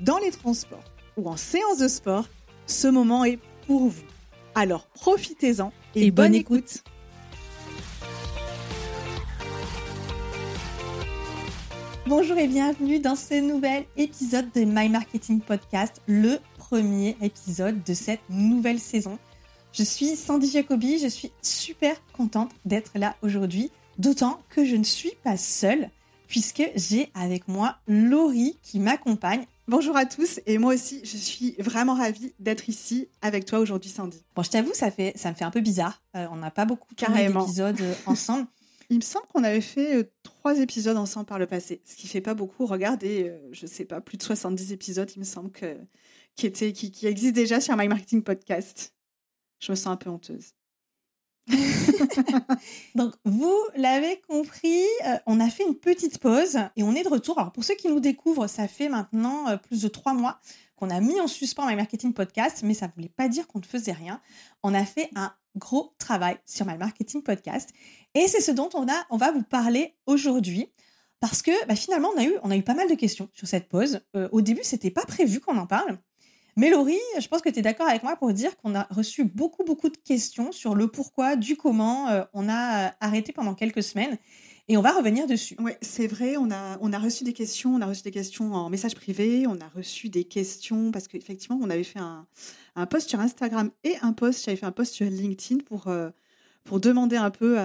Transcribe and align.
dans 0.00 0.18
les 0.18 0.30
transports 0.30 0.84
ou 1.16 1.28
en 1.28 1.36
séance 1.36 1.78
de 1.78 1.88
sport, 1.88 2.28
ce 2.66 2.88
moment 2.88 3.24
est 3.24 3.38
pour 3.66 3.88
vous. 3.88 4.04
Alors 4.54 4.86
profitez-en 4.88 5.72
et, 5.94 6.10
bonne, 6.10 6.34
écoute. 6.34 6.82
Bonjour 12.06 12.38
et 12.38 12.48
bienvenue 12.48 13.00
dans 13.00 13.16
ce 13.16 13.40
nouvel 13.40 13.84
épisode 13.96 14.50
de 14.54 14.64
My 14.64 14.88
Marketing 14.88 15.40
Podcast, 15.40 16.00
le 16.06 16.38
premier 16.56 17.16
épisode 17.20 17.82
de 17.82 17.94
cette 17.94 18.22
nouvelle 18.30 18.78
saison. 18.78 19.18
Je 19.72 19.82
suis 19.82 20.16
Sandy 20.16 20.50
Jacobi, 20.50 20.98
je 20.98 21.08
suis 21.08 21.32
super 21.42 21.94
contente 22.12 22.50
d'être 22.64 22.92
là 22.94 23.16
aujourd'hui, 23.22 23.70
d'autant 23.98 24.40
que 24.48 24.64
je 24.64 24.76
ne 24.76 24.84
suis 24.84 25.12
pas 25.22 25.36
seule, 25.36 25.90
puisque 26.26 26.62
j'ai 26.76 27.10
avec 27.14 27.46
moi 27.48 27.76
Laurie 27.86 28.56
qui 28.62 28.80
m'accompagne. 28.80 29.44
Bonjour 29.68 29.98
à 29.98 30.06
tous 30.06 30.40
et 30.46 30.56
moi 30.56 30.72
aussi, 30.72 31.02
je 31.04 31.18
suis 31.18 31.54
vraiment 31.58 31.92
ravie 31.92 32.32
d'être 32.38 32.70
ici 32.70 33.10
avec 33.20 33.44
toi 33.44 33.58
aujourd'hui, 33.58 33.90
Sandy. 33.90 34.24
Bon, 34.34 34.42
je 34.42 34.48
t'avoue, 34.48 34.72
ça, 34.72 34.90
fait, 34.90 35.12
ça 35.14 35.28
me 35.28 35.34
fait 35.34 35.44
un 35.44 35.50
peu 35.50 35.60
bizarre. 35.60 36.02
Euh, 36.16 36.26
on 36.30 36.36
n'a 36.36 36.50
pas 36.50 36.64
beaucoup 36.64 36.94
d'épisodes 36.94 37.78
euh, 37.82 37.94
ensemble. 38.06 38.46
Il 38.88 38.96
me 38.96 39.02
semble 39.02 39.26
qu'on 39.26 39.44
avait 39.44 39.60
fait 39.60 39.96
euh, 39.96 40.10
trois 40.22 40.58
épisodes 40.58 40.96
ensemble 40.96 41.26
par 41.26 41.38
le 41.38 41.46
passé, 41.46 41.82
ce 41.84 41.96
qui 41.96 42.08
fait 42.08 42.22
pas 42.22 42.32
beaucoup. 42.32 42.64
Regardez, 42.64 43.30
je 43.52 43.66
sais 43.66 43.84
pas, 43.84 44.00
plus 44.00 44.16
de 44.16 44.22
70 44.22 44.72
épisodes, 44.72 45.10
il 45.14 45.18
me 45.18 45.24
semble, 45.24 45.50
que, 45.50 45.76
qui, 46.34 46.46
étaient, 46.46 46.72
qui, 46.72 46.90
qui 46.90 47.06
existent 47.06 47.38
déjà 47.38 47.60
sur 47.60 47.76
My 47.76 47.88
Marketing 47.88 48.22
Podcast. 48.22 48.94
Je 49.60 49.70
me 49.70 49.76
sens 49.76 49.88
un 49.88 49.96
peu 49.96 50.08
honteuse. 50.08 50.54
Donc, 52.94 53.14
vous 53.24 53.56
l'avez 53.76 54.20
compris, 54.28 54.82
euh, 55.06 55.16
on 55.26 55.40
a 55.40 55.48
fait 55.48 55.64
une 55.64 55.74
petite 55.74 56.18
pause 56.18 56.58
et 56.76 56.82
on 56.82 56.94
est 56.94 57.02
de 57.02 57.08
retour. 57.08 57.38
Alors, 57.38 57.52
pour 57.52 57.64
ceux 57.64 57.74
qui 57.74 57.88
nous 57.88 58.00
découvrent, 58.00 58.46
ça 58.46 58.68
fait 58.68 58.88
maintenant 58.88 59.48
euh, 59.48 59.56
plus 59.56 59.82
de 59.82 59.88
trois 59.88 60.14
mois 60.14 60.40
qu'on 60.76 60.90
a 60.90 61.00
mis 61.00 61.20
en 61.20 61.26
suspens 61.26 61.66
My 61.66 61.76
Marketing 61.76 62.12
Podcast, 62.12 62.62
mais 62.62 62.74
ça 62.74 62.86
ne 62.86 62.92
voulait 62.92 63.08
pas 63.08 63.28
dire 63.28 63.46
qu'on 63.48 63.58
ne 63.58 63.64
faisait 63.64 63.92
rien. 63.92 64.20
On 64.62 64.74
a 64.74 64.84
fait 64.84 65.10
un 65.16 65.32
gros 65.56 65.94
travail 65.98 66.38
sur 66.46 66.66
My 66.66 66.78
Marketing 66.78 67.22
Podcast 67.22 67.70
et 68.14 68.28
c'est 68.28 68.40
ce 68.40 68.52
dont 68.52 68.68
on, 68.74 69.16
va 69.16 69.32
vous 69.32 69.42
parler 69.42 69.96
aujourd'hui. 70.06 70.72
Parce 71.20 71.42
que 71.42 71.50
bah, 71.66 71.74
finalement, 71.74 72.10
on 72.14 72.18
a, 72.18 72.24
eu, 72.54 72.58
eu 72.58 72.62
pas 72.62 72.74
mal 72.74 72.88
de 72.88 72.94
questions 72.94 73.28
sur 73.32 73.48
cette 73.48 73.68
pause. 73.68 74.00
Euh, 74.14 74.28
au 74.30 74.40
début, 74.40 74.62
c'était 74.62 74.92
pas 74.92 75.04
prévu 75.04 75.40
qu'on 75.40 75.56
en 75.56 75.66
parle. 75.66 75.98
Mais 76.58 76.70
Laurie, 76.70 76.98
je 77.20 77.28
pense 77.28 77.40
que 77.40 77.50
tu 77.50 77.60
es 77.60 77.62
d'accord 77.62 77.86
avec 77.86 78.02
moi 78.02 78.16
pour 78.16 78.32
dire 78.32 78.56
qu'on 78.56 78.74
a 78.74 78.88
reçu 78.90 79.22
beaucoup, 79.22 79.62
beaucoup 79.62 79.90
de 79.90 79.96
questions 79.96 80.50
sur 80.50 80.74
le 80.74 80.88
pourquoi, 80.88 81.36
du 81.36 81.56
comment. 81.56 82.08
Euh, 82.08 82.24
on 82.32 82.48
a 82.48 82.88
euh, 82.88 82.90
arrêté 82.98 83.32
pendant 83.32 83.54
quelques 83.54 83.84
semaines 83.84 84.18
et 84.66 84.76
on 84.76 84.80
va 84.80 84.90
revenir 84.90 85.28
dessus. 85.28 85.54
Oui, 85.60 85.70
c'est 85.82 86.08
vrai, 86.08 86.36
on 86.36 86.50
a, 86.50 86.98
reçu 86.98 87.22
des 87.22 87.32
questions, 87.32 87.76
on 87.76 87.80
a 87.80 87.86
reçu 87.86 88.02
des 88.02 88.10
questions 88.10 88.54
en 88.54 88.70
message 88.70 88.96
privé, 88.96 89.46
on 89.46 89.60
a 89.60 89.68
reçu 89.68 90.08
des 90.08 90.24
questions 90.24 90.90
parce 90.90 91.06
qu'effectivement, 91.06 91.60
on 91.62 91.70
avait 91.70 91.84
fait 91.84 92.00
un, 92.00 92.26
un, 92.74 92.86
post 92.86 93.08
sur 93.08 93.20
Instagram 93.20 93.70
et 93.84 93.94
un 94.02 94.12
post, 94.12 94.44
j'avais 94.44 94.56
fait 94.56 94.66
un 94.66 94.72
post 94.72 94.94
sur 94.94 95.06
LinkedIn 95.06 95.62
pour, 95.62 95.86
euh, 95.86 96.10
pour 96.64 96.80
demander 96.80 97.14
un 97.14 97.30
peu 97.30 97.56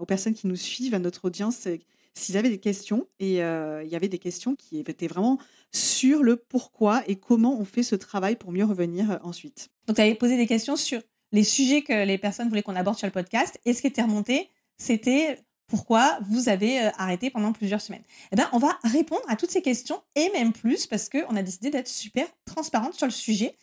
aux 0.00 0.06
personnes 0.06 0.34
qui 0.34 0.48
nous 0.48 0.56
suivent, 0.56 0.94
à 0.94 0.98
notre 0.98 1.26
audience, 1.26 1.68
s'ils 2.14 2.36
avaient 2.36 2.50
des 2.50 2.58
questions. 2.58 3.06
Et 3.20 3.36
il 3.36 3.88
y 3.88 3.96
avait 3.96 4.08
des 4.08 4.18
questions 4.18 4.54
qui 4.54 4.78
étaient 4.78 5.06
vraiment 5.06 5.38
sur 5.72 6.22
le 6.22 6.36
pourquoi 6.36 7.02
et 7.06 7.16
comment 7.16 7.58
on 7.58 7.64
fait 7.64 7.82
ce 7.82 7.94
travail 7.94 8.36
pour 8.36 8.52
mieux 8.52 8.64
revenir 8.64 9.18
ensuite. 9.22 9.70
Donc, 9.86 9.96
tu 9.96 10.02
avais 10.02 10.14
posé 10.14 10.36
des 10.36 10.46
questions 10.46 10.76
sur 10.76 11.00
les 11.32 11.44
sujets 11.44 11.82
que 11.82 12.04
les 12.04 12.18
personnes 12.18 12.48
voulaient 12.48 12.62
qu'on 12.62 12.76
aborde 12.76 12.98
sur 12.98 13.06
le 13.06 13.12
podcast. 13.12 13.58
Et 13.64 13.72
ce 13.72 13.80
qui 13.80 13.86
était 13.86 14.02
remonté, 14.02 14.48
c'était 14.76 15.38
pourquoi 15.72 16.18
vous 16.28 16.50
avez 16.50 16.78
arrêté 16.98 17.30
pendant 17.30 17.52
plusieurs 17.52 17.80
semaines. 17.80 18.02
Eh 18.30 18.36
bien, 18.36 18.46
on 18.52 18.58
va 18.58 18.78
répondre 18.84 19.22
à 19.28 19.36
toutes 19.36 19.50
ces 19.50 19.62
questions 19.62 20.02
et 20.14 20.30
même 20.34 20.52
plus 20.52 20.86
parce 20.86 21.08
qu'on 21.08 21.34
a 21.34 21.42
décidé 21.42 21.70
d'être 21.70 21.88
super 21.88 22.26
transparente 22.44 22.92
sur 22.92 23.06
le 23.06 23.12
sujet. 23.12 23.56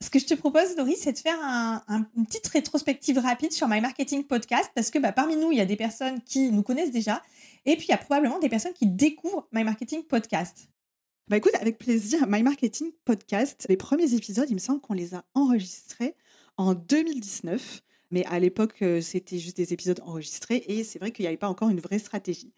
Ce 0.00 0.10
que 0.10 0.20
je 0.20 0.26
te 0.26 0.34
propose, 0.34 0.76
Laurie, 0.76 0.96
c'est 0.96 1.12
de 1.12 1.18
faire 1.18 1.38
un, 1.42 1.82
une 2.16 2.24
petite 2.24 2.46
rétrospective 2.46 3.18
rapide 3.18 3.52
sur 3.52 3.66
My 3.66 3.80
Marketing 3.80 4.24
Podcast 4.24 4.70
parce 4.76 4.90
que 4.90 5.00
bah, 5.00 5.10
parmi 5.10 5.34
nous, 5.34 5.50
il 5.50 5.58
y 5.58 5.60
a 5.60 5.66
des 5.66 5.74
personnes 5.74 6.22
qui 6.22 6.52
nous 6.52 6.62
connaissent 6.62 6.92
déjà 6.92 7.20
et 7.66 7.76
puis 7.76 7.86
il 7.86 7.90
y 7.90 7.94
a 7.94 7.98
probablement 7.98 8.38
des 8.38 8.48
personnes 8.48 8.72
qui 8.72 8.86
découvrent 8.86 9.48
My 9.52 9.64
Marketing 9.64 10.02
Podcast. 10.04 10.68
Bah 11.28 11.36
écoute, 11.36 11.54
avec 11.60 11.78
plaisir, 11.78 12.26
My 12.26 12.42
Marketing 12.42 12.90
Podcast, 13.04 13.66
les 13.68 13.76
premiers 13.76 14.14
épisodes, 14.14 14.50
il 14.50 14.54
me 14.54 14.60
semble 14.60 14.80
qu'on 14.80 14.94
les 14.94 15.14
a 15.14 15.24
enregistrés 15.34 16.16
en 16.56 16.74
2019. 16.74 17.82
Mais 18.10 18.24
à 18.26 18.40
l'époque, 18.40 18.82
euh, 18.82 19.00
c'était 19.00 19.38
juste 19.38 19.56
des 19.56 19.72
épisodes 19.72 20.00
enregistrés 20.04 20.64
et 20.66 20.82
c'est 20.82 20.98
vrai 20.98 21.12
qu'il 21.12 21.22
n'y 21.22 21.28
avait 21.28 21.36
pas 21.36 21.48
encore 21.48 21.68
une 21.70 21.78
vraie 21.78 22.00
stratégie. 22.00 22.52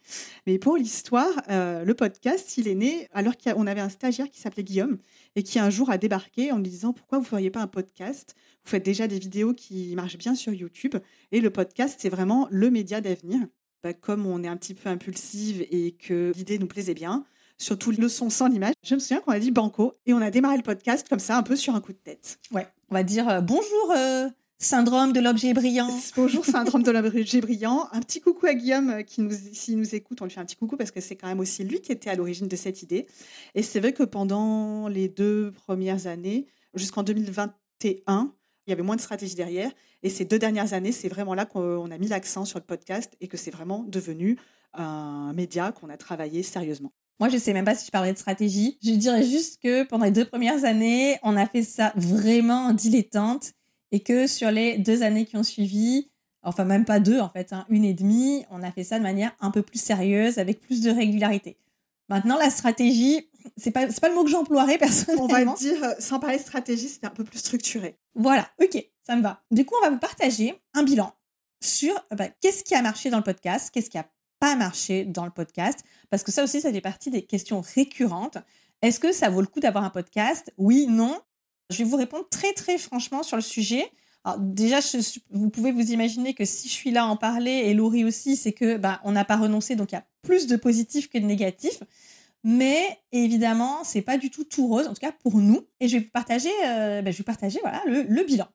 Mais 0.46 0.58
pour 0.58 0.78
l'histoire, 0.78 1.30
euh, 1.50 1.84
le 1.84 1.94
podcast, 1.94 2.56
il 2.56 2.69
est 2.69 2.74
né 2.74 3.08
alors 3.12 3.36
qu'on 3.36 3.66
avait 3.66 3.82
un 3.82 3.90
stagiaire 3.90 4.30
qui 4.30 4.40
s'appelait 4.40 4.64
Guillaume 4.64 4.98
et 5.36 5.42
qui 5.42 5.58
un 5.58 5.69
jour 5.69 5.90
a 5.90 5.98
débarqué 5.98 6.52
en 6.52 6.56
lui 6.56 6.70
disant 6.70 6.94
pourquoi 6.94 7.19
vous 7.19 7.24
ne 7.24 7.28
feriez 7.28 7.50
pas 7.50 7.60
un 7.60 7.66
podcast? 7.66 8.34
Vous 8.64 8.70
faites 8.70 8.84
déjà 8.84 9.06
des 9.06 9.19
vidéos 9.19 9.52
qui 9.52 9.94
marchent 9.94 10.16
bien 10.16 10.34
sur 10.34 10.54
YouTube 10.54 10.96
et 11.32 11.40
le 11.40 11.50
podcast, 11.50 11.98
c'est 12.00 12.08
vraiment 12.08 12.48
le 12.50 12.70
média 12.70 13.02
d'avenir. 13.02 13.40
Bah, 13.82 13.93
comme 13.93 14.26
on 14.26 14.44
est 14.44 14.48
un 14.48 14.56
petit 14.56 14.75
peu 14.75 14.88
impulsive 14.88 15.66
et 15.70 15.93
que 15.93 16.32
l'idée 16.37 16.59
nous 16.60 16.69
plaisait 16.69 16.94
bien, 16.94 17.25
surtout 17.59 17.91
le 17.91 18.09
son 18.09 18.31
sans 18.31 18.47
l'image. 18.47 18.75
Je 18.84 18.94
me 18.94 19.00
souviens 19.00 19.20
qu'on 19.20 19.32
a 19.32 19.41
dit 19.41 19.50
banco 19.50 19.94
et 20.06 20.15
on 20.15 20.19
a 20.19 20.31
démarré 20.31 20.56
le 20.56 20.62
podcast 20.62 21.09
comme 21.09 21.19
ça, 21.19 21.37
un 21.37 21.43
peu 21.43 21.56
sur 21.56 21.75
un 21.75 21.81
coup 21.81 21.93
de 21.93 21.98
tête. 21.98 22.38
Ouais, 22.53 22.69
on 22.91 22.94
va 22.94 23.03
dire 23.03 23.28
euh, 23.28 23.41
bonjour. 23.41 23.93
Euh, 23.97 24.28
syndrome 24.59 25.12
de 25.12 25.19
l'objet 25.19 25.53
brillant. 25.53 25.91
Bonjour, 26.15 26.44
syndrome 26.44 26.84
de 26.84 26.93
l'objet 26.93 27.41
brillant. 27.41 27.88
Un 27.91 28.00
petit 28.00 28.20
coucou 28.20 28.47
à 28.47 28.54
Guillaume 28.54 28.91
euh, 28.91 29.03
qui 29.03 29.20
nous, 29.20 29.32
s'il 29.53 29.78
nous 29.78 29.94
écoute, 29.97 30.22
on 30.22 30.26
lui 30.26 30.31
fait 30.31 30.38
un 30.38 30.44
petit 30.44 30.54
coucou 30.54 30.76
parce 30.76 30.93
que 30.93 31.00
c'est 31.00 31.16
quand 31.16 31.26
même 31.26 31.41
aussi 31.41 31.64
lui 31.64 31.81
qui 31.81 31.91
était 31.91 32.10
à 32.10 32.14
l'origine 32.14 32.47
de 32.47 32.54
cette 32.54 32.82
idée. 32.82 33.09
Et 33.56 33.62
c'est 33.62 33.81
vrai 33.81 33.93
que 33.93 34.04
pendant 34.04 34.87
les 34.87 35.09
deux 35.09 35.50
premières 35.50 36.06
années, 36.06 36.47
jusqu'en 36.75 37.03
2021, 37.03 38.32
il 38.66 38.70
y 38.70 38.72
avait 38.72 38.82
moins 38.82 38.96
de 38.96 39.00
stratégie 39.00 39.34
derrière. 39.34 39.70
Et 40.02 40.10
ces 40.10 40.24
deux 40.24 40.38
dernières 40.38 40.72
années, 40.72 40.92
c'est 40.92 41.08
vraiment 41.08 41.34
là 41.34 41.44
qu'on 41.44 41.90
a 41.90 41.98
mis 41.98 42.08
l'accent 42.08 42.44
sur 42.44 42.58
le 42.58 42.64
podcast 42.64 43.14
et 43.20 43.28
que 43.28 43.36
c'est 43.36 43.50
vraiment 43.50 43.84
devenu 43.86 44.38
un 44.75 45.32
média 45.34 45.72
qu'on 45.72 45.90
a 45.90 45.96
travaillé 45.96 46.42
sérieusement. 46.42 46.92
Moi, 47.20 47.28
je 47.28 47.37
sais 47.37 47.52
même 47.52 47.64
pas 47.64 47.75
si 47.75 47.87
je 47.87 47.90
parlerai 47.90 48.12
de 48.12 48.19
stratégie. 48.19 48.78
Je 48.82 48.92
dirais 48.92 49.22
juste 49.22 49.62
que 49.62 49.84
pendant 49.84 50.04
les 50.04 50.10
deux 50.10 50.25
premières 50.25 50.64
années, 50.64 51.19
on 51.22 51.37
a 51.37 51.46
fait 51.46 51.62
ça 51.62 51.92
vraiment 51.94 52.66
en 52.66 52.72
dilettante 52.72 53.52
et 53.92 54.00
que 54.00 54.26
sur 54.26 54.50
les 54.50 54.78
deux 54.78 55.02
années 55.02 55.26
qui 55.26 55.37
ont 55.37 55.42
suivi, 55.42 56.10
enfin 56.42 56.64
même 56.64 56.84
pas 56.84 56.98
deux 56.98 57.20
en 57.20 57.28
fait, 57.28 57.52
hein, 57.52 57.66
une 57.69 57.84
et 57.84 57.94
demie, 57.94 58.44
on 58.50 58.62
a 58.62 58.72
fait 58.72 58.84
ça 58.84 58.98
de 58.98 59.02
manière 59.02 59.37
un 59.40 59.50
peu 59.50 59.62
plus 59.62 59.81
sérieuse, 59.81 60.38
avec 60.38 60.60
plus 60.60 60.81
de 60.81 60.90
régularité. 60.90 61.58
Maintenant, 62.08 62.37
la 62.37 62.50
stratégie, 62.50 63.28
c'est 63.56 63.70
pas, 63.70 63.86
pas 63.86 64.08
le 64.08 64.14
mot 64.14 64.24
que 64.24 64.30
j'emploierais 64.30 64.78
personnellement. 64.78 65.24
On 65.24 65.28
va 65.28 65.44
dire, 65.54 65.82
euh, 65.82 65.94
sans 65.98 66.18
parler 66.18 66.38
de 66.38 66.42
stratégie, 66.42 66.88
c'était 66.88 67.06
un 67.06 67.10
peu 67.10 67.24
plus 67.24 67.38
structuré. 67.38 67.98
Voilà, 68.14 68.48
ok, 68.62 68.84
ça 69.06 69.16
me 69.16 69.22
va. 69.22 69.42
Du 69.50 69.64
coup, 69.64 69.74
on 69.80 69.84
va 69.84 69.90
vous 69.90 69.98
partager 69.98 70.60
un 70.74 70.82
bilan 70.82 71.12
sur 71.60 71.94
bah, 72.16 72.28
qu'est-ce 72.40 72.64
qui 72.64 72.74
a 72.74 72.82
marché 72.82 73.10
dans 73.10 73.18
le 73.18 73.22
podcast, 73.22 73.70
qu'est-ce 73.72 73.90
qui 73.90 73.98
a 73.98 74.06
pas 74.40 74.56
marché 74.56 75.04
dans 75.04 75.24
le 75.24 75.30
podcast 75.30 75.84
Parce 76.10 76.22
que 76.22 76.32
ça 76.32 76.42
aussi, 76.42 76.60
ça 76.60 76.72
fait 76.72 76.80
partie 76.80 77.10
des 77.10 77.22
questions 77.22 77.62
récurrentes. 77.74 78.38
Est-ce 78.82 78.98
que 78.98 79.12
ça 79.12 79.30
vaut 79.30 79.40
le 79.40 79.46
coup 79.46 79.60
d'avoir 79.60 79.84
un 79.84 79.90
podcast? 79.90 80.52
Oui, 80.58 80.86
non. 80.88 81.20
Je 81.70 81.78
vais 81.78 81.84
vous 81.84 81.96
répondre 81.96 82.28
très 82.28 82.52
très 82.52 82.76
franchement 82.76 83.22
sur 83.22 83.36
le 83.36 83.42
sujet. 83.42 83.90
Alors 84.24 84.38
déjà, 84.40 84.78
vous 85.30 85.50
pouvez 85.50 85.72
vous 85.72 85.90
imaginer 85.92 86.34
que 86.34 86.44
si 86.44 86.68
je 86.68 86.72
suis 86.72 86.90
là 86.90 87.04
à 87.04 87.06
en 87.06 87.16
parler 87.16 87.50
et 87.50 87.74
Laurie 87.74 88.04
aussi, 88.04 88.36
c'est 88.36 88.52
que 88.52 88.76
bah, 88.76 89.00
on 89.04 89.12
n'a 89.12 89.24
pas 89.24 89.36
renoncé, 89.36 89.74
donc 89.74 89.92
il 89.92 89.94
y 89.94 89.98
a 89.98 90.04
plus 90.22 90.46
de 90.46 90.56
positifs 90.56 91.08
que 91.08 91.18
de 91.18 91.24
négatifs. 91.24 91.82
Mais 92.44 92.98
évidemment, 93.12 93.84
c'est 93.84 94.02
pas 94.02 94.18
du 94.18 94.30
tout 94.30 94.44
tout 94.44 94.66
rose, 94.66 94.86
en 94.86 94.94
tout 94.94 95.00
cas 95.00 95.12
pour 95.12 95.36
nous. 95.36 95.66
Et 95.80 95.88
je 95.88 95.98
vais 95.98 96.04
vous 96.04 96.10
partager, 96.10 96.50
euh, 96.66 97.02
ben, 97.02 97.12
je 97.12 97.18
vais 97.18 97.24
partager 97.24 97.60
voilà, 97.60 97.82
le, 97.86 98.24
bilan. 98.24 98.48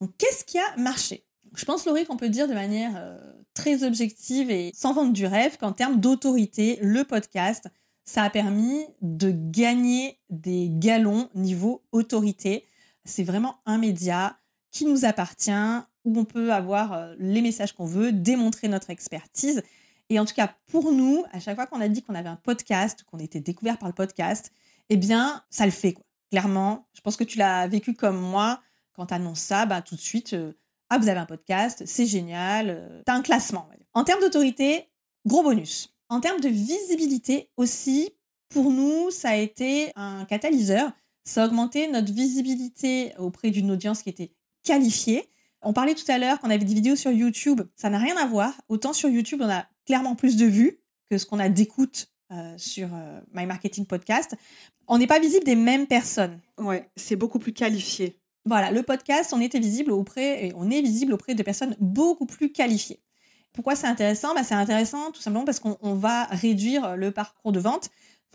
Donc, 0.00 0.12
qu'est-ce 0.16 0.44
qui 0.44 0.58
a 0.58 0.76
marché? 0.76 1.24
Je 1.54 1.64
pense, 1.64 1.84
Laurie, 1.84 2.06
qu'on 2.06 2.16
peut 2.16 2.28
dire 2.28 2.48
de 2.48 2.54
manière 2.54 2.92
euh, 2.96 3.18
très 3.54 3.84
objective 3.84 4.50
et 4.50 4.70
sans 4.74 4.94
vendre 4.94 5.12
du 5.12 5.26
rêve 5.26 5.58
qu'en 5.58 5.72
termes 5.72 6.00
d'autorité, 6.00 6.78
le 6.82 7.04
podcast, 7.04 7.68
ça 8.04 8.22
a 8.22 8.30
permis 8.30 8.84
de 9.00 9.32
gagner 9.32 10.18
des 10.30 10.68
galons 10.70 11.28
niveau 11.34 11.82
autorité. 11.92 12.64
C'est 13.04 13.24
vraiment 13.24 13.56
un 13.66 13.78
média 13.78 14.38
qui 14.70 14.86
nous 14.86 15.04
appartient, 15.04 15.50
où 16.04 16.18
on 16.18 16.24
peut 16.24 16.52
avoir 16.52 16.92
euh, 16.92 17.14
les 17.18 17.42
messages 17.42 17.72
qu'on 17.72 17.86
veut, 17.86 18.12
démontrer 18.12 18.68
notre 18.68 18.90
expertise. 18.90 19.62
Et 20.12 20.18
en 20.18 20.26
tout 20.26 20.34
cas, 20.34 20.54
pour 20.66 20.92
nous, 20.92 21.24
à 21.32 21.40
chaque 21.40 21.54
fois 21.54 21.66
qu'on 21.66 21.80
a 21.80 21.88
dit 21.88 22.02
qu'on 22.02 22.14
avait 22.14 22.28
un 22.28 22.36
podcast, 22.36 23.02
qu'on 23.04 23.18
était 23.18 23.40
découvert 23.40 23.78
par 23.78 23.88
le 23.88 23.94
podcast, 23.94 24.52
eh 24.90 24.98
bien, 24.98 25.42
ça 25.48 25.64
le 25.64 25.72
fait, 25.72 25.94
quoi. 25.94 26.04
Clairement, 26.30 26.86
je 26.92 27.00
pense 27.00 27.16
que 27.16 27.24
tu 27.24 27.38
l'as 27.38 27.66
vécu 27.66 27.94
comme 27.94 28.20
moi. 28.20 28.60
Quand 28.92 29.06
tu 29.06 29.14
annonces 29.14 29.40
ça, 29.40 29.64
bah, 29.64 29.80
tout 29.80 29.94
de 29.94 30.00
suite, 30.00 30.34
euh, 30.34 30.52
ah, 30.90 30.98
vous 30.98 31.08
avez 31.08 31.18
un 31.18 31.24
podcast, 31.24 31.84
c'est 31.86 32.04
génial, 32.04 32.68
euh, 32.68 33.02
tu 33.06 33.10
as 33.10 33.14
un 33.14 33.22
classement. 33.22 33.66
En 33.94 34.04
termes 34.04 34.20
d'autorité, 34.20 34.86
gros 35.24 35.42
bonus. 35.42 35.94
En 36.10 36.20
termes 36.20 36.40
de 36.40 36.48
visibilité 36.50 37.48
aussi, 37.56 38.10
pour 38.50 38.70
nous, 38.70 39.10
ça 39.10 39.30
a 39.30 39.36
été 39.36 39.92
un 39.96 40.26
catalyseur. 40.26 40.92
Ça 41.24 41.42
a 41.42 41.46
augmenté 41.46 41.88
notre 41.88 42.12
visibilité 42.12 43.14
auprès 43.16 43.50
d'une 43.50 43.70
audience 43.70 44.02
qui 44.02 44.10
était 44.10 44.34
qualifiée. 44.62 45.30
On 45.62 45.72
parlait 45.72 45.94
tout 45.94 46.10
à 46.10 46.18
l'heure 46.18 46.38
qu'on 46.38 46.50
avait 46.50 46.66
des 46.66 46.74
vidéos 46.74 46.96
sur 46.96 47.12
YouTube. 47.12 47.62
Ça 47.76 47.88
n'a 47.88 47.98
rien 47.98 48.16
à 48.18 48.26
voir. 48.26 48.52
Autant 48.68 48.92
sur 48.92 49.08
YouTube, 49.08 49.40
on 49.42 49.48
a 49.48 49.64
clairement 49.86 50.14
plus 50.14 50.36
de 50.36 50.46
vues 50.46 50.80
que 51.10 51.18
ce 51.18 51.26
qu'on 51.26 51.38
a 51.38 51.48
d'écoute 51.48 52.08
euh, 52.32 52.54
sur 52.56 52.88
euh, 52.94 53.20
My 53.34 53.46
Marketing 53.46 53.86
Podcast. 53.86 54.34
On 54.88 54.98
n'est 54.98 55.06
pas 55.06 55.20
visible 55.20 55.44
des 55.44 55.56
mêmes 55.56 55.86
personnes. 55.86 56.40
Ouais, 56.58 56.90
c'est 56.96 57.16
beaucoup 57.16 57.38
plus 57.38 57.52
qualifié. 57.52 58.18
Voilà, 58.44 58.70
le 58.70 58.82
podcast, 58.82 59.32
on 59.32 59.40
était 59.40 59.60
visible 59.60 59.92
auprès, 59.92 60.46
et 60.46 60.52
on 60.56 60.70
est 60.70 60.80
visible 60.80 61.12
auprès 61.12 61.34
de 61.34 61.42
personnes 61.42 61.76
beaucoup 61.78 62.26
plus 62.26 62.50
qualifiées. 62.50 63.00
Pourquoi 63.52 63.76
c'est 63.76 63.86
intéressant? 63.86 64.34
Bah, 64.34 64.44
C'est 64.44 64.54
intéressant 64.54 65.12
tout 65.12 65.20
simplement 65.20 65.44
parce 65.44 65.60
qu'on 65.60 65.94
va 65.94 66.24
réduire 66.24 66.96
le 66.96 67.10
parcours 67.10 67.52
de 67.52 67.60
vente. 67.60 67.90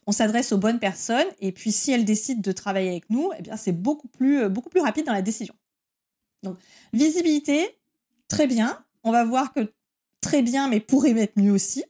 On 0.06 0.12
s'adresse 0.12 0.54
aux 0.54 0.58
bonnes 0.58 0.80
personnes 0.80 1.26
et 1.40 1.52
puis 1.52 1.72
si 1.72 1.92
elles 1.92 2.06
décident 2.06 2.42
de 2.42 2.52
travailler 2.52 2.90
avec 2.90 3.10
nous, 3.10 3.32
eh 3.38 3.42
bien 3.42 3.58
c'est 3.58 3.74
beaucoup 3.74 4.08
plus, 4.08 4.44
euh, 4.44 4.50
beaucoup 4.50 4.70
plus 4.70 4.80
rapide 4.80 5.06
dans 5.06 5.14
la 5.14 5.22
décision. 5.22 5.56
Donc, 6.44 6.58
visibilité, 6.94 7.78
très 8.28 8.48
bien. 8.48 8.86
On 9.04 9.12
va 9.12 9.26
voir 9.26 9.54
que 9.54 9.74
très 10.28 10.42
bien, 10.42 10.68
mais 10.68 10.82
pourrait 10.82 11.18
être 11.18 11.38
mieux 11.40 11.54
aussi. 11.54 11.86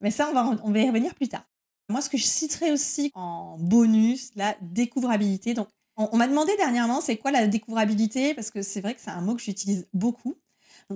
Mais 0.00 0.10
ça, 0.10 0.28
on 0.30 0.32
va, 0.32 0.56
on 0.64 0.72
va 0.72 0.78
y 0.78 0.86
revenir 0.86 1.14
plus 1.14 1.28
tard. 1.28 1.44
Moi, 1.90 2.00
ce 2.00 2.08
que 2.08 2.16
je 2.16 2.24
citerai 2.24 2.72
aussi 2.72 3.10
en 3.14 3.58
bonus, 3.58 4.30
la 4.36 4.56
découvrabilité. 4.62 5.52
Donc, 5.52 5.68
on, 5.96 6.16
m'a 6.16 6.28
demandé 6.28 6.56
dernièrement, 6.56 7.00
c'est 7.02 7.16
quoi 7.16 7.30
la 7.30 7.46
découvrabilité? 7.46 8.32
Parce 8.34 8.50
que 8.50 8.62
c'est 8.62 8.80
vrai 8.80 8.94
que 8.94 9.00
c'est 9.02 9.10
un 9.10 9.20
mot 9.20 9.34
que 9.34 9.42
j'utilise 9.42 9.86
beaucoup. 9.92 10.36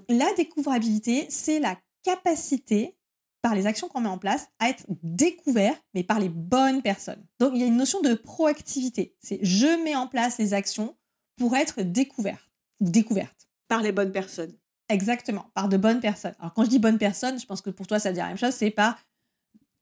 La 0.08 0.32
découvrabilité, 0.34 1.26
c'est 1.28 1.60
la 1.60 1.76
capacité, 2.02 2.96
par 3.42 3.54
les 3.54 3.66
actions 3.66 3.88
qu'on 3.88 4.00
met 4.00 4.08
en 4.08 4.18
place, 4.18 4.48
à 4.58 4.70
être 4.70 4.84
découvert, 5.02 5.74
mais 5.94 6.04
par 6.04 6.20
les 6.20 6.30
bonnes 6.30 6.80
personnes. 6.80 7.22
Donc, 7.38 7.52
il 7.54 7.60
y 7.60 7.64
a 7.64 7.66
une 7.66 7.76
notion 7.76 8.00
de 8.00 8.14
proactivité. 8.14 9.14
C'est 9.20 9.40
je 9.42 9.82
mets 9.84 9.96
en 9.96 10.06
place 10.06 10.38
les 10.38 10.54
actions 10.54 10.96
pour 11.36 11.54
être 11.54 11.82
découvert 11.82 12.48
découverte. 12.80 13.48
Par 13.68 13.82
les 13.82 13.92
bonnes 13.92 14.12
personnes. 14.12 14.54
Exactement, 14.88 15.46
par 15.54 15.68
de 15.68 15.76
bonnes 15.76 16.00
personnes. 16.00 16.34
Alors 16.38 16.52
quand 16.54 16.64
je 16.64 16.70
dis 16.70 16.78
bonnes 16.78 16.98
personnes, 16.98 17.38
je 17.38 17.46
pense 17.46 17.62
que 17.62 17.70
pour 17.70 17.86
toi 17.86 17.98
ça 17.98 18.10
veut 18.10 18.14
dire 18.14 18.24
la 18.24 18.30
même 18.30 18.38
chose, 18.38 18.54
c'est 18.54 18.70
par 18.70 18.98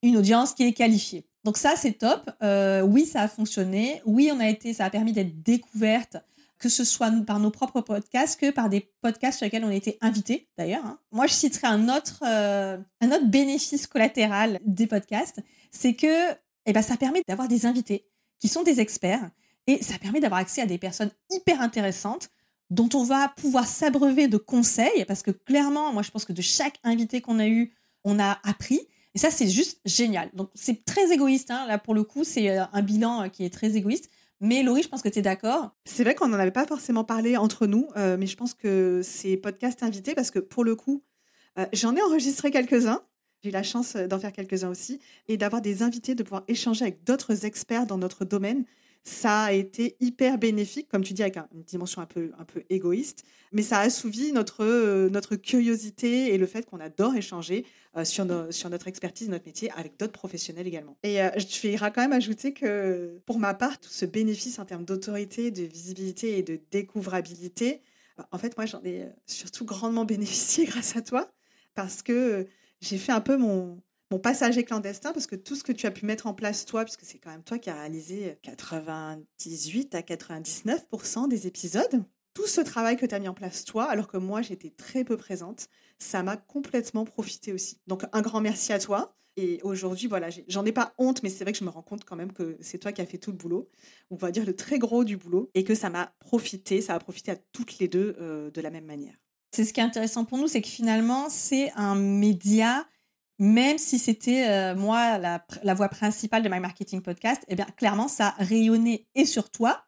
une 0.02 0.16
audience 0.16 0.54
qui 0.54 0.64
est 0.64 0.72
qualifiée. 0.72 1.26
Donc 1.44 1.56
ça 1.56 1.74
c'est 1.76 1.92
top. 1.92 2.30
Euh, 2.42 2.82
oui 2.82 3.06
ça 3.06 3.22
a 3.22 3.28
fonctionné. 3.28 4.02
Oui 4.04 4.30
on 4.32 4.40
a 4.40 4.48
été, 4.48 4.72
ça 4.72 4.84
a 4.84 4.90
permis 4.90 5.12
d'être 5.12 5.42
découverte, 5.42 6.16
que 6.58 6.68
ce 6.68 6.84
soit 6.84 7.10
par 7.26 7.40
nos 7.40 7.50
propres 7.50 7.80
podcasts 7.80 8.38
que 8.38 8.50
par 8.50 8.68
des 8.68 8.92
podcasts 9.00 9.38
sur 9.38 9.46
lesquels 9.46 9.64
on 9.64 9.70
a 9.70 9.74
été 9.74 9.98
invités 10.00 10.48
d'ailleurs. 10.58 10.84
Hein. 10.84 10.98
Moi 11.12 11.26
je 11.26 11.32
citerai 11.32 11.66
un 11.66 11.88
autre, 11.88 12.22
euh, 12.26 12.78
un 13.00 13.10
autre 13.10 13.26
bénéfice 13.26 13.86
collatéral 13.86 14.60
des 14.64 14.86
podcasts, 14.86 15.40
c'est 15.70 15.94
que 15.94 16.30
eh 16.66 16.72
ben, 16.72 16.82
ça 16.82 16.96
permet 16.96 17.22
d'avoir 17.26 17.48
des 17.48 17.66
invités 17.66 18.06
qui 18.38 18.48
sont 18.48 18.62
des 18.62 18.80
experts 18.80 19.30
et 19.66 19.82
ça 19.82 19.98
permet 19.98 20.20
d'avoir 20.20 20.40
accès 20.40 20.62
à 20.62 20.66
des 20.66 20.78
personnes 20.78 21.10
hyper 21.30 21.60
intéressantes 21.60 22.30
dont 22.70 22.88
on 22.94 23.02
va 23.02 23.28
pouvoir 23.28 23.66
s'abreuver 23.66 24.28
de 24.28 24.36
conseils, 24.36 25.04
parce 25.06 25.22
que 25.22 25.32
clairement, 25.32 25.92
moi 25.92 26.02
je 26.02 26.10
pense 26.10 26.24
que 26.24 26.32
de 26.32 26.42
chaque 26.42 26.78
invité 26.84 27.20
qu'on 27.20 27.38
a 27.38 27.48
eu, 27.48 27.74
on 28.04 28.18
a 28.18 28.38
appris. 28.44 28.80
Et 29.14 29.18
ça, 29.18 29.30
c'est 29.30 29.48
juste 29.48 29.80
génial. 29.84 30.30
Donc 30.34 30.50
c'est 30.54 30.84
très 30.84 31.12
égoïste, 31.12 31.50
hein. 31.50 31.66
là 31.66 31.78
pour 31.78 31.94
le 31.94 32.04
coup, 32.04 32.22
c'est 32.22 32.50
euh, 32.50 32.64
un 32.72 32.82
bilan 32.82 33.22
euh, 33.22 33.28
qui 33.28 33.44
est 33.44 33.52
très 33.52 33.76
égoïste. 33.76 34.08
Mais 34.40 34.62
Laurie, 34.62 34.82
je 34.82 34.88
pense 34.88 35.02
que 35.02 35.08
tu 35.08 35.18
es 35.18 35.22
d'accord. 35.22 35.74
C'est 35.84 36.04
vrai 36.04 36.14
qu'on 36.14 36.28
n'en 36.28 36.38
avait 36.38 36.50
pas 36.52 36.64
forcément 36.64 37.04
parlé 37.04 37.36
entre 37.36 37.66
nous, 37.66 37.88
euh, 37.96 38.16
mais 38.16 38.26
je 38.26 38.36
pense 38.36 38.54
que 38.54 39.02
c'est 39.02 39.36
podcast 39.36 39.82
invité 39.82 40.14
parce 40.14 40.30
que 40.30 40.38
pour 40.38 40.64
le 40.64 40.76
coup, 40.76 41.02
j'en 41.74 41.94
ai 41.94 42.00
enregistré 42.00 42.50
quelques-uns. 42.50 43.02
J'ai 43.42 43.50
eu 43.50 43.52
la 43.52 43.62
chance 43.62 43.96
d'en 43.96 44.18
faire 44.18 44.32
quelques-uns 44.32 44.70
aussi 44.70 44.98
et 45.28 45.36
d'avoir 45.36 45.60
des 45.60 45.82
invités, 45.82 46.14
de 46.14 46.22
pouvoir 46.22 46.44
échanger 46.48 46.84
avec 46.84 47.04
d'autres 47.04 47.44
experts 47.44 47.84
dans 47.84 47.98
notre 47.98 48.24
domaine 48.24 48.64
ça 49.02 49.44
a 49.44 49.52
été 49.52 49.96
hyper 50.00 50.38
bénéfique, 50.38 50.88
comme 50.88 51.02
tu 51.02 51.14
dis, 51.14 51.22
avec 51.22 51.36
une 51.36 51.62
dimension 51.62 52.02
un 52.02 52.06
peu, 52.06 52.32
un 52.38 52.44
peu 52.44 52.64
égoïste, 52.68 53.24
mais 53.52 53.62
ça 53.62 53.78
a 53.78 53.82
assouvi 53.82 54.32
notre, 54.32 54.64
euh, 54.64 55.08
notre 55.08 55.36
curiosité 55.36 56.34
et 56.34 56.38
le 56.38 56.46
fait 56.46 56.66
qu'on 56.66 56.80
adore 56.80 57.14
échanger 57.14 57.64
euh, 57.96 58.04
sur, 58.04 58.26
sur 58.50 58.70
notre 58.70 58.88
expertise, 58.88 59.28
notre 59.28 59.46
métier 59.46 59.70
avec 59.72 59.98
d'autres 59.98 60.12
professionnels 60.12 60.66
également. 60.66 60.96
Et 61.02 61.22
euh, 61.22 61.30
je 61.36 61.66
vais 61.66 61.76
quand 61.76 61.96
même 61.96 62.12
ajouter 62.12 62.52
que 62.52 63.20
pour 63.26 63.38
ma 63.38 63.54
part, 63.54 63.80
tout 63.80 63.90
ce 63.90 64.04
bénéfice 64.04 64.58
en 64.58 64.64
termes 64.64 64.84
d'autorité, 64.84 65.50
de 65.50 65.62
visibilité 65.62 66.38
et 66.38 66.42
de 66.42 66.60
découvrabilité, 66.70 67.80
bah, 68.18 68.28
en 68.32 68.38
fait, 68.38 68.56
moi, 68.56 68.66
j'en 68.66 68.82
ai 68.84 69.06
surtout 69.26 69.64
grandement 69.64 70.04
bénéficié 70.06 70.66
grâce 70.66 70.96
à 70.96 71.02
toi 71.02 71.32
parce 71.74 72.02
que 72.02 72.46
j'ai 72.80 72.98
fait 72.98 73.12
un 73.12 73.20
peu 73.20 73.36
mon, 73.36 73.80
mon 74.10 74.18
passage 74.18 74.62
clandestin, 74.64 75.12
parce 75.12 75.26
que 75.26 75.36
tout 75.36 75.54
ce 75.54 75.62
que 75.62 75.72
tu 75.72 75.86
as 75.86 75.90
pu 75.90 76.04
mettre 76.04 76.26
en 76.26 76.34
place, 76.34 76.64
toi, 76.64 76.84
puisque 76.84 77.04
c'est 77.04 77.18
quand 77.18 77.30
même 77.30 77.44
toi 77.44 77.58
qui 77.58 77.70
as 77.70 77.74
réalisé 77.74 78.38
98 78.42 79.94
à 79.94 80.00
99% 80.00 81.28
des 81.28 81.46
épisodes, 81.46 82.04
tout 82.34 82.46
ce 82.46 82.60
travail 82.60 82.96
que 82.96 83.06
tu 83.06 83.14
as 83.14 83.18
mis 83.18 83.28
en 83.28 83.34
place, 83.34 83.64
toi, 83.64 83.84
alors 83.84 84.08
que 84.08 84.16
moi, 84.16 84.42
j'étais 84.42 84.70
très 84.70 85.04
peu 85.04 85.16
présente, 85.16 85.68
ça 85.98 86.22
m'a 86.22 86.36
complètement 86.36 87.04
profité 87.04 87.52
aussi. 87.52 87.78
Donc, 87.86 88.04
un 88.12 88.22
grand 88.22 88.40
merci 88.40 88.72
à 88.72 88.78
toi. 88.78 89.14
Et 89.36 89.60
aujourd'hui, 89.62 90.08
voilà, 90.08 90.28
j'en 90.48 90.64
ai, 90.66 90.72
pas 90.72 90.92
honte, 90.98 91.22
mais 91.22 91.30
c'est 91.30 91.44
vrai 91.44 91.52
que 91.52 91.58
je 91.58 91.64
me 91.64 91.70
rends 91.70 91.82
compte 91.82 92.04
quand 92.04 92.16
même 92.16 92.32
que 92.32 92.56
c'est 92.60 92.78
toi 92.78 92.90
qui 92.92 93.00
as 93.00 93.06
fait 93.06 93.16
tout 93.16 93.30
le 93.30 93.36
boulot, 93.36 93.70
on 94.10 94.16
va 94.16 94.32
dire 94.32 94.44
le 94.44 94.54
très 94.54 94.78
gros 94.78 95.04
du 95.04 95.16
boulot, 95.16 95.50
et 95.54 95.62
que 95.62 95.74
ça 95.74 95.88
m'a 95.88 96.12
profité, 96.18 96.82
ça 96.82 96.94
a 96.94 96.98
profité 96.98 97.30
à 97.30 97.36
toutes 97.52 97.78
les 97.78 97.86
deux 97.86 98.16
euh, 98.20 98.50
de 98.50 98.60
la 98.60 98.70
même 98.70 98.84
manière. 98.84 99.14
C'est 99.52 99.64
ce 99.64 99.72
qui 99.72 99.80
est 99.80 99.84
intéressant 99.84 100.24
pour 100.24 100.36
nous, 100.36 100.48
c'est 100.48 100.60
que 100.60 100.68
finalement, 100.68 101.28
c'est 101.28 101.72
un 101.74 101.94
média 101.94 102.86
même 103.40 103.78
si 103.78 103.98
c'était 103.98 104.46
euh, 104.48 104.76
moi 104.76 105.18
la, 105.18 105.74
voix 105.74 105.88
principale 105.88 106.42
de 106.42 106.48
My 106.50 106.60
Marketing 106.60 107.00
Podcast, 107.00 107.42
eh 107.48 107.56
bien 107.56 107.66
clairement 107.76 108.06
ça 108.06 108.34
a 108.38 108.44
rayonné 108.44 109.08
et 109.14 109.24
sur 109.24 109.50
toi 109.50 109.82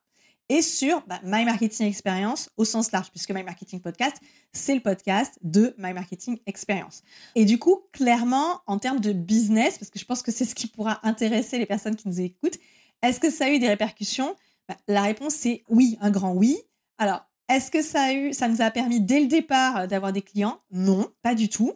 et 0.49 0.63
sur 0.63 1.03
bah, 1.07 1.21
My 1.23 1.45
Marketing 1.45 1.87
Experience 1.87 2.51
au 2.57 2.65
sens 2.65 2.93
large, 2.93 3.11
puisque 3.11 3.31
My 3.31 3.43
Marketing 3.43 3.81
Podcast, 3.81 4.17
c'est 4.53 4.75
le 4.75 4.81
podcast 4.81 5.39
de 5.43 5.75
My 5.79 5.93
Marketing 5.93 6.39
Experience. 6.47 7.03
Et 7.35 7.45
du 7.45 7.59
coup, 7.59 7.83
clairement, 7.93 8.61
en 8.67 8.79
termes 8.79 9.01
de 9.01 9.13
business, 9.13 9.79
parce 9.79 9.91
que 9.91 9.99
je 9.99 10.05
pense 10.05 10.23
que 10.23 10.33
c'est 10.33 10.45
ce 10.45 10.55
qui 10.55 10.67
pourra 10.67 11.01
intéresser 11.07 11.59
les 11.59 11.67
personnes 11.67 11.95
qui 11.95 12.09
nous 12.09 12.21
écoutent, 12.21 12.59
est-ce 13.03 13.21
que 13.21 13.31
ça 13.31 13.47
a 13.47 13.51
eu 13.51 13.59
des 13.59 13.69
répercussions? 13.69 14.35
Bah, 14.67 14.77
La 14.89 15.03
réponse 15.03 15.35
c'est 15.35 15.63
oui, 15.69 15.99
un 16.01 16.11
grand 16.11 16.33
oui. 16.33 16.59
Alors, 16.97 17.23
est-ce 17.51 17.71
que 17.71 17.83
ça 17.83 18.05
a 18.05 18.13
eu, 18.15 18.33
ça 18.33 18.49
nous 18.49 18.63
a 18.63 18.71
permis 18.71 19.01
dès 19.01 19.21
le 19.21 19.27
départ 19.27 19.87
d'avoir 19.89 20.13
des 20.13 20.23
clients? 20.23 20.59
Non, 20.71 21.09
pas 21.23 21.35
du 21.35 21.51
tout. 21.51 21.75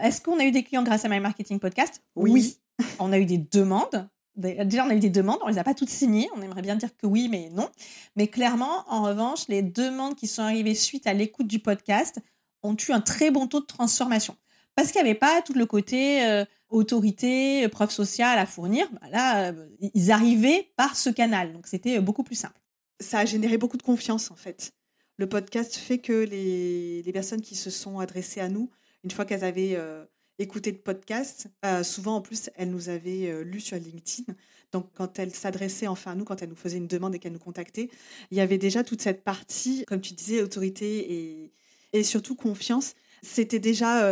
Est-ce 0.00 0.20
qu'on 0.20 0.38
a 0.38 0.44
eu 0.44 0.50
des 0.50 0.62
clients 0.62 0.82
grâce 0.82 1.04
à 1.04 1.08
My 1.08 1.20
Marketing 1.20 1.58
Podcast? 1.58 2.02
Oui. 2.16 2.58
on 2.98 3.12
a 3.12 3.18
eu 3.18 3.26
des 3.26 3.38
demandes. 3.38 4.08
Déjà, 4.36 4.84
on 4.84 4.90
a 4.90 4.94
eu 4.94 5.00
des 5.00 5.10
demandes, 5.10 5.38
on 5.42 5.48
les 5.48 5.58
a 5.58 5.64
pas 5.64 5.74
toutes 5.74 5.90
signées. 5.90 6.28
On 6.36 6.42
aimerait 6.42 6.62
bien 6.62 6.74
dire 6.74 6.96
que 6.96 7.06
oui, 7.06 7.28
mais 7.30 7.50
non. 7.50 7.68
Mais 8.16 8.26
clairement, 8.26 8.84
en 8.88 9.02
revanche, 9.04 9.46
les 9.48 9.62
demandes 9.62 10.16
qui 10.16 10.26
sont 10.26 10.42
arrivées 10.42 10.74
suite 10.74 11.06
à 11.06 11.12
l'écoute 11.12 11.46
du 11.46 11.60
podcast 11.60 12.18
ont 12.62 12.76
eu 12.76 12.92
un 12.92 13.00
très 13.00 13.30
bon 13.30 13.46
taux 13.46 13.60
de 13.60 13.66
transformation. 13.66 14.36
Parce 14.74 14.90
qu'il 14.90 15.00
n'y 15.00 15.08
avait 15.08 15.18
pas 15.18 15.40
tout 15.42 15.52
le 15.52 15.66
côté 15.66 16.26
euh, 16.26 16.44
autorité, 16.68 17.68
preuve 17.68 17.92
sociale 17.92 18.40
à 18.40 18.46
fournir. 18.46 18.88
Bah 18.90 19.08
là, 19.12 19.52
euh, 19.52 19.68
ils 19.94 20.10
arrivaient 20.10 20.72
par 20.76 20.96
ce 20.96 21.10
canal. 21.10 21.52
Donc, 21.52 21.68
c'était 21.68 22.00
beaucoup 22.00 22.24
plus 22.24 22.34
simple. 22.34 22.60
Ça 22.98 23.20
a 23.20 23.24
généré 23.24 23.56
beaucoup 23.56 23.76
de 23.76 23.84
confiance, 23.84 24.32
en 24.32 24.36
fait. 24.36 24.72
Le 25.16 25.28
podcast 25.28 25.76
fait 25.76 25.98
que 25.98 26.24
les, 26.24 27.02
les 27.02 27.12
personnes 27.12 27.40
qui 27.40 27.54
se 27.54 27.70
sont 27.70 28.00
adressées 28.00 28.40
à 28.40 28.48
nous 28.48 28.68
une 29.04 29.10
fois 29.10 29.24
qu'elles 29.24 29.44
avaient 29.44 29.74
euh, 29.76 30.04
écouté 30.38 30.72
le 30.72 30.78
podcast, 30.78 31.48
euh, 31.64 31.84
souvent 31.84 32.16
en 32.16 32.20
plus, 32.20 32.50
elles 32.56 32.70
nous 32.70 32.88
avaient 32.88 33.30
euh, 33.30 33.44
lu 33.44 33.60
sur 33.60 33.76
LinkedIn. 33.76 34.34
Donc, 34.72 34.88
quand 34.94 35.18
elles 35.18 35.34
s'adressaient 35.34 35.86
enfin 35.86 36.12
à 36.12 36.14
nous, 36.14 36.24
quand 36.24 36.42
elles 36.42 36.48
nous 36.48 36.56
faisaient 36.56 36.78
une 36.78 36.88
demande 36.88 37.14
et 37.14 37.18
qu'elles 37.18 37.32
nous 37.32 37.38
contactaient, 37.38 37.90
il 38.30 38.38
y 38.38 38.40
avait 38.40 38.58
déjà 38.58 38.82
toute 38.82 39.02
cette 39.02 39.22
partie, 39.22 39.84
comme 39.84 40.00
tu 40.00 40.14
disais, 40.14 40.42
autorité 40.42 41.12
et, 41.12 41.52
et 41.92 42.02
surtout 42.02 42.34
confiance. 42.34 42.94
C'était 43.22 43.60
déjà 43.60 44.06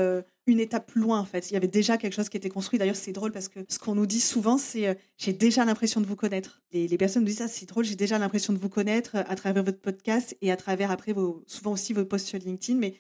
une 0.47 0.59
étape 0.59 0.93
loin 0.93 1.19
en 1.19 1.27
fait. 1.27 1.51
Il 1.51 1.55
y 1.55 1.57
avait 1.59 1.67
déjà 1.69 1.99
quelque 1.99 2.15
chose 2.15 2.31
qui 2.31 2.39
était 2.39 2.49
construit. 2.49 2.79
D'ailleurs, 2.79 2.97
c'est 2.97 3.13
drôle 3.13 3.31
parce 3.31 3.49
que 3.49 3.61
ce 3.69 3.79
qu'on 3.79 3.95
nous 3.95 4.07
dit 4.07 4.21
souvent, 4.21 4.57
c'est 4.57 4.97
j'ai 5.19 5.35
déjà 5.35 5.67
l'impression 5.67 6.01
de 6.01 6.07
vous 6.07 6.17
connaître. 6.17 6.63
Les, 6.73 6.89
les 6.89 6.97
personnes 6.97 7.23
nous 7.23 7.29
disent 7.29 7.39
ça, 7.39 7.49
c'est 7.49 7.67
drôle, 7.67 7.85
j'ai 7.85 7.97
déjà 7.97 8.19
l'impression 8.19 8.55
de 8.55 8.59
vous 8.59 8.71
connaître 8.71 9.17
à 9.17 9.37
travers 9.37 9.65
votre 9.65 9.81
podcast 9.81 10.35
et 10.41 10.51
à 10.51 10.57
travers 10.57 10.91
après 10.91 11.13
souvent 11.47 11.73
aussi 11.73 11.93
vos 11.93 12.07
posts 12.07 12.29
sur 12.29 12.39
LinkedIn. 12.39 12.79
Mais 12.79 12.95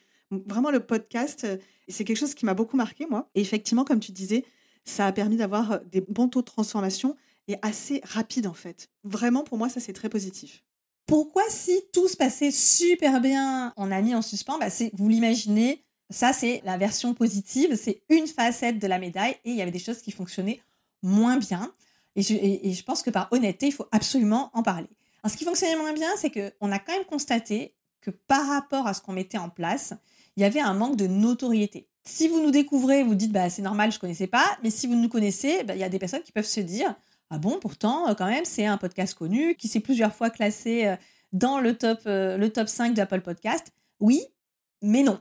vraiment, 0.46 0.70
le 0.70 0.80
podcast, 0.80 1.44
euh, 1.44 1.56
c'est 1.88 2.04
quelque 2.04 2.18
chose 2.18 2.34
qui 2.34 2.46
m'a 2.46 2.54
beaucoup 2.54 2.76
marqué, 2.76 3.06
moi. 3.06 3.30
Et 3.34 3.40
effectivement, 3.40 3.84
comme 3.84 4.00
tu 4.00 4.12
disais, 4.12 4.44
ça 4.84 5.06
a 5.06 5.12
permis 5.12 5.36
d'avoir 5.36 5.80
des 5.84 6.00
bons 6.00 6.28
taux 6.28 6.40
de 6.40 6.46
transformation 6.46 7.16
et 7.48 7.56
assez 7.62 8.00
rapide 8.04 8.46
en 8.46 8.54
fait. 8.54 8.88
Vraiment, 9.04 9.42
pour 9.42 9.58
moi, 9.58 9.68
ça 9.68 9.80
c'est 9.80 9.92
très 9.92 10.08
positif. 10.08 10.62
Pourquoi 11.06 11.42
si 11.48 11.80
tout 11.92 12.08
se 12.08 12.16
passait 12.16 12.50
super 12.50 13.20
bien, 13.20 13.72
on 13.76 13.90
a 13.90 14.00
mis 14.00 14.14
en 14.14 14.22
suspens 14.22 14.58
bah, 14.58 14.68
Vous 14.94 15.08
l'imaginez, 15.08 15.84
ça, 16.10 16.32
c'est 16.32 16.62
la 16.64 16.76
version 16.76 17.14
positive, 17.14 17.76
c'est 17.76 18.02
une 18.08 18.26
facette 18.26 18.78
de 18.78 18.86
la 18.86 18.98
médaille 18.98 19.36
et 19.44 19.50
il 19.50 19.56
y 19.56 19.62
avait 19.62 19.70
des 19.70 19.78
choses 19.78 20.00
qui 20.00 20.12
fonctionnaient 20.12 20.60
moins 21.02 21.38
bien. 21.38 21.72
Et 22.14 22.22
je, 22.22 22.84
pense 22.84 23.02
que 23.02 23.10
par 23.10 23.28
honnêteté, 23.32 23.66
il 23.66 23.72
faut 23.72 23.86
absolument 23.90 24.50
en 24.52 24.62
parler. 24.62 24.88
Ce 25.26 25.36
qui 25.36 25.44
fonctionnait 25.44 25.76
moins 25.76 25.94
bien, 25.94 26.10
c'est 26.16 26.30
qu'on 26.30 26.70
a 26.70 26.78
quand 26.78 26.92
même 26.92 27.06
constaté 27.06 27.74
que 28.00 28.10
par 28.10 28.46
rapport 28.46 28.86
à 28.86 28.94
ce 28.94 29.00
qu'on 29.00 29.12
mettait 29.12 29.38
en 29.38 29.48
place, 29.48 29.94
il 30.36 30.42
y 30.42 30.44
avait 30.44 30.60
un 30.60 30.74
manque 30.74 30.96
de 30.96 31.06
notoriété. 31.06 31.88
Si 32.04 32.28
vous 32.28 32.42
nous 32.42 32.50
découvrez, 32.50 33.04
vous 33.04 33.14
dites 33.14 33.32
bah, 33.32 33.48
c'est 33.50 33.62
normal, 33.62 33.92
je 33.92 33.98
connaissais 33.98 34.26
pas, 34.26 34.58
mais 34.62 34.70
si 34.70 34.86
vous 34.86 34.94
nous 34.94 35.08
connaissez, 35.08 35.62
bah, 35.64 35.74
il 35.74 35.80
y 35.80 35.84
a 35.84 35.88
des 35.88 35.98
personnes 35.98 36.22
qui 36.22 36.32
peuvent 36.32 36.44
se 36.44 36.60
dire 36.60 36.94
ah 37.34 37.38
bon, 37.38 37.58
pourtant, 37.58 38.10
euh, 38.10 38.14
quand 38.14 38.26
même, 38.26 38.44
c'est 38.44 38.66
un 38.66 38.76
podcast 38.76 39.14
connu 39.14 39.54
qui 39.54 39.66
s'est 39.66 39.80
plusieurs 39.80 40.14
fois 40.14 40.28
classé 40.28 40.84
euh, 40.84 40.96
dans 41.32 41.60
le 41.60 41.78
top, 41.78 42.00
euh, 42.04 42.36
le 42.36 42.52
top 42.52 42.68
5 42.68 42.92
d'Apple 42.92 43.22
Podcast. 43.22 43.72
Oui, 44.00 44.20
mais 44.82 45.02
non. 45.02 45.18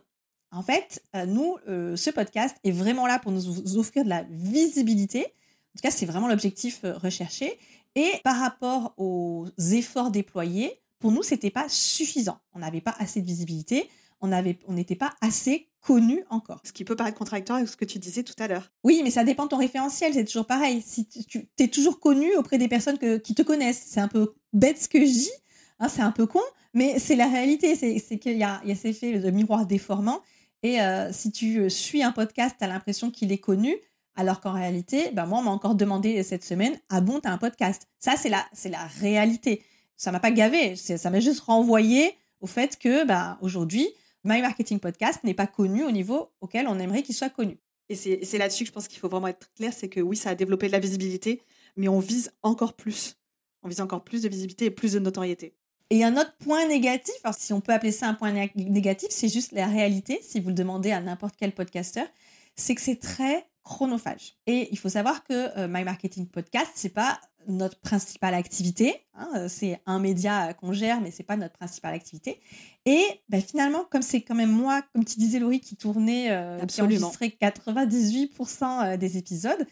En 0.51 0.61
fait, 0.61 1.01
nous, 1.27 1.55
ce 1.65 2.09
podcast 2.09 2.57
est 2.65 2.73
vraiment 2.73 3.07
là 3.07 3.19
pour 3.19 3.31
nous 3.31 3.77
offrir 3.77 4.03
de 4.03 4.09
la 4.09 4.25
visibilité. 4.31 5.19
En 5.21 5.77
tout 5.77 5.83
cas, 5.83 5.91
c'est 5.91 6.05
vraiment 6.05 6.27
l'objectif 6.27 6.81
recherché. 6.83 7.57
Et 7.95 8.11
par 8.25 8.37
rapport 8.37 8.93
aux 8.97 9.47
efforts 9.71 10.11
déployés, 10.11 10.81
pour 10.99 11.13
nous, 11.13 11.23
c'était 11.23 11.51
pas 11.51 11.69
suffisant. 11.69 12.37
On 12.53 12.59
n'avait 12.59 12.81
pas 12.81 12.95
assez 12.99 13.21
de 13.21 13.25
visibilité. 13.25 13.89
On 14.21 14.73
n'était 14.73 14.95
pas 14.95 15.13
assez 15.21 15.67
connu 15.81 16.23
encore. 16.29 16.61
Ce 16.63 16.71
qui 16.71 16.85
peut 16.85 16.95
paraître 16.95 17.17
contradictoire 17.17 17.57
avec 17.57 17.69
ce 17.69 17.75
que 17.75 17.85
tu 17.85 17.99
disais 17.99 18.23
tout 18.23 18.35
à 18.37 18.47
l'heure. 18.47 18.71
Oui, 18.83 19.01
mais 19.03 19.09
ça 19.09 19.23
dépend 19.23 19.45
de 19.45 19.49
ton 19.49 19.57
référentiel, 19.57 20.13
c'est 20.13 20.25
toujours 20.25 20.45
pareil. 20.45 20.83
Si 20.85 21.05
tu 21.05 21.47
es 21.59 21.67
toujours 21.67 21.99
connu 21.99 22.35
auprès 22.35 22.57
des 22.57 22.67
personnes 22.67 22.97
qui 22.97 23.35
te 23.35 23.41
connaissent, 23.41 23.83
c'est 23.87 23.99
un 23.99 24.07
peu 24.07 24.33
bête 24.53 24.79
ce 24.81 24.87
que 24.87 24.99
je 24.99 25.11
dis, 25.11 25.31
hein, 25.79 25.89
c'est 25.89 26.01
un 26.01 26.11
peu 26.11 26.27
con, 26.27 26.41
mais 26.73 26.99
c'est 26.99 27.15
la 27.15 27.27
réalité. 27.27 27.75
C'est 27.75 28.19
qu'il 28.19 28.37
y 28.37 28.43
a, 28.43 28.61
y 28.63 28.71
a 28.71 28.75
cet 28.75 28.85
effet 28.85 29.19
de 29.19 29.31
miroir 29.31 29.65
déformant. 29.65 30.21
Et 30.63 30.81
euh, 30.81 31.11
si 31.11 31.31
tu 31.31 31.59
euh, 31.59 31.69
suis 31.69 32.03
un 32.03 32.11
podcast, 32.11 32.55
tu 32.59 32.63
as 32.63 32.67
l'impression 32.67 33.09
qu'il 33.09 33.31
est 33.31 33.39
connu, 33.39 33.75
alors 34.15 34.41
qu'en 34.41 34.53
réalité, 34.53 35.09
ben 35.13 35.25
moi, 35.25 35.39
on 35.39 35.43
m'a 35.43 35.51
encore 35.51 35.75
demandé 35.75 36.21
cette 36.21 36.43
semaine, 36.43 36.77
ah 36.89 37.01
bon, 37.01 37.19
tu 37.19 37.27
as 37.27 37.31
un 37.31 37.37
podcast? 37.37 37.87
Ça, 37.97 38.13
c'est 38.17 38.29
la, 38.29 38.45
c'est 38.53 38.69
la 38.69 38.85
réalité. 38.99 39.63
Ça 39.97 40.11
m'a 40.11 40.19
pas 40.19 40.31
gavé, 40.31 40.75
ça 40.75 41.09
m'a 41.09 41.19
juste 41.19 41.41
renvoyé 41.41 42.13
au 42.41 42.47
fait 42.47 42.77
que 42.77 43.05
ben, 43.05 43.37
aujourd'hui, 43.41 43.87
My 44.23 44.41
Marketing 44.41 44.79
Podcast 44.79 45.23
n'est 45.23 45.33
pas 45.33 45.47
connu 45.47 45.83
au 45.83 45.91
niveau 45.91 46.31
auquel 46.41 46.67
on 46.67 46.79
aimerait 46.79 47.03
qu'il 47.03 47.15
soit 47.15 47.29
connu. 47.29 47.57
Et 47.89 47.95
c'est 47.95 48.37
là-dessus 48.37 48.63
que 48.63 48.69
je 48.69 48.73
pense 48.73 48.87
qu'il 48.87 48.99
faut 48.99 49.09
vraiment 49.09 49.27
être 49.27 49.51
clair, 49.53 49.73
c'est 49.73 49.89
que 49.89 49.99
oui, 49.99 50.15
ça 50.15 50.29
a 50.29 50.35
développé 50.35 50.67
de 50.67 50.71
la 50.71 50.79
visibilité, 50.79 51.41
mais 51.75 51.89
on 51.89 51.99
vise 51.99 52.31
encore 52.41 52.73
plus. 52.73 53.17
On 53.63 53.67
vise 53.67 53.81
encore 53.81 54.03
plus 54.03 54.21
de 54.21 54.29
visibilité 54.29 54.65
et 54.65 54.71
plus 54.71 54.93
de 54.93 54.99
notoriété. 54.99 55.55
Et 55.89 56.05
un 56.05 56.15
autre 56.15 56.33
point 56.37 56.65
négatif, 56.67 57.15
alors 57.25 57.35
si 57.35 57.51
on 57.51 57.59
peut 57.59 57.73
appeler 57.73 57.91
ça 57.91 58.07
un 58.07 58.13
point 58.13 58.31
négatif, 58.55 59.09
c'est 59.11 59.27
juste 59.27 59.51
la 59.51 59.67
réalité, 59.67 60.19
si 60.21 60.39
vous 60.39 60.49
le 60.49 60.55
demandez 60.55 60.91
à 60.91 61.01
n'importe 61.01 61.35
quel 61.37 61.51
podcasteur, 61.51 62.07
c'est 62.55 62.75
que 62.75 62.81
c'est 62.81 62.95
très 62.95 63.45
chronophage. 63.63 64.37
Et 64.47 64.69
il 64.71 64.77
faut 64.77 64.89
savoir 64.89 65.25
que 65.25 65.57
euh, 65.59 65.67
My 65.67 65.83
Marketing 65.83 66.27
Podcast, 66.27 66.71
c'est 66.75 66.93
pas 66.93 67.19
notre 67.47 67.79
principale 67.79 68.33
activité. 68.33 68.95
Hein, 69.15 69.47
c'est 69.47 69.79
un 69.85 69.99
média 69.99 70.53
qu'on 70.53 70.73
gère, 70.73 71.01
mais 71.01 71.11
c'est 71.11 71.23
pas 71.23 71.37
notre 71.37 71.53
principale 71.53 71.93
activité. 71.93 72.39
Et 72.85 73.03
ben, 73.29 73.41
finalement, 73.41 73.85
comme 73.89 74.01
c'est 74.01 74.21
quand 74.21 74.35
même 74.35 74.51
moi, 74.51 74.81
comme 74.93 75.05
tu 75.05 75.19
disais 75.19 75.39
Laurie, 75.39 75.59
qui 75.59 75.75
tournait, 75.75 76.31
euh, 76.31 76.59
qui 76.65 76.81
enregistrait 76.81 77.35
98% 77.41 78.63
euh, 78.63 78.97
des 78.97 79.17
épisodes, 79.17 79.65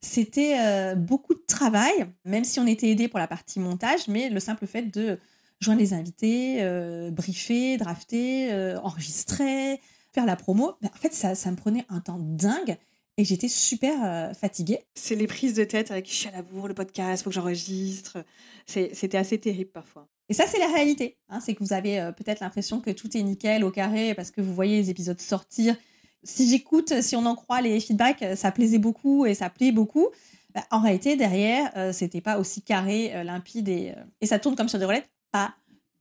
c'était 0.00 0.94
beaucoup 0.96 1.32
de 1.32 1.42
travail, 1.48 2.12
même 2.26 2.44
si 2.44 2.60
on 2.60 2.66
était 2.66 2.90
aidé 2.90 3.08
pour 3.08 3.18
la 3.18 3.26
partie 3.26 3.58
montage, 3.58 4.06
mais 4.06 4.28
le 4.28 4.38
simple 4.38 4.66
fait 4.66 4.82
de 4.82 5.18
joindre 5.64 5.80
les 5.80 5.94
invités, 5.94 6.58
euh, 6.60 7.10
briefer, 7.10 7.76
drafter, 7.76 8.52
euh, 8.52 8.78
enregistrer, 8.80 9.80
faire 10.12 10.26
la 10.26 10.36
promo. 10.36 10.74
Ben, 10.80 10.90
en 10.94 10.98
fait, 10.98 11.12
ça, 11.12 11.34
ça 11.34 11.50
me 11.50 11.56
prenait 11.56 11.84
un 11.88 12.00
temps 12.00 12.18
dingue 12.20 12.76
et 13.16 13.24
j'étais 13.24 13.48
super 13.48 14.04
euh, 14.04 14.34
fatiguée. 14.34 14.80
C'est 14.94 15.14
les 15.14 15.26
prises 15.26 15.54
de 15.54 15.64
tête 15.64 15.90
avec 15.90 16.08
je 16.08 16.14
suis 16.14 16.28
à 16.28 16.32
la 16.32 16.42
bourre, 16.42 16.68
le 16.68 16.74
podcast, 16.74 17.22
faut 17.22 17.30
que 17.30 17.34
j'enregistre. 17.34 18.24
C'était 18.66 19.18
assez 19.18 19.38
terrible 19.38 19.70
parfois. 19.70 20.08
Et 20.28 20.34
ça, 20.34 20.46
c'est 20.46 20.58
la 20.58 20.68
réalité. 20.68 21.18
Hein, 21.28 21.40
c'est 21.40 21.54
que 21.54 21.62
vous 21.62 21.72
avez 21.72 22.10
peut-être 22.16 22.40
l'impression 22.40 22.80
que 22.80 22.90
tout 22.90 23.14
est 23.16 23.22
nickel 23.22 23.62
au 23.62 23.70
carré 23.70 24.14
parce 24.14 24.30
que 24.30 24.40
vous 24.40 24.54
voyez 24.54 24.76
les 24.76 24.90
épisodes 24.90 25.20
sortir. 25.20 25.76
Si 26.22 26.48
j'écoute, 26.48 27.02
si 27.02 27.14
on 27.14 27.26
en 27.26 27.34
croit 27.34 27.60
les 27.60 27.78
feedbacks, 27.78 28.24
ça 28.36 28.50
plaisait 28.50 28.78
beaucoup 28.78 29.26
et 29.26 29.34
ça 29.34 29.50
plaît 29.50 29.72
beaucoup. 29.72 30.08
Ben, 30.54 30.62
en 30.70 30.80
réalité, 30.80 31.16
derrière, 31.16 31.92
c'était 31.92 32.22
pas 32.22 32.38
aussi 32.38 32.62
carré, 32.62 33.22
limpide 33.22 33.68
et, 33.68 33.92
et 34.22 34.26
ça 34.26 34.38
tourne 34.38 34.56
comme 34.56 34.68
sur 34.70 34.78
des 34.78 34.86
roulettes 34.86 35.10
pas 35.34 35.52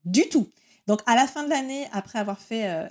du 0.06 0.30
tout. 0.30 0.48
Donc, 0.86 1.00
à 1.06 1.16
la 1.16 1.28
fin 1.28 1.44
de 1.44 1.50
l'année, 1.50 1.88
après 1.92 2.20
avoir 2.20 2.40
fait 2.40 2.70
euh, 2.70 2.88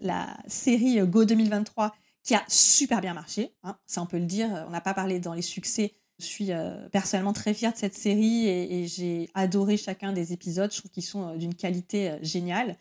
la, 0.00 0.36
série 0.46 1.00
euh, 1.00 1.06
Go 1.06 1.24
2023, 1.24 1.94
qui 2.22 2.34
a 2.34 2.42
super 2.48 3.00
bien 3.00 3.14
marché, 3.14 3.52
hein, 3.62 3.76
ça 3.86 4.02
on 4.02 4.06
peut 4.06 4.18
le 4.18 4.26
dire, 4.26 4.48
on 4.68 4.70
n'a 4.70 4.80
pas 4.80 4.94
parlé 4.94 5.18
dans 5.18 5.34
les 5.34 5.42
succès. 5.42 5.94
Je 6.18 6.26
suis 6.26 6.52
euh, 6.52 6.88
personnellement 6.90 7.32
très 7.32 7.52
fière 7.52 7.72
de 7.72 7.76
cette 7.76 7.96
série 7.96 8.46
et, 8.46 8.86
j'ai 8.86 9.28
adoré 9.34 9.76
chacun 9.76 10.12
des 10.12 10.32
épisodes. 10.32 10.72
Je 10.72 10.78
trouve 10.78 10.90
qu'ils 10.90 11.02
sont 11.02 11.34
d'une 11.34 11.54
qualité 11.54 12.16
géniale. 12.22 12.76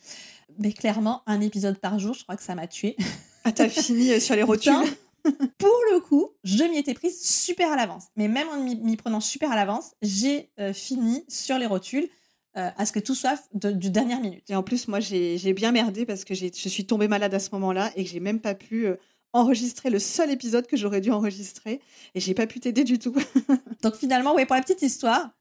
Mais 0.60 0.74
clairement, 0.74 1.24
un 1.26 1.42
épisode 1.42 1.80
par 1.80 1.98
jour, 1.98 2.14
je 2.14 2.24
crois 2.24 2.36
que 2.36 2.44
ça 2.44 2.54
m'a 2.54 2.68
tué. 2.68 2.96
Ah, 3.44 3.52
t'as 3.52 3.70
fini 3.70 4.22
sur 4.22 4.36
les 4.36 4.44
rotules 4.44 4.74
Pour 5.24 5.80
le 5.92 6.00
coup, 6.02 6.30
je 6.44 6.64
m'y 6.64 6.78
étais 6.78 6.94
prise 6.94 7.20
super 7.20 7.72
à 7.72 7.76
l'avance. 7.76 8.06
Mais 8.16 8.28
même 8.28 8.48
en 8.50 8.64
m'y 8.64 8.98
prenant 8.98 9.20
super 9.20 9.52
à 9.52 9.56
l'avance, 9.56 9.94
j'ai 10.02 10.52
fini 10.74 11.24
sur 11.28 11.58
les 11.58 11.66
rotules. 11.66 12.10
Euh, 12.58 12.70
à 12.76 12.86
ce 12.86 12.92
que 12.92 13.00
tout 13.00 13.16
soit 13.16 13.42
du 13.54 13.90
dernière 13.92 14.20
minute. 14.20 14.50
Et 14.50 14.56
en 14.56 14.64
plus, 14.64 14.90
moi, 14.90 15.00
j'ai 15.00 15.54
bien 15.54 15.72
merdé 15.72 16.06
parce 16.06 16.26
que 16.26 16.34
je 16.34 16.50
suis 16.50 16.86
tombée 16.86 17.08
malade 17.08 17.34
à 17.34 17.40
ce 17.40 17.50
moment-là 17.54 17.94
et 17.96 18.04
que 18.04 18.10
j'ai 18.10 18.20
même 18.20 18.42
pas 18.42 18.56
pu 18.56 18.88
euh, 18.88 18.98
enregistrer 19.34 19.90
le 19.90 20.00
seul 20.00 20.32
épisode 20.32 20.68
que 20.68 20.78
j'aurais 20.78 21.02
dû 21.02 21.12
enregistrer 21.12 21.82
et 22.16 22.20
j'ai 22.20 22.34
pas 22.34 22.48
pu 22.48 22.60
t'aider 22.60 22.84
du 22.84 23.00
tout. 23.00 23.16
Donc 23.82 23.96
finalement, 23.96 24.36
oui, 24.36 24.46
pour 24.46 24.56
la 24.56 24.62
petite 24.62 24.82
histoire, 24.82 25.32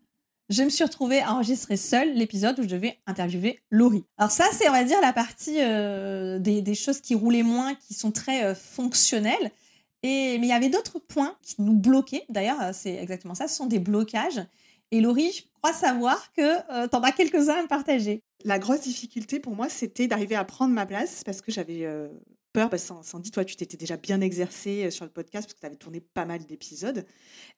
je 0.48 0.62
me 0.62 0.68
suis 0.68 0.84
retrouvée 0.84 1.20
à 1.20 1.32
enregistrer 1.32 1.76
seule 1.76 2.14
l'épisode 2.14 2.58
où 2.58 2.62
je 2.62 2.68
devais 2.68 2.98
interviewer 3.06 3.60
Laurie. 3.70 4.04
Alors 4.18 4.30
ça, 4.30 4.44
c'est, 4.52 4.68
on 4.68 4.72
va 4.72 4.84
dire, 4.84 5.00
la 5.00 5.12
partie 5.12 5.58
euh, 5.60 6.38
des, 6.38 6.60
des, 6.62 6.74
choses 6.74 7.00
qui 7.00 7.14
roulaient 7.14 7.44
moins, 7.44 7.74
qui 7.74 7.94
sont 7.94 8.10
très 8.10 8.54
fonctionnelles. 8.54 9.52
Et, 10.02 10.38
mais 10.38 10.46
il 10.46 10.50
y 10.50 10.52
avait 10.52 10.70
d'autres 10.70 10.98
points 10.98 11.36
qui 11.42 11.56
nous 11.58 11.74
bloquaient. 11.74 12.24
D'ailleurs, 12.30 12.74
c'est 12.74 12.94
exactement 12.94 13.34
ça, 13.34 13.48
ce 13.48 13.56
sont 13.56 13.66
des 13.66 13.78
blocages. 13.78 14.40
Et 14.92 15.00
Laurie, 15.00 15.32
je 15.32 15.42
crois 15.62 15.72
savoir 15.72 16.32
que 16.32 16.42
euh, 16.42 16.88
tu 16.88 16.96
en 16.96 17.02
as 17.02 17.12
quelques-uns 17.12 17.54
à 17.54 17.62
me 17.62 17.68
partager. 17.68 18.22
La 18.44 18.58
grosse 18.58 18.80
difficulté 18.80 19.38
pour 19.38 19.54
moi, 19.54 19.68
c'était 19.68 20.08
d'arriver 20.08 20.34
à 20.34 20.44
prendre 20.44 20.74
ma 20.74 20.86
place 20.86 21.22
parce 21.24 21.40
que 21.40 21.52
j'avais 21.52 21.84
euh, 21.84 22.08
peur. 22.52 22.70
Parce 22.70 22.82
sans 22.82 23.18
dit, 23.18 23.30
toi, 23.30 23.44
tu 23.44 23.56
t'étais 23.56 23.76
déjà 23.76 23.96
bien 23.96 24.20
exercé 24.20 24.86
euh, 24.86 24.90
sur 24.90 25.04
le 25.04 25.10
podcast 25.10 25.46
parce 25.46 25.54
que 25.54 25.60
tu 25.60 25.66
avais 25.66 25.76
tourné 25.76 26.00
pas 26.00 26.24
mal 26.24 26.44
d'épisodes. 26.46 27.06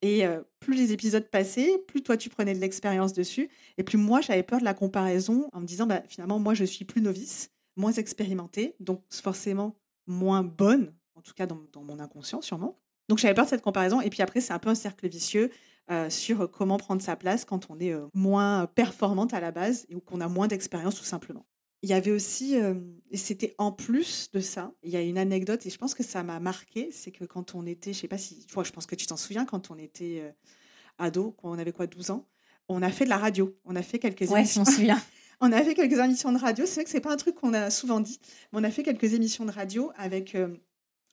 Et 0.03 0.25
plus 0.61 0.75
les 0.75 0.93
épisodes 0.93 1.29
passaient, 1.29 1.79
plus 1.87 2.03
toi, 2.03 2.17
tu 2.17 2.29
prenais 2.29 2.55
de 2.55 2.61
l'expérience 2.61 3.13
dessus. 3.13 3.51
Et 3.79 3.83
plus 3.83 3.99
moi, 3.99 4.21
j'avais 4.21 4.43
peur 4.43 4.59
de 4.59 4.65
la 4.65 4.75
comparaison 4.75 5.49
en 5.53 5.61
me 5.61 5.67
disant, 5.67 5.87
bah, 5.87 6.03
finalement, 6.09 6.39
moi, 6.39 6.55
je 6.55 6.65
suis 6.65 6.85
plus 6.85 7.01
novice, 7.01 7.51
moins 7.77 7.93
expérimentée, 7.93 8.75
donc 8.81 9.03
forcément 9.11 9.77
moins 10.07 10.43
bonne, 10.43 10.93
en 11.15 11.23
tout 11.23 11.35
cas 11.35 11.47
dans, 11.47 11.83
mon 11.83 11.99
inconscient 11.99 12.43
sûrement. 12.43 12.79
Donc 13.09 13.19
j'avais 13.19 13.35
peur 13.35 13.45
de 13.45 13.51
cette 13.51 13.63
comparaison. 13.63 14.01
Et 14.01 14.11
puis 14.11 14.23
après, 14.23 14.41
c'est 14.41 14.53
un 14.53 14.59
peu 14.59 14.71
un 14.71 14.75
cercle 14.75 15.09
vicieux. 15.09 15.51
Euh, 15.91 16.09
sur 16.09 16.49
comment 16.49 16.77
prendre 16.77 17.03
sa 17.03 17.17
place 17.17 17.45
quand 17.45 17.69
on 17.69 17.81
est 17.81 17.93
euh, 17.93 18.07
moins 18.15 18.69
performante 18.69 19.35
à 19.35 19.41
la 19.41 19.51
base 19.51 19.85
ou 19.93 19.99
qu'on 19.99 20.21
a 20.21 20.29
moins 20.29 20.47
d'expérience 20.47 20.95
tout 20.95 21.05
simplement. 21.05 21.45
Il 21.83 21.89
y 21.89 21.93
avait 21.93 22.13
aussi, 22.13 22.57
euh, 22.57 22.75
et 23.11 23.17
c'était 23.17 23.55
en 23.59 23.73
plus 23.73 24.31
de 24.33 24.41
ça, 24.41 24.73
il 24.85 24.91
y 24.91 24.97
a 24.97 25.01
une 25.01 25.19
anecdote 25.19 25.67
et 25.67 25.71
je 25.71 25.79
pense 25.79 25.95
que 25.95 26.05
ça 26.05 26.23
m'a 26.23 26.39
marqué, 26.39 26.91
c'est 26.93 27.11
que 27.11 27.25
quand 27.25 27.55
on 27.57 27.67
était, 27.67 27.93
je 27.93 27.99
sais 27.99 28.09
pas 28.09 28.19
si, 28.19 28.47
je 28.49 28.71
pense 28.71 28.87
que 28.87 28.95
tu 28.95 29.07
t'en 29.07 29.17
souviens, 29.17 29.45
quand 29.45 29.71
on 29.71 29.79
était 29.79 30.33
ado, 30.99 31.35
quand 31.39 31.51
on 31.51 31.59
avait 31.59 31.73
quoi, 31.73 31.89
12 31.89 32.11
ans, 32.11 32.29
on 32.69 32.83
a 32.83 32.91
fait 32.91 33.05
de 33.05 33.11
la 33.11 33.19
radio, 33.19 33.57
on 33.65 33.75
a 33.75 33.83
fait 33.83 33.99
quelques 33.99 34.31
ouais, 34.31 34.41
émissions. 34.41 34.65
souviens. 34.65 35.03
on 35.41 35.51
a 35.51 35.63
fait 35.63 35.75
quelques 35.75 35.99
émissions 35.99 36.33
de 36.33 36.39
radio. 36.39 36.65
C'est 36.67 36.75
vrai 36.75 36.85
que 36.85 36.91
c'est 36.91 37.01
pas 37.01 37.13
un 37.13 37.17
truc 37.17 37.35
qu'on 37.35 37.53
a 37.53 37.71
souvent 37.71 38.01
dit, 38.01 38.21
mais 38.53 38.61
on 38.61 38.65
a 38.65 38.71
fait 38.71 38.85
quelques 38.85 39.15
émissions 39.15 39.45
de 39.45 39.51
radio 39.51 39.91
avec 39.97 40.37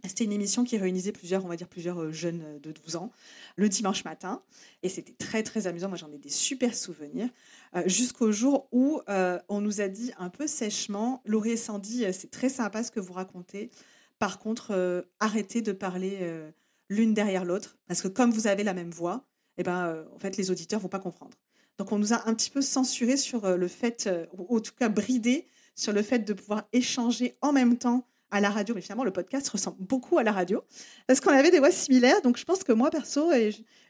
c'était 0.08 0.24
une 0.24 0.32
émission 0.32 0.64
qui 0.64 0.78
réunissait 0.78 1.12
plusieurs, 1.12 1.44
on 1.44 1.50
va 1.50 1.58
dire 1.58 1.68
plusieurs 1.68 2.02
euh, 2.02 2.12
jeunes 2.12 2.42
euh, 2.44 2.60
de 2.60 2.72
12 2.72 2.96
ans 2.96 3.12
le 3.58 3.68
dimanche 3.68 4.06
matin. 4.06 4.42
Et 4.82 4.90
c'était 4.90 5.14
très, 5.14 5.44
très 5.44 5.68
amusant. 5.68 5.90
Moi, 5.90 5.98
j'en 5.98 6.12
ai 6.12 6.18
des 6.18 6.30
super 6.30 6.74
souvenirs. 6.74 7.30
Euh, 7.76 7.84
jusqu'au 7.86 8.32
jour 8.32 8.70
où 8.72 9.02
on 9.08 9.62
nous 9.62 9.82
a 9.82 9.90
dit 9.90 10.12
un 10.18 10.30
peu 10.30 10.48
sèchement 10.48 11.22
Laurie 11.26 11.52
et 11.52 11.58
Sandy, 11.58 12.06
c'est 12.14 12.32
très 12.32 12.50
sympa 12.50 12.84
ce 12.84 12.92
que 12.92 13.00
vous 13.00 13.14
racontez. 13.14 13.70
Par 14.20 14.40
contre, 14.40 15.06
arrêtez 15.20 15.62
de 15.62 15.72
parler 15.72 16.20
l'une 16.90 17.14
derrière 17.14 17.46
l'autre, 17.46 17.78
parce 17.88 18.02
que 18.02 18.08
comme 18.08 18.32
vous 18.32 18.48
avez 18.48 18.64
la 18.64 18.74
même 18.74 18.92
voix, 18.92 19.26
eh 19.58 19.64
ben, 19.64 20.06
en 20.14 20.20
fait, 20.20 20.38
les 20.38 20.52
auditeurs 20.52 20.80
vont 20.80 20.90
pas 20.90 21.00
comprendre. 21.00 21.38
Donc, 21.78 21.92
on 21.92 22.00
nous 22.00 22.14
a 22.14 22.28
un 22.28 22.34
petit 22.34 22.50
peu 22.50 22.62
censuré 22.62 23.18
sur 23.18 23.58
le 23.58 23.68
fait, 23.68 24.10
ou 24.38 24.58
en 24.58 24.60
tout 24.60 24.74
cas 24.78 24.90
bridé 24.90 25.46
sur 25.76 25.94
le 25.94 26.02
fait 26.02 26.20
de 26.20 26.34
pouvoir 26.34 26.68
échanger 26.74 27.38
en 27.42 27.54
même 27.54 27.78
temps 27.78 28.09
à 28.32 28.42
la 28.42 28.50
radio. 28.50 28.76
Mais 28.76 28.82
finalement, 28.82 29.04
le 29.04 29.12
podcast 29.12 29.50
ressemble 29.50 29.78
beaucoup 29.80 30.18
à 30.18 30.24
la 30.24 30.32
radio, 30.32 30.64
parce 31.08 31.20
qu'on 31.20 31.32
avait 31.32 31.52
des 31.52 31.60
voix 31.60 31.72
similaires? 31.72 32.22
Donc, 32.22 32.38
je 32.38 32.46
pense 32.46 32.64
que 32.64 32.72
moi, 32.72 32.90
perso, 32.90 33.32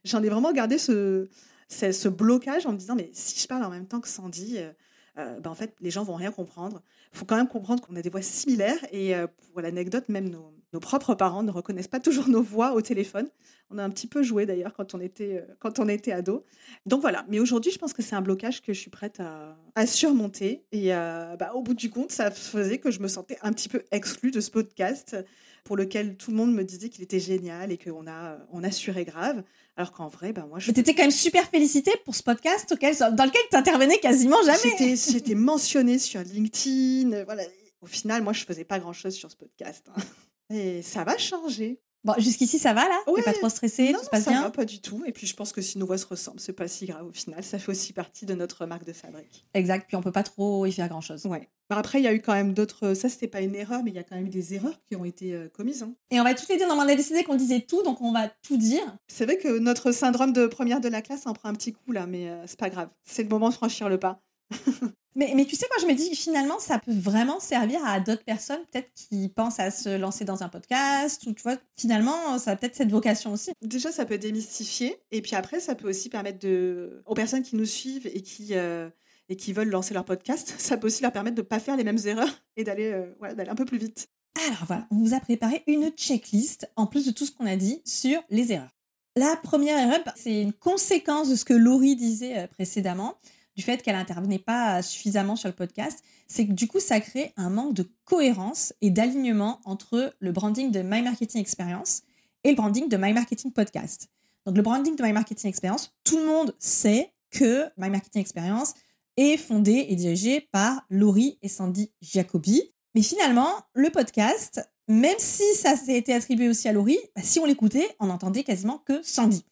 j'en 0.03 0.24
ai 0.24 0.29
vraiment 0.29 0.51
gardé 0.51 0.77
ce, 0.77 1.27
ce, 1.67 1.91
ce 1.91 2.10
blocage 2.10 2.65
en 2.65 2.74
me 2.74 2.77
disant, 2.77 2.96
mais 2.96 3.10
si 3.13 3.39
je 3.39 3.48
parle 3.48 3.63
en 3.63 3.69
même 3.69 3.88
temps 3.88 4.01
que 4.01 4.08
Sandy, 4.08 4.58
euh, 4.58 4.72
euh, 5.17 5.39
ben, 5.39 5.51
en 5.51 5.55
fait, 5.55 5.75
les 5.81 5.91
gens 5.91 6.03
vont 6.03 6.15
rien 6.15 6.31
comprendre. 6.31 6.81
Il 7.13 7.17
faut 7.17 7.25
quand 7.25 7.38
même 7.38 7.48
comprendre 7.48 7.86
qu'on 7.86 7.96
a 7.96 8.01
des 8.01 8.10
voix 8.10 8.22
similaires. 8.22 8.79
Et 8.91 9.15
euh, 9.15 9.27
pour 9.27 9.62
l'anecdote, 9.62 10.10
même 10.10 10.29
nos, 10.29 10.53
nos 10.73 10.79
propres 10.79 11.15
parents 11.15 11.43
ne 11.43 11.51
reconnaissent 11.51 11.88
pas 11.88 11.99
toujours 11.99 12.27
nos 12.27 12.43
voix 12.43 12.73
au 12.73 12.81
téléphone. 12.81 13.27
On 13.71 13.77
a 13.77 13.83
un 13.83 13.89
petit 13.89 14.07
peu 14.07 14.23
joué 14.23 14.45
d'ailleurs 14.45 14.73
quand 14.73 14.93
on 14.95 14.99
était 14.99 15.38
euh, 15.38 15.53
quand 15.59 15.79
on 15.79 15.88
était 15.88 16.11
ado. 16.11 16.45
Donc 16.85 17.01
voilà. 17.01 17.25
Mais 17.29 17.39
aujourd'hui, 17.39 17.71
je 17.71 17.77
pense 17.77 17.93
que 17.93 18.01
c'est 18.01 18.15
un 18.15 18.21
blocage 18.21 18.61
que 18.61 18.73
je 18.73 18.79
suis 18.79 18.89
prête 18.89 19.19
à, 19.19 19.57
à 19.75 19.85
surmonter. 19.88 20.63
Et 20.71 20.93
euh, 20.93 21.35
bah, 21.38 21.51
au 21.53 21.61
bout 21.61 21.73
du 21.73 21.89
compte, 21.89 22.11
ça 22.11 22.31
faisait 22.31 22.77
que 22.77 22.91
je 22.91 22.99
me 22.99 23.07
sentais 23.07 23.38
un 23.41 23.51
petit 23.53 23.69
peu 23.69 23.83
exclue 23.91 24.31
de 24.31 24.41
ce 24.41 24.51
podcast 24.51 25.15
pour 25.63 25.75
lequel 25.75 26.17
tout 26.17 26.31
le 26.31 26.38
monde 26.38 26.53
me 26.53 26.63
disait 26.63 26.89
qu'il 26.89 27.03
était 27.03 27.19
génial 27.19 27.71
et 27.71 27.77
qu'on 27.77 28.07
a 28.07 28.38
on 28.51 28.63
assurait 28.63 29.05
grave. 29.05 29.43
Alors 29.75 29.91
qu'en 29.91 30.07
vrai, 30.07 30.33
ben 30.33 30.45
moi, 30.45 30.59
je 30.59 30.67
Mais 30.67 30.73
t'étais 30.73 30.93
quand 30.93 31.03
même 31.03 31.11
super 31.11 31.47
félicitée 31.47 31.93
pour 32.05 32.13
ce 32.13 32.21
podcast 32.23 32.71
auquel, 32.71 32.95
dans 32.97 33.25
lequel 33.25 33.41
t'intervenais 33.49 33.97
quasiment 33.99 34.41
jamais. 34.43 34.95
J'étais, 34.97 35.35
mentionnée 35.35 35.99
sur 35.99 36.21
LinkedIn. 36.21 37.23
Voilà. 37.23 37.43
Au 37.81 37.85
final, 37.85 38.21
moi, 38.21 38.33
je 38.33 38.43
faisais 38.43 38.65
pas 38.65 38.79
grand 38.79 38.91
chose 38.93 39.13
sur 39.13 39.31
ce 39.31 39.38
podcast. 39.38 39.88
hein. 39.95 40.01
Et 40.49 40.81
ça 40.81 41.03
va 41.03 41.17
changer. 41.17 41.79
Bon, 42.05 42.13
jusqu'ici, 42.17 42.59
ça 42.59 42.73
va 42.73 42.87
là? 42.87 42.97
Ouais. 43.07 43.15
T'es 43.15 43.23
pas 43.23 43.33
trop 43.33 43.49
stressée 43.49 43.91
non, 43.91 43.99
Tout 43.99 44.05
se 44.05 44.09
passe 44.09 44.23
ça 44.23 44.31
bien? 44.31 44.41
va 44.43 44.51
pas 44.51 44.63
du 44.63 44.79
tout. 44.79 45.03
Et 45.05 45.11
puis, 45.11 45.27
je 45.27 45.35
pense 45.35 45.51
que 45.51 45.59
si 45.61 45.77
nos 45.77 45.85
voix 45.85 45.97
se 45.97 46.05
ressemblent, 46.05 46.39
c'est 46.39 46.53
pas 46.53 46.69
si 46.69 46.85
grave 46.85 47.05
au 47.05 47.11
final. 47.11 47.43
Ça 47.43 47.59
fait 47.59 47.69
aussi 47.69 47.91
partie 47.91 48.25
de 48.25 48.33
notre 48.35 48.65
marque 48.65 48.85
de 48.85 48.93
fabrique. 48.93 49.45
Exact. 49.53 49.85
Puis 49.85 49.97
on 49.97 50.01
peut 50.01 50.13
pas 50.13 50.23
trop 50.23 50.65
y 50.65 50.71
faire 50.71 50.87
grand 50.87 51.01
chose. 51.01 51.25
Ouais. 51.25 51.49
Bah, 51.69 51.75
Après, 51.77 51.99
il 51.99 52.05
y 52.05 52.07
a 52.07 52.13
eu 52.13 52.21
quand 52.21 52.31
même 52.33 52.53
d'autres. 52.53 52.93
Ça, 52.93 53.09
c'était 53.09 53.27
pas 53.27 53.41
une 53.41 53.53
erreur, 53.53 53.83
mais 53.83 53.91
il 53.91 53.95
y 53.95 53.99
a 53.99 54.03
quand 54.03 54.15
même 54.15 54.27
eu 54.27 54.29
des 54.29 54.53
erreurs 54.53 54.79
qui 54.87 54.95
ont 54.95 55.03
été 55.03 55.33
euh, 55.33 55.49
commises. 55.49 55.83
hein. 55.83 55.93
Et 56.09 56.21
on 56.21 56.23
va 56.23 56.33
toutes 56.35 56.47
les 56.47 56.55
non, 56.65 56.77
mais 56.77 56.83
on 56.83 56.87
a 56.87 56.95
décidé 56.95 57.25
qu'on 57.25 57.35
disait 57.35 57.59
tout, 57.67 57.83
donc 57.83 57.99
on 57.99 58.13
va 58.13 58.29
tout 58.47 58.55
dire. 58.55 58.95
C'est 59.09 59.25
vrai 59.25 59.37
que 59.37 59.59
notre 59.59 59.91
syndrome 59.91 60.31
de 60.31 60.47
première 60.47 60.79
de 60.79 60.87
la 60.87 61.01
classe 61.01 61.27
en 61.27 61.33
prend 61.33 61.49
un 61.49 61.53
petit 61.53 61.73
coup 61.73 61.91
là, 61.91 62.05
mais 62.05 62.29
euh, 62.29 62.47
c'est 62.47 62.57
pas 62.57 62.69
grave. 62.69 62.87
C'est 63.05 63.23
le 63.23 63.29
moment 63.29 63.49
de 63.49 63.53
franchir 63.55 63.89
le 63.89 63.99
pas. 63.99 64.21
Mais, 65.15 65.33
mais 65.35 65.43
tu 65.43 65.55
sais, 65.55 65.65
moi, 65.69 65.77
je 65.81 65.91
me 65.91 65.97
dis 65.97 66.15
finalement, 66.15 66.59
ça 66.59 66.79
peut 66.79 66.93
vraiment 66.93 67.41
servir 67.41 67.83
à 67.83 67.99
d'autres 67.99 68.23
personnes, 68.23 68.61
peut-être 68.71 68.89
qui 68.93 69.27
pensent 69.27 69.59
à 69.59 69.69
se 69.69 69.97
lancer 69.97 70.23
dans 70.23 70.43
un 70.43 70.49
podcast, 70.49 71.25
ou 71.25 71.33
tu 71.33 71.41
vois, 71.41 71.57
finalement, 71.75 72.37
ça 72.37 72.51
a 72.51 72.55
peut-être 72.55 72.75
cette 72.75 72.91
vocation 72.91 73.33
aussi. 73.33 73.51
Déjà, 73.61 73.91
ça 73.91 74.05
peut 74.05 74.19
démystifier. 74.19 74.95
Et 75.11 75.21
puis 75.21 75.35
après, 75.35 75.59
ça 75.59 75.75
peut 75.75 75.89
aussi 75.89 76.07
permettre 76.07 76.39
de... 76.39 77.01
aux 77.05 77.15
personnes 77.15 77.41
qui 77.41 77.57
nous 77.57 77.65
suivent 77.65 78.07
et 78.07 78.21
qui, 78.21 78.49
euh, 78.51 78.89
et 79.29 79.35
qui 79.35 79.51
veulent 79.51 79.69
lancer 79.69 79.93
leur 79.93 80.05
podcast, 80.05 80.53
ça 80.59 80.77
peut 80.77 80.87
aussi 80.87 81.01
leur 81.01 81.11
permettre 81.11 81.35
de 81.35 81.41
ne 81.41 81.47
pas 81.47 81.59
faire 81.59 81.75
les 81.75 81.83
mêmes 81.83 81.99
erreurs 82.05 82.43
et 82.55 82.63
d'aller 82.63 82.91
euh, 82.91 83.13
voilà, 83.19 83.33
d'aller 83.33 83.49
un 83.49 83.55
peu 83.55 83.65
plus 83.65 83.77
vite. 83.77 84.07
Alors 84.47 84.65
voilà, 84.67 84.87
on 84.91 84.97
vous 84.97 85.13
a 85.13 85.19
préparé 85.19 85.63
une 85.67 85.89
checklist, 85.89 86.69
en 86.75 86.87
plus 86.87 87.05
de 87.05 87.11
tout 87.11 87.25
ce 87.25 87.31
qu'on 87.31 87.45
a 87.45 87.55
dit 87.55 87.81
sur 87.83 88.21
les 88.29 88.53
erreurs. 88.53 88.71
La 89.15 89.35
première 89.35 89.77
erreur, 89.77 89.99
c'est 90.15 90.41
une 90.41 90.53
conséquence 90.53 91.29
de 91.29 91.35
ce 91.35 91.43
que 91.43 91.53
Laurie 91.53 91.95
disait 91.95 92.37
euh, 92.37 92.47
précédemment, 92.47 93.17
du 93.59 93.65
fait 93.65 93.83
qu'elle 93.83 93.97
n'intervenait 93.97 94.39
pas 94.39 94.81
suffisamment 94.81 95.35
sur 95.35 95.49
le 95.49 95.53
podcast, 95.53 96.01
c'est 96.29 96.47
que 96.47 96.53
du 96.53 96.69
coup, 96.69 96.79
ça 96.79 97.01
crée 97.01 97.33
un 97.35 97.49
manque 97.49 97.73
de 97.73 97.91
cohérence 98.05 98.73
et 98.79 98.89
d'alignement 98.89 99.59
entre 99.65 100.15
le 100.17 100.31
branding 100.31 100.71
de 100.71 100.81
My 100.81 101.01
Marketing 101.01 101.41
Experience 101.41 102.03
et 102.45 102.51
le 102.51 102.55
branding 102.55 102.87
de 102.87 102.95
My 102.95 103.11
Marketing 103.11 103.51
Podcast. 103.51 104.07
Donc 104.45 104.55
le 104.55 104.63
branding 104.63 104.95
de 104.95 105.03
My 105.03 105.11
Marketing 105.11 105.49
Experience, 105.49 105.93
tout 106.05 106.17
le 106.19 106.25
monde 106.25 106.55
sait 106.57 107.12
que 107.31 107.65
My 107.75 107.89
Marketing 107.89 108.21
Experience 108.21 108.75
est 109.17 109.36
fondé 109.36 109.88
et 109.89 109.95
dirigé 109.97 110.39
par 110.39 110.86
Laurie 110.89 111.38
et 111.41 111.49
Sandy 111.49 111.91
Jacobi. 112.01 112.62
Mais 112.95 113.01
finalement, 113.01 113.51
le 113.73 113.89
podcast, 113.89 114.62
même 114.88 115.19
si 115.19 115.43
ça 115.55 115.75
s'est 115.75 115.97
été 115.97 116.13
attribué 116.13 116.47
aussi 116.47 116.69
à 116.69 116.71
Laurie, 116.71 116.99
bah, 117.13 117.23
si 117.25 117.41
on 117.41 117.45
l'écoutait, 117.45 117.93
on 117.99 118.05
n'entendait 118.05 118.45
quasiment 118.45 118.77
que 118.77 119.01
Sandy. 119.03 119.43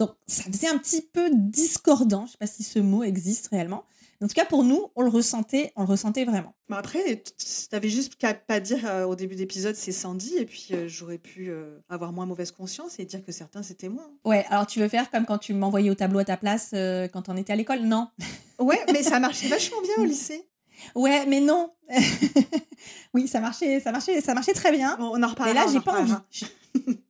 Donc 0.00 0.12
ça 0.26 0.44
faisait 0.44 0.68
un 0.68 0.78
petit 0.78 1.02
peu 1.02 1.30
discordant, 1.30 2.20
je 2.20 2.24
ne 2.24 2.30
sais 2.30 2.38
pas 2.38 2.46
si 2.46 2.62
ce 2.62 2.78
mot 2.78 3.04
existe 3.04 3.48
réellement. 3.48 3.84
En 4.22 4.28
tout 4.28 4.34
cas, 4.34 4.46
pour 4.46 4.64
nous, 4.64 4.88
on 4.96 5.02
le 5.02 5.08
ressentait, 5.08 5.72
on 5.76 5.82
le 5.82 5.88
ressentait 5.88 6.24
vraiment. 6.24 6.54
Mais 6.68 6.76
après, 6.76 7.22
tu 7.38 7.76
avais 7.76 7.88
juste 7.90 8.16
qu'à 8.16 8.32
pas 8.32 8.60
dire 8.60 8.80
euh, 8.86 9.04
au 9.04 9.14
début 9.14 9.34
d'épisode 9.34 9.74
c'est 9.74 9.92
Sandy, 9.92 10.36
et 10.38 10.46
puis 10.46 10.68
euh, 10.72 10.88
j'aurais 10.88 11.18
pu 11.18 11.50
euh, 11.50 11.78
avoir 11.90 12.12
moins 12.12 12.24
mauvaise 12.24 12.50
conscience 12.50 12.98
et 12.98 13.04
dire 13.04 13.22
que 13.24 13.30
certains 13.30 13.62
c'était 13.62 13.90
moi. 13.90 14.10
Ouais, 14.24 14.46
alors 14.48 14.66
tu 14.66 14.80
veux 14.80 14.88
faire 14.88 15.10
comme 15.10 15.26
quand 15.26 15.38
tu 15.38 15.52
m'envoyais 15.52 15.90
au 15.90 15.94
tableau 15.94 16.18
à 16.18 16.24
ta 16.24 16.38
place 16.38 16.70
quand 17.12 17.28
on 17.28 17.36
était 17.36 17.52
à 17.52 17.56
l'école? 17.56 17.80
Non. 17.80 18.08
Ouais, 18.58 18.78
mais 18.92 19.02
ça 19.02 19.20
marchait 19.20 19.48
vachement 19.48 19.80
bien 19.80 20.04
au 20.04 20.04
lycée. 20.04 20.46
Ouais, 20.94 21.24
mais 21.24 21.40
non. 21.40 21.72
oui, 23.14 23.26
ça 23.26 23.40
marchait, 23.40 23.80
ça 23.80 23.90
marchait, 23.90 24.20
ça 24.20 24.34
marchait 24.34 24.52
très 24.52 24.70
bien. 24.70 24.98
On 25.00 25.22
en 25.22 25.28
reparlera. 25.28 25.50
Et 25.50 25.66
là, 25.66 25.72
j'ai 25.72 25.80
pas 25.80 25.98
envie. 25.98 26.12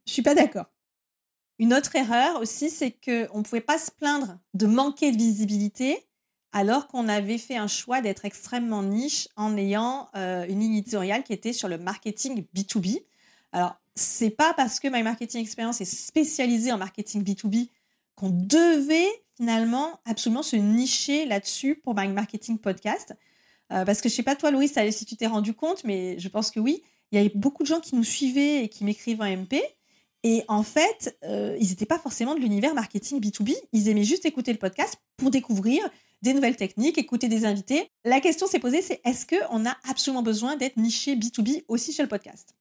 je 0.06 0.12
suis 0.12 0.22
pas 0.22 0.36
d'accord. 0.36 0.66
Une 1.60 1.74
autre 1.74 1.94
erreur 1.94 2.40
aussi, 2.40 2.70
c'est 2.70 2.90
qu'on 2.90 3.38
ne 3.38 3.42
pouvait 3.42 3.60
pas 3.60 3.78
se 3.78 3.90
plaindre 3.90 4.38
de 4.54 4.66
manquer 4.66 5.12
de 5.12 5.18
visibilité 5.18 6.06
alors 6.52 6.86
qu'on 6.86 7.06
avait 7.06 7.36
fait 7.36 7.58
un 7.58 7.66
choix 7.66 8.00
d'être 8.00 8.24
extrêmement 8.24 8.82
niche 8.82 9.28
en 9.36 9.58
ayant 9.58 10.08
euh, 10.16 10.46
une 10.48 10.60
ligne 10.60 10.76
éditoriale 10.76 11.22
qui 11.22 11.34
était 11.34 11.52
sur 11.52 11.68
le 11.68 11.76
marketing 11.76 12.46
B2B. 12.56 13.02
Alors, 13.52 13.76
c'est 13.94 14.30
pas 14.30 14.54
parce 14.54 14.80
que 14.80 14.88
My 14.88 15.02
Marketing 15.02 15.42
Experience 15.42 15.82
est 15.82 15.84
spécialisée 15.84 16.72
en 16.72 16.78
marketing 16.78 17.22
B2B 17.22 17.68
qu'on 18.14 18.30
devait 18.30 19.10
finalement 19.36 20.00
absolument 20.06 20.42
se 20.42 20.56
nicher 20.56 21.26
là-dessus 21.26 21.74
pour 21.74 21.94
My 21.94 22.08
Marketing 22.08 22.56
Podcast. 22.56 23.14
Euh, 23.70 23.84
parce 23.84 24.00
que 24.00 24.08
je 24.08 24.14
sais 24.14 24.22
pas 24.22 24.34
toi, 24.34 24.50
Louis, 24.50 24.68
si 24.68 25.04
tu 25.04 25.14
t'es 25.14 25.26
rendu 25.26 25.52
compte, 25.52 25.84
mais 25.84 26.18
je 26.18 26.28
pense 26.30 26.50
que 26.50 26.58
oui, 26.58 26.82
il 27.12 27.16
y 27.16 27.20
avait 27.20 27.32
beaucoup 27.34 27.64
de 27.64 27.68
gens 27.68 27.80
qui 27.80 27.96
nous 27.96 28.04
suivaient 28.04 28.64
et 28.64 28.68
qui 28.70 28.84
m'écrivaient 28.84 29.24
en 29.24 29.36
MP. 29.42 29.56
Et 30.22 30.44
en 30.48 30.62
fait, 30.62 31.16
euh, 31.24 31.56
ils 31.60 31.68
n'étaient 31.68 31.86
pas 31.86 31.98
forcément 31.98 32.34
de 32.34 32.40
l'univers 32.40 32.74
marketing 32.74 33.20
B2B. 33.20 33.54
Ils 33.72 33.88
aimaient 33.88 34.04
juste 34.04 34.26
écouter 34.26 34.52
le 34.52 34.58
podcast 34.58 34.96
pour 35.16 35.30
découvrir 35.30 35.82
des 36.22 36.34
nouvelles 36.34 36.56
techniques, 36.56 36.98
écouter 36.98 37.28
des 37.28 37.46
invités. 37.46 37.88
La 38.04 38.20
question 38.20 38.46
s'est 38.46 38.58
posée, 38.58 38.82
c'est 38.82 39.00
est-ce 39.04 39.24
qu'on 39.26 39.64
a 39.66 39.74
absolument 39.88 40.22
besoin 40.22 40.56
d'être 40.56 40.76
niché 40.76 41.16
B2B 41.16 41.64
aussi 41.68 41.92
sur 41.94 42.02
le 42.02 42.08
podcast? 42.08 42.54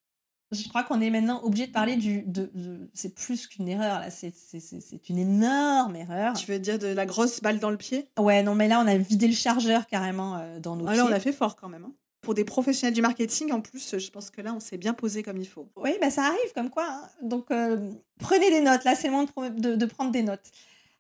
Je 0.51 0.67
crois 0.67 0.83
qu'on 0.83 0.99
est 1.01 1.09
maintenant 1.11 1.43
obligé 1.43 1.67
de 1.67 1.71
parler 1.71 1.95
du... 1.95 2.23
De, 2.23 2.49
de- 2.55 2.89
c'est 2.95 3.13
plus 3.13 3.45
qu'une 3.45 3.67
erreur, 3.67 3.99
là. 3.99 4.09
C'est, 4.09 4.33
c'est- 4.35 4.59
c'est- 4.59 4.79
c'est 4.81 5.09
une 5.09 5.19
énorme 5.19 5.95
erreur. 5.95 6.33
Tu 6.33 6.49
veux 6.51 6.57
dire 6.57 6.79
de 6.79 6.87
la 6.87 7.05
grosse 7.05 7.39
balle 7.41 7.59
dans 7.59 7.69
le 7.69 7.77
pied? 7.77 8.07
Ouais, 8.17 8.41
non, 8.41 8.55
mais 8.55 8.67
là, 8.67 8.81
on 8.83 8.87
a 8.87 8.97
vidé 8.97 9.27
le 9.27 9.35
chargeur 9.35 9.85
carrément 9.85 10.37
euh, 10.37 10.59
dans 10.59 10.75
nos 10.75 10.87
Ah 10.87 10.95
là, 10.95 11.05
on 11.05 11.11
a 11.11 11.19
fait 11.19 11.33
fort 11.33 11.55
quand 11.55 11.69
même. 11.69 11.83
hein. 11.85 11.93
Pour 12.29 12.35
des 12.35 12.43
professionnels 12.45 12.93
du 12.93 13.01
marketing, 13.01 13.51
en 13.51 13.59
plus, 13.59 13.97
je 13.97 14.11
pense 14.11 14.29
que 14.29 14.39
là, 14.39 14.53
on 14.53 14.59
s'est 14.59 14.77
bien 14.77 14.93
posé 14.93 15.23
comme 15.23 15.37
il 15.37 15.47
faut. 15.47 15.67
Oui, 15.75 15.93
bah 15.99 16.11
ça 16.11 16.25
arrive 16.25 16.53
comme 16.53 16.69
quoi. 16.69 16.85
hein. 16.87 17.09
Donc, 17.23 17.49
euh, 17.49 17.89
prenez 18.19 18.51
des 18.51 18.61
notes. 18.61 18.83
Là, 18.83 18.93
c'est 18.93 19.07
le 19.07 19.13
moment 19.13 19.23
de, 19.23 19.31
pro- 19.31 19.49
de- 19.49 19.75
de 19.75 19.85
prendre 19.87 20.11
des 20.11 20.21
notes. 20.21 20.51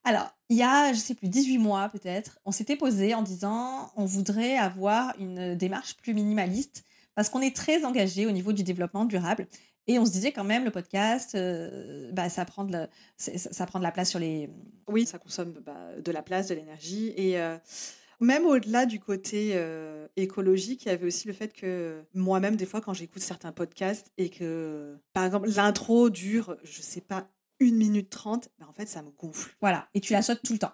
Alors, 0.03 0.33
il 0.49 0.57
y 0.57 0.63
a, 0.63 0.91
je 0.91 0.97
sais 0.97 1.13
plus, 1.13 1.27
18 1.27 1.59
mois 1.59 1.89
peut-être, 1.89 2.39
on 2.45 2.51
s'était 2.51 2.75
posé 2.75 3.13
en 3.13 3.21
disant 3.21 3.91
on 3.95 4.05
voudrait 4.05 4.57
avoir 4.57 5.13
une 5.19 5.53
démarche 5.53 5.97
plus 5.97 6.15
minimaliste 6.15 6.83
parce 7.13 7.29
qu'on 7.29 7.41
est 7.41 7.55
très 7.55 7.85
engagé 7.85 8.25
au 8.25 8.31
niveau 8.31 8.51
du 8.51 8.63
développement 8.63 9.05
durable. 9.05 9.45
Et 9.85 9.99
on 9.99 10.05
se 10.07 10.11
disait 10.11 10.31
quand 10.31 10.43
même, 10.43 10.65
le 10.65 10.71
podcast, 10.71 11.35
euh, 11.35 12.09
bah, 12.11 12.29
ça, 12.29 12.43
prend 12.45 12.63
de 12.63 12.71
la, 12.71 12.87
ça 13.17 13.67
prend 13.67 13.77
de 13.77 13.83
la 13.83 13.91
place 13.91 14.09
sur 14.09 14.17
les. 14.17 14.49
Oui, 14.87 15.05
ça 15.05 15.19
consomme 15.19 15.53
bah, 15.63 15.77
de 16.03 16.11
la 16.11 16.23
place, 16.23 16.47
de 16.47 16.55
l'énergie. 16.55 17.13
Et 17.17 17.39
euh, 17.39 17.55
même 18.19 18.45
au-delà 18.45 18.85
du 18.85 18.99
côté 18.99 19.51
euh, 19.53 20.07
écologique, 20.15 20.85
il 20.85 20.89
y 20.89 20.91
avait 20.91 21.07
aussi 21.07 21.27
le 21.27 21.33
fait 21.33 21.53
que 21.53 22.03
moi-même, 22.13 22.55
des 22.55 22.65
fois, 22.65 22.81
quand 22.81 22.93
j'écoute 22.93 23.21
certains 23.21 23.51
podcasts 23.51 24.11
et 24.17 24.29
que, 24.29 24.97
par 25.13 25.25
exemple, 25.25 25.49
l'intro 25.49 26.09
dure, 26.09 26.57
je 26.63 26.81
sais 26.81 27.01
pas, 27.01 27.29
une 27.59 27.75
minute 27.75 28.09
trente, 28.09 28.49
bah, 28.59 28.65
en 28.69 28.73
fait, 28.73 28.87
ça 28.87 29.01
me 29.01 29.11
gonfle. 29.11 29.55
Voilà, 29.61 29.87
et 29.93 30.01
tu 30.01 30.13
la 30.13 30.21
sautes 30.21 30.41
tout 30.43 30.53
le 30.53 30.59
temps. 30.59 30.71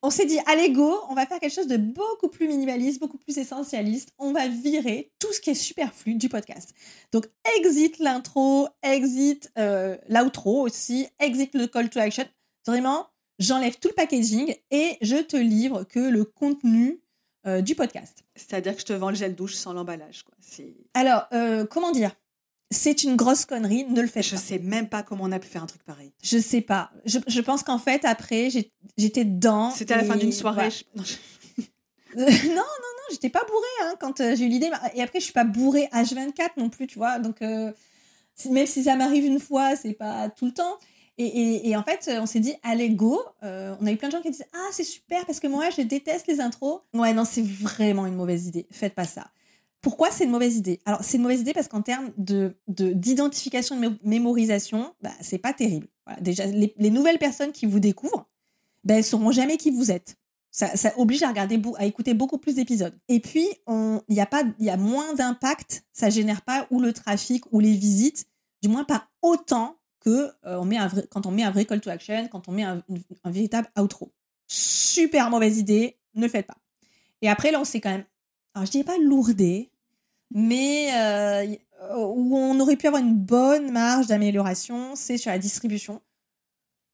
On 0.00 0.10
s'est 0.10 0.26
dit, 0.26 0.38
allez 0.46 0.70
go, 0.70 0.96
on 1.08 1.14
va 1.14 1.26
faire 1.26 1.40
quelque 1.40 1.54
chose 1.54 1.66
de 1.66 1.76
beaucoup 1.76 2.28
plus 2.28 2.46
minimaliste, 2.46 3.00
beaucoup 3.00 3.18
plus 3.18 3.36
essentialiste. 3.36 4.12
On 4.18 4.32
va 4.32 4.46
virer 4.46 5.10
tout 5.18 5.32
ce 5.32 5.40
qui 5.40 5.50
est 5.50 5.54
superflu 5.54 6.14
du 6.14 6.28
podcast. 6.28 6.72
Donc, 7.10 7.26
exit 7.58 7.98
l'intro, 7.98 8.68
exit 8.84 9.50
euh, 9.58 9.96
l'outro 10.08 10.62
aussi, 10.62 11.08
exit 11.18 11.52
le 11.54 11.66
call 11.66 11.90
to 11.90 11.98
action. 11.98 12.26
Vraiment, 12.64 13.08
j'enlève 13.38 13.78
tout 13.78 13.88
le 13.88 13.94
packaging 13.94 14.54
et 14.70 14.96
je 15.00 15.16
te 15.16 15.36
livre 15.36 15.84
que 15.84 16.00
le 16.00 16.24
contenu 16.24 17.00
euh, 17.46 17.60
du 17.62 17.74
podcast. 17.74 18.24
C'est-à-dire 18.34 18.74
que 18.74 18.80
je 18.80 18.86
te 18.86 18.92
vends 18.92 19.10
le 19.10 19.16
gel 19.16 19.34
douche 19.34 19.54
sans 19.54 19.72
l'emballage. 19.72 20.22
quoi. 20.24 20.34
C'est- 20.40 20.74
Alors, 20.94 21.26
euh, 21.32 21.64
comment 21.66 21.92
dire? 21.92 22.12
C'est 22.70 23.02
une 23.04 23.16
grosse 23.16 23.46
connerie, 23.46 23.84
ne 23.84 24.02
le 24.02 24.08
faites 24.08 24.24
Je 24.24 24.32
pas. 24.32 24.36
sais 24.36 24.58
même 24.58 24.88
pas 24.90 25.02
comment 25.02 25.24
on 25.24 25.32
a 25.32 25.38
pu 25.38 25.48
faire 25.48 25.62
un 25.62 25.66
truc 25.66 25.82
pareil. 25.84 26.12
Je 26.22 26.36
sais 26.38 26.60
pas. 26.60 26.90
Je, 27.06 27.18
je 27.26 27.40
pense 27.40 27.62
qu'en 27.62 27.78
fait, 27.78 28.04
après, 28.04 28.50
j'ai- 28.50 28.70
j'étais 28.98 29.24
dedans. 29.24 29.70
C'était 29.70 29.94
à 29.94 29.98
la 29.98 30.04
fin 30.04 30.16
d'une 30.16 30.32
soirée. 30.32 30.70
je- 30.70 30.84
non, 30.94 31.02
je- 31.04 31.14
Euh, 32.16 32.20
non, 32.20 32.54
non, 32.54 32.54
non, 32.56 33.04
j'étais 33.10 33.28
pas 33.30 33.44
bourrée 33.46 33.66
hein, 33.88 33.94
quand 34.00 34.18
j'ai 34.18 34.44
eu 34.44 34.48
l'idée. 34.48 34.70
Et 34.94 35.02
après, 35.02 35.20
je 35.20 35.24
suis 35.24 35.32
pas 35.32 35.44
bourrée 35.44 35.88
H24 35.92 36.50
non 36.56 36.68
plus, 36.70 36.86
tu 36.86 36.98
vois. 36.98 37.18
Donc, 37.18 37.40
même 37.40 38.66
si 38.66 38.84
ça 38.84 38.96
m'arrive 38.96 39.24
une 39.24 39.40
fois, 39.40 39.76
c'est 39.76 39.92
pas 39.94 40.28
tout 40.30 40.46
le 40.46 40.52
temps. 40.52 40.78
Et, 41.20 41.76
en 41.76 41.82
fait, 41.82 42.08
on 42.20 42.26
s'est 42.26 42.38
dit, 42.38 42.54
allez, 42.62 42.90
go. 42.90 43.20
Euh, 43.42 43.74
on 43.80 43.86
a 43.86 43.92
eu 43.92 43.96
plein 43.96 44.08
de 44.08 44.12
gens 44.12 44.22
qui 44.22 44.30
disaient, 44.30 44.46
ah, 44.52 44.68
c'est 44.70 44.84
super 44.84 45.26
parce 45.26 45.40
que 45.40 45.48
moi, 45.48 45.68
je 45.76 45.82
déteste 45.82 46.28
les 46.28 46.40
intros. 46.40 46.80
Ouais, 46.94 47.12
non, 47.12 47.24
c'est 47.24 47.42
vraiment 47.42 48.06
une 48.06 48.14
mauvaise 48.14 48.46
idée. 48.46 48.66
Faites 48.70 48.94
pas 48.94 49.04
ça. 49.04 49.26
Pourquoi 49.80 50.12
c'est 50.12 50.24
une 50.24 50.30
mauvaise 50.30 50.56
idée? 50.56 50.78
Alors, 50.84 51.02
c'est 51.02 51.16
une 51.16 51.24
mauvaise 51.24 51.40
idée 51.40 51.52
parce 51.52 51.66
qu'en 51.66 51.82
termes 51.82 52.10
de, 52.18 52.56
d'identification 52.68 53.82
et 53.82 53.88
de 53.88 53.98
mémorisation, 54.04 54.94
bah, 55.02 55.10
c'est 55.20 55.38
pas 55.38 55.52
terrible. 55.52 55.88
Déjà, 56.20 56.46
les, 56.46 56.90
nouvelles 56.90 57.18
personnes 57.18 57.50
qui 57.50 57.66
vous 57.66 57.80
découvrent, 57.80 58.28
bah, 58.84 58.94
elles 58.94 59.04
sauront 59.04 59.32
jamais 59.32 59.56
qui 59.56 59.72
vous 59.72 59.90
êtes. 59.90 60.16
Ça, 60.52 60.76
ça 60.76 60.92
oblige 60.98 61.24
à 61.24 61.28
regarder, 61.28 61.60
à 61.78 61.86
écouter 61.86 62.14
beaucoup 62.14 62.38
plus 62.38 62.54
d'épisodes. 62.54 62.96
Et 63.08 63.18
puis, 63.18 63.48
il 63.66 64.00
y 64.08 64.20
a 64.20 64.28
y 64.60 64.70
a 64.70 64.76
moins 64.76 65.14
d'impact. 65.14 65.84
Ça 65.92 66.10
génère 66.10 66.42
pas 66.42 66.68
ou 66.70 66.80
le 66.80 66.92
trafic 66.92 67.44
ou 67.52 67.58
les 67.58 67.74
visites, 67.74 68.26
du 68.62 68.68
moins 68.68 68.84
pas 68.84 69.08
autant 69.22 69.77
que 70.00 70.30
euh, 70.46 70.58
on 70.58 70.64
met 70.64 70.76
un 70.76 70.88
quand 71.10 71.26
on 71.26 71.30
met 71.30 71.42
un 71.42 71.50
vrai 71.50 71.64
call 71.64 71.80
to 71.80 71.90
action, 71.90 72.28
quand 72.28 72.48
on 72.48 72.52
met 72.52 72.64
un, 72.64 72.82
véritable 73.24 73.68
outro. 73.78 74.12
Super 74.46 75.30
mauvaise 75.30 75.58
idée, 75.58 75.98
ne 76.14 76.22
le 76.22 76.28
faites 76.28 76.46
pas. 76.46 76.58
Et 77.22 77.28
après, 77.28 77.50
là, 77.50 77.60
on 77.60 77.64
s'est 77.64 77.80
quand 77.80 77.90
même, 77.90 78.04
alors 78.54 78.66
je 78.66 78.70
dirais 78.70 78.84
pas 78.84 78.98
lourdé, 78.98 79.70
mais 80.30 80.90
euh, 80.94 81.56
où 81.96 82.36
on 82.36 82.58
aurait 82.60 82.76
pu 82.76 82.86
avoir 82.86 83.02
une 83.02 83.14
bonne 83.14 83.70
marge 83.70 84.06
d'amélioration, 84.06 84.94
c'est 84.94 85.18
sur 85.18 85.30
la 85.30 85.38
distribution. 85.38 86.00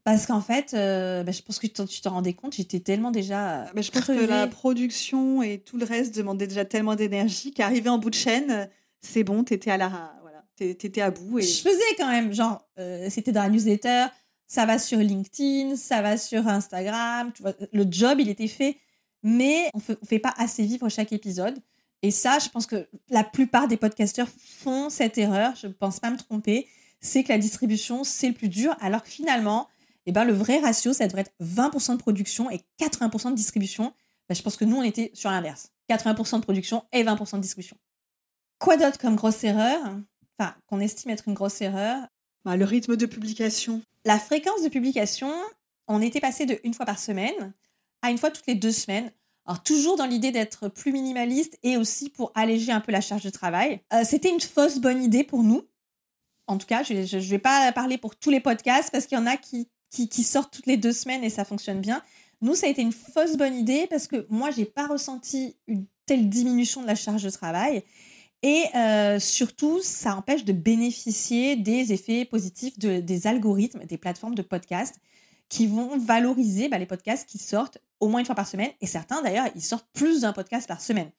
Parce 0.04 0.26
qu'en 0.26 0.42
fait, 0.42 0.74
euh, 0.74 1.22
bah, 1.24 1.32
je 1.32 1.40
pense 1.40 1.58
que 1.58 1.66
tu 1.66 2.00
t'en 2.02 2.10
rendais 2.10 2.34
compte, 2.34 2.54
j'étais 2.54 2.80
tellement 2.80 3.10
déjà. 3.10 3.70
Mais 3.74 3.82
je 3.82 3.90
pense 3.90 4.04
que 4.04 4.26
la 4.26 4.46
production 4.46 5.42
et 5.42 5.58
tout 5.58 5.78
le 5.78 5.86
reste 5.86 6.14
demandaient 6.14 6.46
déjà 6.46 6.66
tellement 6.66 6.94
d'énergie 6.94 7.52
qu'arriver 7.52 7.88
en 7.88 7.96
bout 7.96 8.10
de 8.10 8.14
chaîne, 8.14 8.68
c'est 9.00 9.24
bon, 9.24 9.44
t'étais 9.44 9.70
à 9.70 9.78
la, 9.78 10.14
T'étais 10.56 11.00
à 11.00 11.10
bout. 11.10 11.40
Je 11.40 11.62
faisais 11.62 11.94
quand 11.96 12.08
même, 12.08 12.32
genre, 12.32 12.66
euh, 12.78 13.08
c'était 13.10 13.32
dans 13.32 13.42
la 13.42 13.48
newsletter, 13.48 14.06
ça 14.46 14.66
va 14.66 14.78
sur 14.78 14.98
LinkedIn, 14.98 15.76
ça 15.76 16.00
va 16.00 16.16
sur 16.16 16.46
Instagram, 16.46 17.32
le 17.72 17.86
job, 17.90 18.20
il 18.20 18.28
était 18.28 18.48
fait, 18.48 18.76
mais 19.22 19.68
on 19.74 19.78
ne 19.78 20.06
fait 20.06 20.18
pas 20.18 20.34
assez 20.36 20.64
vivre 20.64 20.88
chaque 20.88 21.12
épisode. 21.12 21.58
Et 22.02 22.10
ça, 22.10 22.38
je 22.38 22.48
pense 22.50 22.66
que 22.66 22.86
la 23.08 23.24
plupart 23.24 23.66
des 23.66 23.78
podcasteurs 23.78 24.28
font 24.28 24.90
cette 24.90 25.18
erreur, 25.18 25.54
je 25.56 25.66
ne 25.66 25.72
pense 25.72 26.00
pas 26.00 26.10
me 26.10 26.18
tromper, 26.18 26.68
c'est 27.00 27.24
que 27.24 27.30
la 27.30 27.38
distribution, 27.38 28.04
c'est 28.04 28.28
le 28.28 28.34
plus 28.34 28.48
dur, 28.48 28.76
alors 28.80 29.02
que 29.02 29.08
finalement, 29.08 29.68
eh 30.06 30.12
ben, 30.12 30.24
le 30.24 30.32
vrai 30.32 30.58
ratio, 30.58 30.92
ça 30.92 31.06
devrait 31.06 31.22
être 31.22 31.32
20% 31.42 31.92
de 31.92 31.98
production 32.02 32.50
et 32.50 32.60
80% 32.78 33.30
de 33.30 33.34
distribution. 33.34 33.94
Ben, 34.28 34.34
je 34.34 34.42
pense 34.42 34.56
que 34.56 34.64
nous, 34.64 34.76
on 34.76 34.82
était 34.82 35.10
sur 35.14 35.30
l'inverse. 35.30 35.70
80% 35.88 36.36
de 36.36 36.42
production 36.42 36.84
et 36.92 37.02
20% 37.04 37.36
de 37.36 37.40
distribution. 37.40 37.76
Quoi 38.58 38.76
d'autre 38.76 38.98
comme 38.98 39.16
grosse 39.16 39.42
erreur? 39.44 39.80
Enfin, 40.38 40.54
qu'on 40.66 40.80
estime 40.80 41.10
être 41.10 41.28
une 41.28 41.34
grosse 41.34 41.60
erreur. 41.60 42.06
Bah, 42.44 42.56
le 42.56 42.64
rythme 42.64 42.96
de 42.96 43.06
publication. 43.06 43.82
La 44.04 44.18
fréquence 44.18 44.62
de 44.62 44.68
publication, 44.68 45.32
on 45.88 46.02
était 46.02 46.20
passé 46.20 46.44
de 46.46 46.60
une 46.62 46.74
fois 46.74 46.86
par 46.86 46.98
semaine 46.98 47.54
à 48.02 48.10
une 48.10 48.18
fois 48.18 48.30
toutes 48.30 48.46
les 48.46 48.54
deux 48.54 48.70
semaines. 48.70 49.10
Alors 49.46 49.62
toujours 49.62 49.96
dans 49.96 50.04
l'idée 50.04 50.30
d'être 50.30 50.68
plus 50.68 50.92
minimaliste 50.92 51.58
et 51.62 51.76
aussi 51.76 52.10
pour 52.10 52.32
alléger 52.34 52.70
un 52.70 52.80
peu 52.80 52.92
la 52.92 53.00
charge 53.00 53.22
de 53.22 53.30
travail. 53.30 53.80
Euh, 53.92 54.02
c'était 54.04 54.30
une 54.30 54.40
fausse 54.40 54.78
bonne 54.78 55.02
idée 55.02 55.24
pour 55.24 55.42
nous. 55.42 55.62
En 56.46 56.58
tout 56.58 56.66
cas, 56.66 56.82
je 56.82 56.92
ne 56.94 57.20
vais 57.22 57.38
pas 57.38 57.72
parler 57.72 57.96
pour 57.96 58.16
tous 58.16 58.30
les 58.30 58.40
podcasts 58.40 58.90
parce 58.90 59.06
qu'il 59.06 59.16
y 59.16 59.20
en 59.20 59.26
a 59.26 59.38
qui, 59.38 59.68
qui, 59.90 60.10
qui, 60.10 60.22
sortent 60.22 60.52
toutes 60.52 60.66
les 60.66 60.76
deux 60.76 60.92
semaines 60.92 61.24
et 61.24 61.30
ça 61.30 61.46
fonctionne 61.46 61.80
bien. 61.80 62.02
Nous, 62.42 62.54
ça 62.54 62.66
a 62.66 62.70
été 62.70 62.82
une 62.82 62.92
fausse 62.92 63.36
bonne 63.36 63.54
idée 63.54 63.86
parce 63.88 64.06
que 64.06 64.26
moi, 64.28 64.50
j'ai 64.50 64.66
pas 64.66 64.86
ressenti 64.86 65.56
une 65.66 65.86
telle 66.04 66.28
diminution 66.28 66.82
de 66.82 66.86
la 66.86 66.94
charge 66.94 67.22
de 67.22 67.30
travail. 67.30 67.84
Et 68.46 68.66
euh, 68.74 69.18
surtout, 69.18 69.80
ça 69.82 70.14
empêche 70.16 70.44
de 70.44 70.52
bénéficier 70.52 71.56
des 71.56 71.94
effets 71.94 72.26
positifs 72.26 72.78
de, 72.78 73.00
des 73.00 73.26
algorithmes 73.26 73.86
des 73.86 73.96
plateformes 73.96 74.34
de 74.34 74.42
podcast 74.42 74.96
qui 75.48 75.66
vont 75.66 75.96
valoriser 75.96 76.68
bah, 76.68 76.76
les 76.76 76.84
podcasts 76.84 77.26
qui 77.26 77.38
sortent 77.38 77.78
au 78.00 78.08
moins 78.08 78.20
une 78.20 78.26
fois 78.26 78.34
par 78.34 78.46
semaine. 78.46 78.68
Et 78.82 78.86
certains, 78.86 79.22
d'ailleurs, 79.22 79.46
ils 79.54 79.62
sortent 79.62 79.88
plus 79.94 80.20
d'un 80.20 80.34
podcast 80.34 80.68
par 80.68 80.82
semaine. 80.82 81.10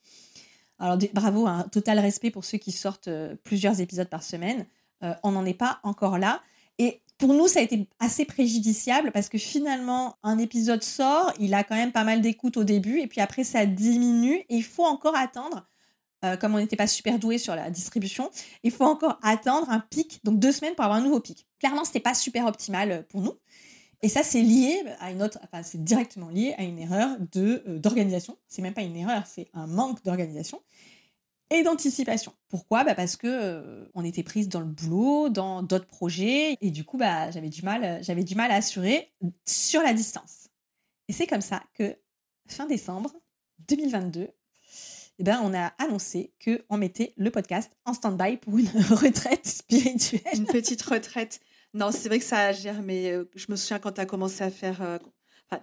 Alors, 0.77 0.99
bravo, 1.15 1.47
un 1.47 1.63
total 1.63 1.97
respect 1.97 2.29
pour 2.29 2.45
ceux 2.45 2.59
qui 2.59 2.71
sortent 2.71 3.07
euh, 3.07 3.35
plusieurs 3.43 3.81
épisodes 3.81 4.09
par 4.09 4.21
semaine. 4.21 4.67
Euh, 5.01 5.15
on 5.23 5.31
n'en 5.31 5.45
est 5.45 5.55
pas 5.55 5.79
encore 5.81 6.19
là. 6.19 6.43
Et 6.77 7.01
pour 7.17 7.33
nous, 7.33 7.47
ça 7.47 7.59
a 7.59 7.63
été 7.63 7.87
assez 7.99 8.25
préjudiciable 8.25 9.11
parce 9.11 9.29
que 9.29 9.39
finalement, 9.39 10.17
un 10.21 10.37
épisode 10.37 10.83
sort, 10.83 11.33
il 11.39 11.55
a 11.55 11.63
quand 11.63 11.75
même 11.75 11.91
pas 11.91 12.03
mal 12.03 12.21
d'écoute 12.21 12.57
au 12.57 12.63
début, 12.63 12.99
et 12.99 13.07
puis 13.07 13.19
après, 13.19 13.43
ça 13.43 13.65
diminue, 13.65 14.35
et 14.47 14.57
il 14.57 14.63
faut 14.63 14.85
encore 14.85 15.15
attendre 15.15 15.65
euh, 16.25 16.37
comme 16.37 16.55
on 16.55 16.57
n'était 16.57 16.75
pas 16.75 16.87
super 16.87 17.19
doué 17.19 17.37
sur 17.37 17.55
la 17.55 17.69
distribution, 17.69 18.31
il 18.63 18.71
faut 18.71 18.85
encore 18.85 19.19
attendre 19.21 19.69
un 19.69 19.79
pic, 19.79 20.19
donc 20.23 20.39
deux 20.39 20.51
semaines 20.51 20.75
pour 20.75 20.83
avoir 20.83 20.99
un 20.99 21.03
nouveau 21.03 21.19
pic. 21.19 21.47
Clairement, 21.59 21.83
ce 21.83 21.89
n'était 21.89 21.99
pas 21.99 22.13
super 22.13 22.45
optimal 22.45 22.91
euh, 22.91 23.01
pour 23.03 23.21
nous. 23.21 23.33
Et 24.01 24.09
ça, 24.09 24.23
c'est 24.23 24.41
lié 24.41 24.83
à 24.99 25.11
une 25.11 25.23
autre, 25.23 25.39
enfin, 25.43 25.63
c'est 25.63 25.83
directement 25.83 26.29
lié 26.29 26.53
à 26.57 26.63
une 26.63 26.79
erreur 26.79 27.17
de 27.31 27.63
euh, 27.67 27.79
d'organisation. 27.79 28.37
C'est 28.47 28.61
même 28.61 28.73
pas 28.73 28.81
une 28.81 28.95
erreur, 28.95 29.23
c'est 29.25 29.47
un 29.53 29.67
manque 29.67 30.03
d'organisation 30.03 30.61
et 31.51 31.63
d'anticipation. 31.63 32.33
Pourquoi? 32.49 32.83
Bah 32.83 32.95
Parce 32.95 33.15
que 33.15 33.87
on 33.93 34.03
était 34.03 34.23
prise 34.23 34.49
dans 34.49 34.59
le 34.59 34.65
boulot, 34.65 35.29
dans 35.29 35.61
d'autres 35.61 35.87
projets, 35.87 36.57
et 36.59 36.71
du 36.71 36.83
coup, 36.83 36.97
bah, 36.97 37.29
j'avais 37.29 37.49
du 37.49 37.61
j'avais 38.01 38.23
du 38.23 38.35
mal 38.35 38.51
à 38.51 38.55
assurer 38.55 39.11
sur 39.45 39.81
la 39.81 39.93
distance. 39.93 40.49
Et 41.07 41.13
c'est 41.13 41.27
comme 41.27 41.41
ça 41.41 41.61
que 41.75 41.95
fin 42.47 42.65
décembre 42.65 43.11
2022, 43.67 44.29
eh 45.17 45.23
ben, 45.23 45.39
on 45.43 45.53
a 45.53 45.67
annoncé 45.77 46.33
qu'on 46.43 46.77
mettait 46.77 47.13
le 47.17 47.31
podcast 47.31 47.71
en 47.85 47.93
stand-by 47.93 48.37
pour 48.37 48.57
une 48.57 48.67
retraite 48.91 49.45
spirituelle. 49.45 50.21
Une 50.33 50.45
petite 50.45 50.81
retraite. 50.81 51.39
Non, 51.73 51.91
c'est 51.91 52.09
vrai 52.09 52.19
que 52.19 52.25
ça 52.25 52.39
a 52.39 52.51
germé. 52.51 53.11
Euh, 53.11 53.29
je 53.35 53.45
me 53.49 53.55
souviens 53.55 53.79
quand 53.79 53.93
tu 53.93 54.01
as 54.01 54.05
commencé 54.05 54.43
à 54.43 54.49
faire. 54.49 54.81
Euh, 54.81 54.97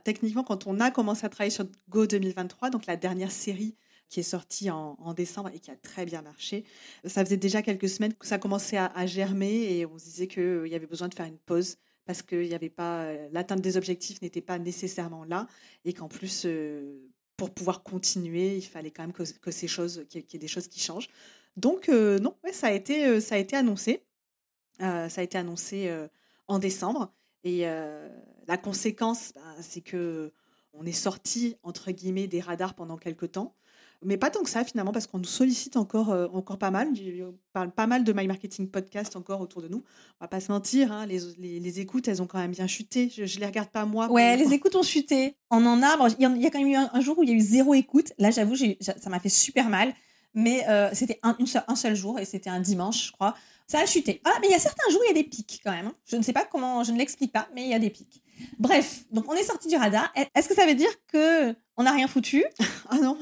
techniquement, 0.04 0.42
quand 0.42 0.66
on 0.66 0.80
a 0.80 0.90
commencé 0.90 1.26
à 1.26 1.28
travailler 1.28 1.50
sur 1.50 1.66
Go 1.88 2.06
2023, 2.06 2.70
donc 2.70 2.86
la 2.86 2.96
dernière 2.96 3.32
série 3.32 3.76
qui 4.08 4.20
est 4.20 4.24
sortie 4.24 4.70
en, 4.70 5.14
décembre 5.14 5.50
et 5.54 5.58
qui 5.58 5.70
a 5.70 5.76
très 5.76 6.04
bien 6.04 6.20
marché, 6.20 6.64
ça 7.06 7.24
faisait 7.24 7.38
déjà 7.38 7.62
quelques 7.62 7.88
semaines 7.88 8.12
que 8.12 8.26
ça 8.26 8.38
commençait 8.38 8.76
à, 8.76 9.06
germer 9.06 9.78
et 9.78 9.86
on 9.86 9.98
se 9.98 10.04
disait 10.04 10.26
qu'il 10.26 10.42
euh, 10.42 10.68
y 10.68 10.74
avait 10.74 10.86
besoin 10.86 11.08
de 11.08 11.14
faire 11.14 11.24
une 11.24 11.38
pause 11.38 11.78
parce 12.04 12.20
que 12.20 12.68
pas 12.68 13.10
l'atteinte 13.30 13.62
des 13.62 13.78
objectifs 13.78 14.20
n'était 14.20 14.42
pas 14.42 14.58
nécessairement 14.58 15.24
là 15.24 15.46
et 15.86 15.94
qu'en 15.94 16.08
plus 16.08 16.46
pour 17.36 17.52
pouvoir 17.52 17.82
continuer, 17.82 18.56
il 18.56 18.64
fallait 18.64 18.90
quand 18.90 19.02
même 19.02 19.12
que, 19.12 19.22
qu'il 19.22 20.24
y 20.32 20.36
ait 20.36 20.38
des 20.38 20.48
choses 20.48 20.68
qui 20.68 20.80
changent. 20.80 21.08
Donc 21.56 21.88
euh, 21.88 22.18
non, 22.18 22.36
ça 22.52 22.68
a 22.68 22.72
été, 22.72 23.06
euh, 23.06 23.20
ça 23.20 23.34
a 23.34 23.38
été 23.38 23.56
annoncé. 23.56 24.04
Euh, 24.80 25.08
ça 25.08 25.20
a 25.20 25.24
été 25.24 25.38
annoncé 25.38 25.90
en 26.48 26.58
décembre. 26.58 27.12
Et 27.44 27.64
la 28.46 28.56
conséquence, 28.56 29.32
bah, 29.34 29.40
c'est 29.60 29.80
que 29.80 30.32
on 30.72 30.86
est 30.86 30.92
sorti 30.92 31.56
entre 31.62 31.90
guillemets 31.90 32.26
des 32.26 32.40
radars 32.40 32.74
pendant 32.74 32.96
quelques 32.96 33.32
temps 33.32 33.54
mais 34.04 34.16
pas 34.16 34.30
tant 34.30 34.42
que 34.42 34.50
ça 34.50 34.64
finalement, 34.64 34.92
parce 34.92 35.06
qu'on 35.06 35.18
nous 35.18 35.24
sollicite 35.24 35.76
encore, 35.76 36.10
euh, 36.10 36.28
encore 36.32 36.58
pas 36.58 36.70
mal. 36.70 36.88
On 37.20 37.34
parle 37.52 37.70
pas 37.70 37.86
mal 37.86 38.04
de 38.04 38.12
My 38.12 38.26
Marketing 38.26 38.68
Podcast 38.68 39.16
encore 39.16 39.40
autour 39.40 39.62
de 39.62 39.68
nous. 39.68 39.82
On 40.20 40.24
va 40.24 40.28
pas 40.28 40.40
se 40.40 40.50
mentir, 40.50 40.92
hein, 40.92 41.06
les, 41.06 41.20
les, 41.38 41.80
écoutes, 41.80 42.08
elles 42.08 42.22
ont 42.22 42.26
quand 42.26 42.38
même 42.38 42.52
bien 42.52 42.66
chuté. 42.66 43.10
Je, 43.14 43.22
ne 43.22 43.40
les 43.40 43.46
regarde 43.46 43.70
pas 43.70 43.84
moi. 43.84 44.10
Ouais, 44.10 44.36
les 44.36 44.52
écoutes 44.52 44.76
ont 44.76 44.82
chuté. 44.82 45.36
On 45.50 45.64
en 45.66 45.82
a. 45.82 46.08
il, 46.18 46.42
y 46.42 46.46
a, 46.46 46.50
quand 46.50 46.60
même 46.60 46.68
eu 46.68 46.76
un, 46.76 47.00
jour 47.00 47.18
où 47.18 47.22
il 47.22 47.30
y 47.30 47.32
a 47.32 47.36
eu 47.36 47.40
zéro 47.40 47.74
écoute. 47.74 48.12
Là, 48.18 48.30
j'avoue, 48.30 48.56
ça 48.80 49.10
m'a 49.10 49.20
fait 49.20 49.28
super 49.28 49.68
mal. 49.68 49.92
Mais 50.34 50.66
euh, 50.68 50.88
c'était 50.94 51.18
un, 51.22 51.36
un 51.68 51.76
seul 51.76 51.94
jour 51.94 52.18
et 52.18 52.24
c'était 52.24 52.50
un 52.50 52.60
dimanche, 52.60 53.08
je 53.08 53.12
crois. 53.12 53.34
Ça 53.72 53.80
a 53.80 53.87
chuté. 53.87 54.20
Ah, 54.24 54.37
mais 54.42 54.48
il 54.48 54.50
y 54.50 54.54
a 54.54 54.58
certains 54.58 54.90
jours, 54.90 55.00
il 55.06 55.16
y 55.16 55.18
a 55.18 55.22
des 55.22 55.26
pics 55.26 55.62
quand 55.64 55.70
même. 55.70 55.87
Hein. 55.87 55.94
Je 56.04 56.16
ne 56.16 56.22
sais 56.22 56.35
pas 56.35 56.44
comment, 56.44 56.85
je 56.85 56.92
ne 56.92 56.98
l'explique 56.98 57.32
pas, 57.32 57.48
mais 57.54 57.62
il 57.62 57.70
y 57.70 57.74
a 57.74 57.78
des 57.78 57.88
pics. 57.88 58.22
Bref, 58.58 59.04
donc 59.11 59.32
on 59.32 59.32
est 59.32 59.44
sorti 59.44 59.66
du 59.68 59.76
radar. 59.76 60.12
Est-ce 60.35 60.46
que 60.46 60.54
ça 60.54 60.66
veut 60.66 60.74
dire 60.74 60.90
que 61.06 61.54
on 61.78 61.85
n'a 61.85 61.92
rien 61.92 62.06
foutu? 62.06 62.44
Ah 62.90 62.98
non. 62.98 63.18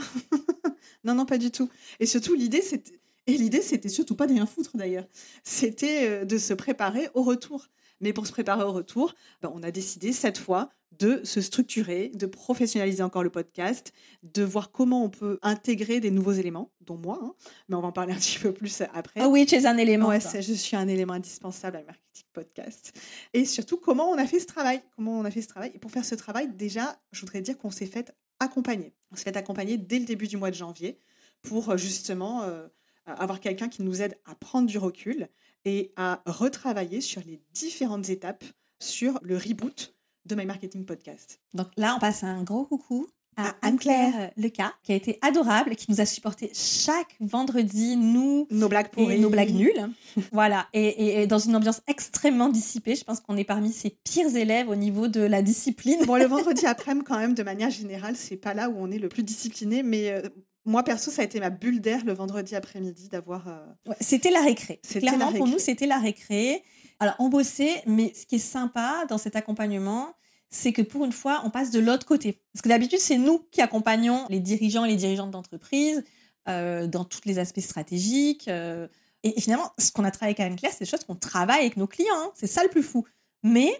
non, 1.04 1.14
non, 1.14 1.24
pas 1.24 1.38
du 1.38 1.52
tout. 1.52 1.70
Et 2.00 2.06
surtout, 2.06 2.34
l'idée, 2.34 2.62
c'était. 2.62 2.98
Et 3.28 3.38
l'idée, 3.38 3.62
c'était 3.62 3.88
surtout 3.88 4.16
pas 4.16 4.26
de 4.26 4.32
rien 4.32 4.44
foutre 4.44 4.76
d'ailleurs. 4.76 5.06
C'était 5.44 6.08
euh, 6.08 6.24
de 6.24 6.36
se 6.36 6.52
préparer 6.52 7.10
au 7.14 7.22
retour. 7.22 7.68
Mais 8.00 8.12
pour 8.12 8.26
se 8.26 8.32
préparer 8.32 8.64
au 8.64 8.72
retour, 8.72 9.14
ben, 9.42 9.52
on 9.54 9.62
a 9.62 9.70
décidé 9.70 10.12
cette 10.12 10.38
fois 10.38 10.70
de 10.98 11.20
se 11.24 11.40
structurer, 11.40 12.10
de 12.14 12.26
professionnaliser 12.26 13.02
encore 13.02 13.22
le 13.22 13.30
podcast, 13.30 13.92
de 14.22 14.42
voir 14.42 14.72
comment 14.72 15.04
on 15.04 15.08
peut 15.08 15.38
intégrer 15.42 16.00
des 16.00 16.10
nouveaux 16.10 16.32
éléments, 16.32 16.72
dont 16.80 16.96
moi, 16.96 17.18
hein. 17.22 17.34
mais 17.68 17.76
on 17.76 17.80
va 17.80 17.88
en 17.88 17.92
parler 17.92 18.12
un 18.14 18.16
petit 18.16 18.38
peu 18.38 18.52
plus 18.52 18.82
après. 18.92 19.20
Ah 19.20 19.28
oui, 19.28 19.46
tu 19.46 19.54
es 19.54 19.66
un 19.66 19.76
élément. 19.76 20.08
Ouais, 20.08 20.20
je 20.20 20.52
suis 20.52 20.76
un 20.76 20.88
élément 20.88 21.14
indispensable 21.14 21.76
à 21.76 21.82
Marketing 21.84 22.24
Podcast. 22.32 22.92
Et 23.32 23.44
surtout, 23.44 23.76
comment 23.76 24.10
on 24.10 24.18
a 24.18 24.26
fait 24.26 24.40
ce 24.40 24.46
travail. 24.46 24.82
Comment 24.96 25.18
on 25.18 25.24
a 25.24 25.30
fait 25.30 25.42
ce 25.42 25.48
travail. 25.48 25.70
Et 25.74 25.78
pour 25.78 25.90
faire 25.90 26.04
ce 26.04 26.14
travail, 26.14 26.48
déjà, 26.54 27.00
je 27.12 27.20
voudrais 27.20 27.40
dire 27.40 27.56
qu'on 27.56 27.70
s'est 27.70 27.86
fait 27.86 28.14
accompagner. 28.40 28.92
On 29.12 29.16
s'est 29.16 29.24
fait 29.24 29.36
accompagner 29.36 29.78
dès 29.78 29.98
le 29.98 30.04
début 30.04 30.26
du 30.26 30.36
mois 30.36 30.50
de 30.50 30.56
janvier 30.56 30.98
pour 31.42 31.70
euh, 31.70 31.76
justement 31.76 32.42
euh, 32.42 32.66
avoir 33.06 33.40
quelqu'un 33.40 33.68
qui 33.68 33.82
nous 33.82 34.02
aide 34.02 34.18
à 34.24 34.34
prendre 34.34 34.66
du 34.66 34.78
recul 34.78 35.28
et 35.64 35.92
à 35.96 36.22
retravailler 36.26 37.00
sur 37.00 37.22
les 37.22 37.40
différentes 37.52 38.08
étapes 38.08 38.44
sur 38.78 39.18
le 39.22 39.36
reboot 39.36 39.94
de 40.30 40.34
My 40.36 40.46
Marketing 40.46 40.84
Podcast. 40.84 41.40
Donc 41.54 41.68
là, 41.76 41.94
on 41.96 42.00
passe 42.00 42.22
un 42.24 42.42
gros 42.42 42.64
coucou 42.64 43.06
à 43.36 43.54
Anne-Claire 43.62 44.32
Leca, 44.36 44.74
qui 44.82 44.92
a 44.92 44.94
été 44.94 45.18
adorable, 45.22 45.74
qui 45.76 45.90
nous 45.90 46.00
a 46.00 46.04
supporté 46.06 46.50
chaque 46.54 47.14
vendredi, 47.20 47.96
nous 47.96 48.46
Nos 48.50 48.68
blagues 48.68 48.90
pourries. 48.90 49.18
nos 49.18 49.30
blagues 49.30 49.54
nulles. 49.54 49.88
voilà, 50.32 50.66
et, 50.74 50.86
et- 50.88 51.22
et 51.22 51.26
dans 51.26 51.38
une 51.38 51.56
ambiance 51.56 51.80
extrêmement 51.86 52.48
dissipée. 52.48 52.96
Je 52.96 53.04
pense 53.04 53.20
qu'on 53.20 53.36
est 53.36 53.44
parmi 53.44 53.72
ses 53.72 53.90
pires 54.04 54.34
élèves 54.36 54.68
au 54.68 54.74
niveau 54.76 55.08
de 55.08 55.20
la 55.20 55.42
discipline. 55.42 56.04
Bon, 56.06 56.16
le 56.16 56.26
vendredi 56.26 56.66
après-midi, 56.66 57.04
quand 57.06 57.18
même, 57.18 57.34
de 57.34 57.42
manière 57.42 57.70
générale, 57.70 58.14
c'est 58.16 58.36
pas 58.36 58.52
là 58.52 58.68
où 58.68 58.74
on 58.78 58.90
est 58.90 58.98
le 58.98 59.08
plus 59.08 59.22
discipliné, 59.22 59.82
mais 59.82 60.10
euh, 60.10 60.22
moi, 60.66 60.82
perso, 60.82 61.10
ça 61.10 61.22
a 61.22 61.24
été 61.24 61.40
ma 61.40 61.50
bulle 61.50 61.80
d'air 61.80 62.04
le 62.04 62.12
vendredi 62.12 62.54
après-midi 62.56 63.08
d'avoir. 63.08 63.48
euh, 63.48 63.64
Ouais, 63.88 63.96
c'était 64.00 64.30
la 64.30 64.42
récré. 64.42 64.80
Clairement, 64.86 65.30
la 65.30 65.38
pour 65.38 65.46
nous, 65.48 65.58
c'était 65.58 65.86
la 65.86 65.98
récré. 65.98 66.62
Alors, 67.00 67.16
bossait, 67.30 67.82
mais 67.86 68.12
ce 68.14 68.26
qui 68.26 68.36
est 68.36 68.38
sympa 68.38 69.06
dans 69.08 69.16
cet 69.16 69.34
accompagnement, 69.34 70.14
c'est 70.50 70.72
que 70.72 70.82
pour 70.82 71.04
une 71.04 71.12
fois, 71.12 71.40
on 71.44 71.50
passe 71.50 71.70
de 71.70 71.80
l'autre 71.80 72.04
côté. 72.04 72.42
Parce 72.52 72.62
que 72.62 72.68
d'habitude, 72.68 72.98
c'est 72.98 73.16
nous 73.16 73.38
qui 73.50 73.62
accompagnons 73.62 74.26
les 74.28 74.40
dirigeants 74.40 74.84
et 74.84 74.90
les 74.90 74.96
dirigeantes 74.96 75.30
d'entreprise 75.30 76.04
euh, 76.48 76.86
dans 76.86 77.04
tous 77.04 77.22
les 77.24 77.38
aspects 77.38 77.60
stratégiques. 77.60 78.48
euh, 78.48 78.86
et, 79.22 79.40
finalement, 79.40 79.70
ce 79.78 79.92
qu'on 79.92 80.04
a 80.04 80.10
travaillé 80.10 80.34
avec 80.38 80.40
Anne-Claire, 80.40 80.72
c'est 80.72 80.84
des 80.84 80.90
choses 80.90 81.04
qu'on 81.04 81.16
travaille 81.16 81.60
avec 81.60 81.76
nos 81.76 81.86
clients. 81.86 82.08
hein. 82.16 82.32
C'est 82.34 82.46
ça 82.46 82.62
le 82.62 82.68
plus 82.68 82.82
fou. 82.82 83.06
Mais 83.42 83.70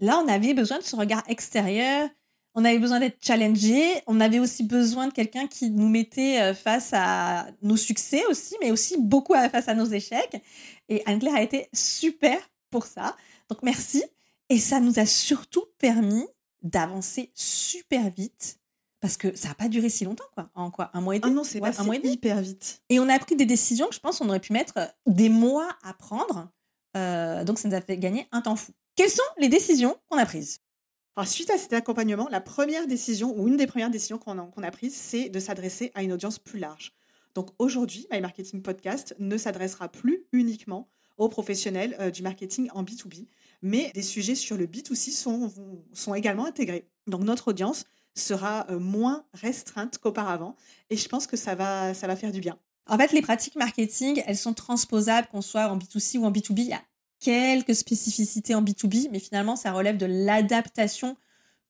là, 0.00 0.20
on 0.24 0.28
avait 0.28 0.54
besoin 0.54 0.78
de 0.78 0.84
ce 0.84 0.96
regard 0.96 1.22
extérieur. 1.28 2.08
On 2.54 2.64
avait 2.64 2.78
besoin 2.78 2.98
d'être 2.98 3.18
challengé. 3.24 3.82
On 4.06 4.20
avait 4.20 4.38
aussi 4.38 4.64
besoin 4.64 5.08
de 5.08 5.12
quelqu'un 5.12 5.46
qui 5.46 5.70
nous 5.70 5.88
mettait 5.88 6.40
euh, 6.40 6.54
face 6.54 6.90
à 6.94 7.46
nos 7.62 7.76
succès 7.76 8.24
aussi, 8.26 8.56
mais 8.60 8.70
aussi 8.72 8.96
beaucoup 8.98 9.34
face 9.34 9.68
à 9.68 9.74
nos 9.74 9.84
échecs. 9.84 10.42
Et 10.88 11.02
Anne-Claire 11.06 11.34
a 11.34 11.42
été 11.42 11.68
super 11.72 12.38
pour 12.76 12.84
ça. 12.86 13.16
Donc 13.48 13.62
merci. 13.62 14.04
Et 14.50 14.58
ça 14.58 14.80
nous 14.80 14.98
a 14.98 15.06
surtout 15.06 15.64
permis 15.78 16.26
d'avancer 16.62 17.30
super 17.34 18.10
vite 18.10 18.58
parce 19.00 19.16
que 19.16 19.34
ça 19.36 19.48
n'a 19.48 19.54
pas 19.54 19.68
duré 19.68 19.88
si 19.88 20.04
longtemps, 20.04 20.24
quoi. 20.34 20.50
En 20.54 20.70
quoi? 20.70 20.90
Un 20.94 21.00
mois 21.00 21.14
et 21.16 21.20
Ah 21.22 21.26
demi? 21.26 21.36
non, 21.36 21.44
c'est 21.44 21.60
Ouais, 21.60 21.70
un 21.78 21.84
mois 21.84 21.96
et 21.96 21.98
demi. 22.00 22.12
hyper 22.14 22.40
vite. 22.40 22.82
Et 22.88 22.98
on 23.00 23.08
a 23.08 23.18
pris 23.18 23.34
des 23.36 23.46
décisions 23.46 23.86
que 23.88 23.94
je 23.94 24.00
pense 24.00 24.18
qu'on 24.18 24.28
aurait 24.28 24.40
pu 24.40 24.52
mettre 24.52 24.74
euh, 24.78 24.86
des 25.06 25.28
mois 25.28 25.68
à 25.82 25.94
prendre. 25.94 26.48
Euh, 26.96 27.44
donc 27.44 27.58
ça 27.58 27.68
nous 27.68 27.74
a 27.74 27.80
fait 27.80 27.96
gagner 27.98 28.26
un 28.32 28.40
temps 28.42 28.56
fou. 28.56 28.72
Quelles 28.94 29.10
sont 29.10 29.22
les 29.38 29.48
décisions 29.48 29.96
qu'on 30.08 30.18
a 30.18 30.26
prises? 30.26 30.60
Alors, 31.16 31.26
suite 31.28 31.50
à 31.50 31.56
cet 31.58 31.72
accompagnement, 31.72 32.28
la 32.30 32.40
première 32.42 32.86
décision, 32.86 33.34
ou 33.38 33.48
une 33.48 33.56
des 33.56 33.66
premières 33.66 33.90
décisions 33.90 34.18
qu'on 34.18 34.38
a, 34.38 34.42
qu'on 34.46 34.62
a 34.62 34.70
prises, 34.70 34.94
c'est 34.94 35.28
de 35.30 35.40
s'adresser 35.40 35.90
à 35.94 36.02
une 36.02 36.12
audience 36.12 36.38
plus 36.38 36.58
large. 36.58 36.92
Donc 37.34 37.50
aujourd'hui, 37.58 38.06
My 38.12 38.20
Marketing 38.20 38.62
Podcast 38.62 39.14
ne 39.18 39.36
s'adressera 39.38 39.88
plus 39.88 40.26
uniquement 40.32 40.88
aux 41.16 41.28
professionnels 41.28 41.96
euh, 42.00 42.10
du 42.10 42.22
marketing 42.22 42.68
en 42.74 42.82
B2B, 42.82 43.26
mais 43.62 43.90
des 43.94 44.02
sujets 44.02 44.34
sur 44.34 44.56
le 44.56 44.66
B2C 44.66 45.10
sont, 45.10 45.52
sont 45.92 46.14
également 46.14 46.46
intégrés. 46.46 46.88
Donc 47.06 47.22
notre 47.22 47.48
audience 47.48 47.84
sera 48.14 48.66
euh, 48.70 48.78
moins 48.78 49.24
restreinte 49.34 49.98
qu'auparavant, 49.98 50.56
et 50.90 50.96
je 50.96 51.08
pense 51.08 51.26
que 51.26 51.36
ça 51.36 51.54
va, 51.54 51.94
ça 51.94 52.06
va 52.06 52.16
faire 52.16 52.32
du 52.32 52.40
bien. 52.40 52.58
En 52.88 52.96
fait, 52.96 53.12
les 53.12 53.22
pratiques 53.22 53.56
marketing, 53.56 54.22
elles 54.26 54.36
sont 54.36 54.54
transposables, 54.54 55.26
qu'on 55.28 55.42
soit 55.42 55.68
en 55.68 55.76
B2C 55.76 56.18
ou 56.18 56.24
en 56.24 56.30
B2B. 56.30 56.60
Il 56.60 56.68
y 56.68 56.72
a 56.72 56.82
quelques 57.18 57.74
spécificités 57.74 58.54
en 58.54 58.62
B2B, 58.62 59.08
mais 59.10 59.18
finalement, 59.18 59.56
ça 59.56 59.72
relève 59.72 59.96
de 59.96 60.06
l'adaptation 60.06 61.16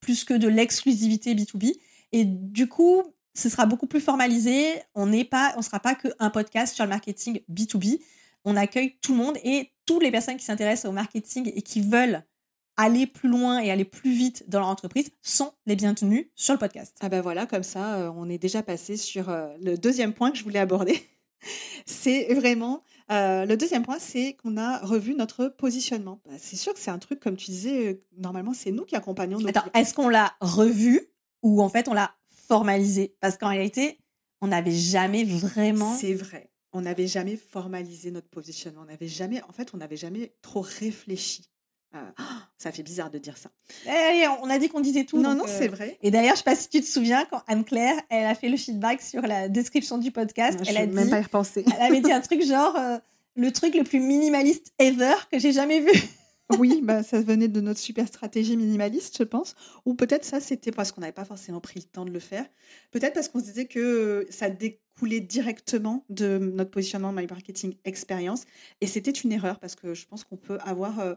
plus 0.01 0.25
que 0.25 0.35
de 0.35 0.47
l'exclusivité 0.47 1.35
B2B. 1.35 1.75
Et 2.13 2.25
du 2.25 2.69
coup, 2.69 3.03
ce 3.35 3.49
sera 3.49 3.67
beaucoup 3.67 3.87
plus 3.87 4.01
formalisé. 4.01 4.83
On 4.95 5.07
n'est 5.07 5.25
pas, 5.25 5.55
on 5.57 5.63
sera 5.63 5.81
pas 5.81 5.95
qu'un 5.95 6.31
podcast 6.31 6.75
sur 6.75 6.85
le 6.85 6.91
marketing 6.91 7.41
B2B. 7.51 8.01
On 8.47 8.57
accueille 8.57 8.97
tout 9.03 9.13
le 9.13 9.19
monde 9.19 9.37
et 9.45 9.73
toutes 9.87 10.03
les 10.03 10.13
personnes 10.13 10.37
qui 10.37 10.45
s'intéressent 10.45 10.89
au 10.89 10.93
marketing 10.93 11.53
et 11.55 11.63
qui 11.63 11.81
veulent 11.81 12.25
aller 12.77 13.07
plus 13.07 13.29
loin 13.29 13.59
et 13.59 13.71
aller 13.71 13.85
plus 13.85 14.13
vite 14.13 14.45
dans 14.49 14.61
leur 14.61 14.69
entreprise 14.69 15.11
sont 15.21 15.53
les 15.67 15.75
bienvenus 15.75 16.27
sur 16.37 16.55
le 16.55 16.59
podcast. 16.59 16.97
Ah 17.01 17.09
ben 17.09 17.21
voilà, 17.21 17.47
comme 17.47 17.65
ça, 17.65 17.97
euh, 17.97 18.13
on 18.15 18.29
est 18.29 18.39
déjà 18.39 18.63
passé 18.63 18.97
sur 18.97 19.31
euh, 19.31 19.49
le 19.61 19.77
deuxième 19.77 20.13
point 20.13 20.31
que 20.31 20.39
je 20.39 20.45
voulais 20.45 20.61
aborder. 20.61 21.03
c'est 21.87 22.33
vraiment 22.35 22.85
euh, 23.11 23.47
le 23.47 23.57
deuxième 23.57 23.83
point, 23.83 23.99
c'est 23.99 24.35
qu'on 24.35 24.57
a 24.57 24.79
revu 24.79 25.15
notre 25.15 25.49
positionnement. 25.49 26.21
Bah, 26.27 26.35
c'est 26.39 26.57
sûr 26.57 26.73
que 26.73 26.79
c'est 26.79 26.91
un 26.91 26.99
truc, 26.99 27.19
comme 27.19 27.37
tu 27.37 27.51
disais, 27.51 27.99
normalement 28.17 28.53
c'est 28.53 28.71
nous 28.73 28.85
qui 28.85 28.95
accompagnons 28.95 29.39
nos 29.39 29.49
Attends, 29.49 29.65
est-ce 29.75 29.95
qu'on 29.95 30.09
l'a 30.09 30.35
revu 30.41 31.01
ou 31.43 31.63
en 31.63 31.69
fait 31.69 31.89
on 31.89 31.95
l'a 31.95 32.15
formalisé? 32.29 33.17
Parce 33.21 33.39
qu'en 33.39 33.49
réalité, 33.49 33.99
on 34.41 34.49
n'avait 34.49 34.71
jamais 34.71 35.25
vraiment. 35.25 35.95
C'est 35.95 36.15
vrai. 36.15 36.51
On 36.73 36.83
n'avait 36.83 37.07
jamais 37.07 37.37
formalisé 37.37 38.11
notre 38.11 38.29
positionnement. 38.29 38.83
On 38.83 38.87
n'avait 38.87 39.09
jamais, 39.09 39.43
en 39.43 39.53
fait, 39.53 39.71
on 39.75 39.79
n'avait 39.79 39.97
jamais 39.97 40.33
trop 40.43 40.61
réfléchi. 40.61 41.49
Euh, 41.95 41.99
ça 42.59 42.73
fait 42.73 42.83
bizarre 42.83 43.11
de 43.11 43.19
dire 43.19 43.37
ça. 43.37 43.51
Eh, 43.87 43.89
allez, 43.89 44.29
on 44.43 44.51
a 44.51 44.59
dit 44.59 44.69
qu'on 44.69 44.81
disait 44.81 45.05
tout. 45.05 45.21
non, 45.21 45.35
non, 45.35 45.45
euh, 45.45 45.49
c'est 45.49 45.69
vrai. 45.69 45.99
Et 46.03 46.11
d'ailleurs, 46.11 46.35
je 46.35 46.39
sais 46.39 46.45
pas 46.45 46.57
si 46.57 46.69
tu 46.69 46.81
te 46.81 46.87
souviens, 46.87 47.25
quand 47.31 47.43
Anne-Claire, 47.47 47.97
elle 48.11 48.27
a 48.27 48.35
fait 48.35 48.49
le 48.49 48.57
feedback 48.57 49.01
sur 49.01 49.23
la 49.23 49.49
description 49.49 49.99
du 49.99 50.11
podcast, 50.11 50.59
elle 50.67 50.77
a 50.77 50.87
même 50.87 51.11
pas 51.11 51.21
y 51.21 51.23
repenser. 51.23 51.65
elle 51.77 51.83
avait 51.83 52.01
dit 52.01 52.13
un 52.13 52.21
truc 52.21 52.45
genre 52.45 52.77
euh, 52.77 52.99
le 53.37 53.53
truc 53.53 53.75
le 53.75 53.85
plus 53.85 54.01
minimaliste 54.01 54.73
ever 54.79 55.15
que 55.31 55.39
j'ai 55.39 55.53
jamais 55.53 55.81
vu. 55.81 55.93
Oui, 56.61 56.81
bah, 56.81 57.03
ça 57.03 57.21
venait 57.21 57.49
de 57.49 57.61
notre 57.61 57.81
super 57.81 58.07
stratégie 58.07 58.57
minimaliste, 58.57 59.19
je 59.19 59.25
pense. 59.25 59.57
Ou 59.85 59.95
peut-être 59.95 60.25
ça, 60.25 60.39
c'était 60.39 60.71
parce 60.71 60.93
qu'on 60.93 61.01
n'avait 61.01 61.13
pas 61.13 61.25
forcément 61.25 61.61
pris 61.61 61.81
le 61.81 61.87
temps 61.87 62.05
de 62.05 62.13
le 62.13 62.21
faire. 62.21 62.47
Peut-être 62.93 63.15
parce 63.15 63.29
qu'on 63.29 63.41
se 63.41 63.47
disait 63.47 63.65
que 63.67 64.29
ça 64.31 64.49
directement 65.05 66.05
de 66.09 66.39
notre 66.39 66.71
positionnement 66.71 67.13
My 67.13 67.27
Marketing 67.27 67.75
Experience. 67.85 68.45
Et 68.81 68.87
c'était 68.87 69.11
une 69.11 69.33
erreur 69.33 69.59
parce 69.61 69.75
que 69.75 69.95
je 69.95 70.07
pense 70.07 70.25
qu'on 70.25 70.37
peut 70.37 70.59
avoir 70.65 71.01
euh, 71.01 71.15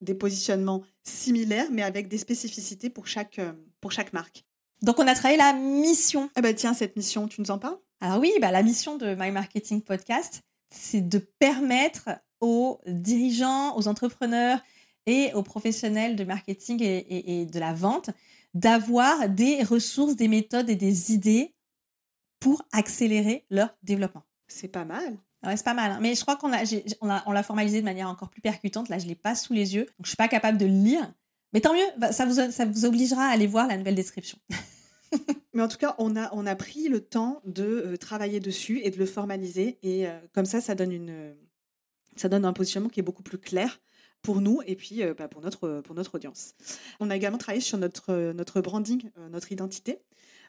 des 0.00 0.14
positionnements 0.14 0.82
similaires, 1.02 1.68
mais 1.70 1.82
avec 1.82 2.08
des 2.08 2.18
spécificités 2.18 2.90
pour 2.90 3.06
chaque, 3.06 3.38
euh, 3.38 3.52
pour 3.80 3.92
chaque 3.92 4.12
marque. 4.12 4.44
Donc, 4.82 4.98
on 4.98 5.06
a 5.06 5.14
travaillé 5.14 5.38
la 5.38 5.52
mission. 5.54 6.30
Ah 6.34 6.42
bah 6.42 6.52
tiens, 6.54 6.74
cette 6.74 6.96
mission, 6.96 7.28
tu 7.28 7.40
nous 7.40 7.50
en 7.50 7.58
parles? 7.58 7.78
Alors 8.00 8.20
oui, 8.20 8.30
bah, 8.40 8.50
la 8.50 8.62
mission 8.62 8.96
de 8.96 9.14
My 9.14 9.30
Marketing 9.30 9.80
Podcast, 9.80 10.42
c'est 10.70 11.00
de 11.08 11.18
permettre 11.18 12.10
aux 12.40 12.78
dirigeants, 12.86 13.76
aux 13.76 13.88
entrepreneurs 13.88 14.60
et 15.06 15.32
aux 15.34 15.42
professionnels 15.42 16.14
de 16.14 16.24
marketing 16.24 16.82
et, 16.82 16.98
et- 16.98 17.40
et 17.40 17.46
de 17.46 17.58
la 17.58 17.72
vente 17.72 18.10
d'avoir 18.52 19.28
des 19.28 19.62
ressources, 19.62 20.14
des 20.16 20.28
méthodes 20.28 20.68
et 20.68 20.76
des 20.76 21.12
idées 21.12 21.54
pour 22.46 22.62
accélérer 22.72 23.44
leur 23.50 23.76
développement. 23.82 24.22
C'est 24.46 24.68
pas 24.68 24.84
mal. 24.84 25.18
Ah 25.42 25.48
Ouais, 25.48 25.56
c'est 25.56 25.64
pas 25.64 25.74
mal, 25.74 25.90
hein. 25.90 25.98
mais 26.00 26.14
je 26.14 26.20
crois 26.20 26.36
qu'on 26.36 26.52
a, 26.52 26.62
on 27.00 27.10
a- 27.10 27.22
on 27.26 27.32
l'a 27.32 27.42
formalisé 27.42 27.80
de 27.80 27.84
manière 27.84 28.08
encore 28.08 28.30
plus 28.30 28.40
percutante. 28.40 28.88
Là, 28.88 28.98
je 28.98 29.06
l'ai 29.06 29.16
pas 29.16 29.34
sous 29.34 29.52
les 29.52 29.74
yeux, 29.74 29.86
donc 29.86 30.04
je 30.04 30.08
suis 30.10 30.16
pas 30.16 30.28
capable 30.28 30.58
de 30.58 30.64
le 30.66 30.72
lire. 30.72 31.12
Mais 31.52 31.60
tant 31.60 31.74
mieux, 31.74 31.84
bah, 31.98 32.12
ça 32.12 32.24
vous, 32.24 32.34
ça 32.52 32.64
vous 32.64 32.84
obligera 32.84 33.24
à 33.26 33.30
aller 33.30 33.48
voir 33.48 33.66
la 33.66 33.76
nouvelle 33.76 33.96
description. 33.96 34.38
Mais 35.54 35.62
en 35.62 35.66
tout 35.68 35.76
cas, 35.78 35.96
on 35.98 36.14
a, 36.16 36.32
on 36.34 36.46
a 36.46 36.54
pris 36.54 36.88
le 36.88 37.00
temps 37.00 37.40
de 37.44 37.64
euh, 37.64 37.96
travailler 37.96 38.38
dessus 38.40 38.80
et 38.84 38.90
de 38.90 38.96
le 38.98 39.06
formaliser. 39.06 39.78
Et 39.82 40.06
euh, 40.06 40.18
comme 40.34 40.46
ça, 40.46 40.60
ça 40.60 40.74
donne, 40.76 40.92
une, 40.92 41.10
euh, 41.10 41.34
ça 42.14 42.28
donne 42.28 42.44
un 42.44 42.52
positionnement 42.52 42.88
qui 42.90 43.00
est 43.00 43.04
beaucoup 43.04 43.22
plus 43.24 43.38
clair 43.38 43.80
pour 44.22 44.40
nous 44.40 44.60
et 44.66 44.76
puis 44.76 45.02
euh, 45.02 45.14
bah, 45.14 45.26
pour, 45.28 45.40
notre, 45.42 45.80
pour 45.80 45.94
notre 45.96 46.14
audience. 46.14 46.54
On 47.00 47.10
a 47.10 47.16
également 47.16 47.38
travaillé 47.38 47.60
sur 47.60 47.78
notre, 47.78 48.32
notre 48.32 48.60
branding, 48.60 49.10
notre 49.30 49.50
identité. 49.52 49.98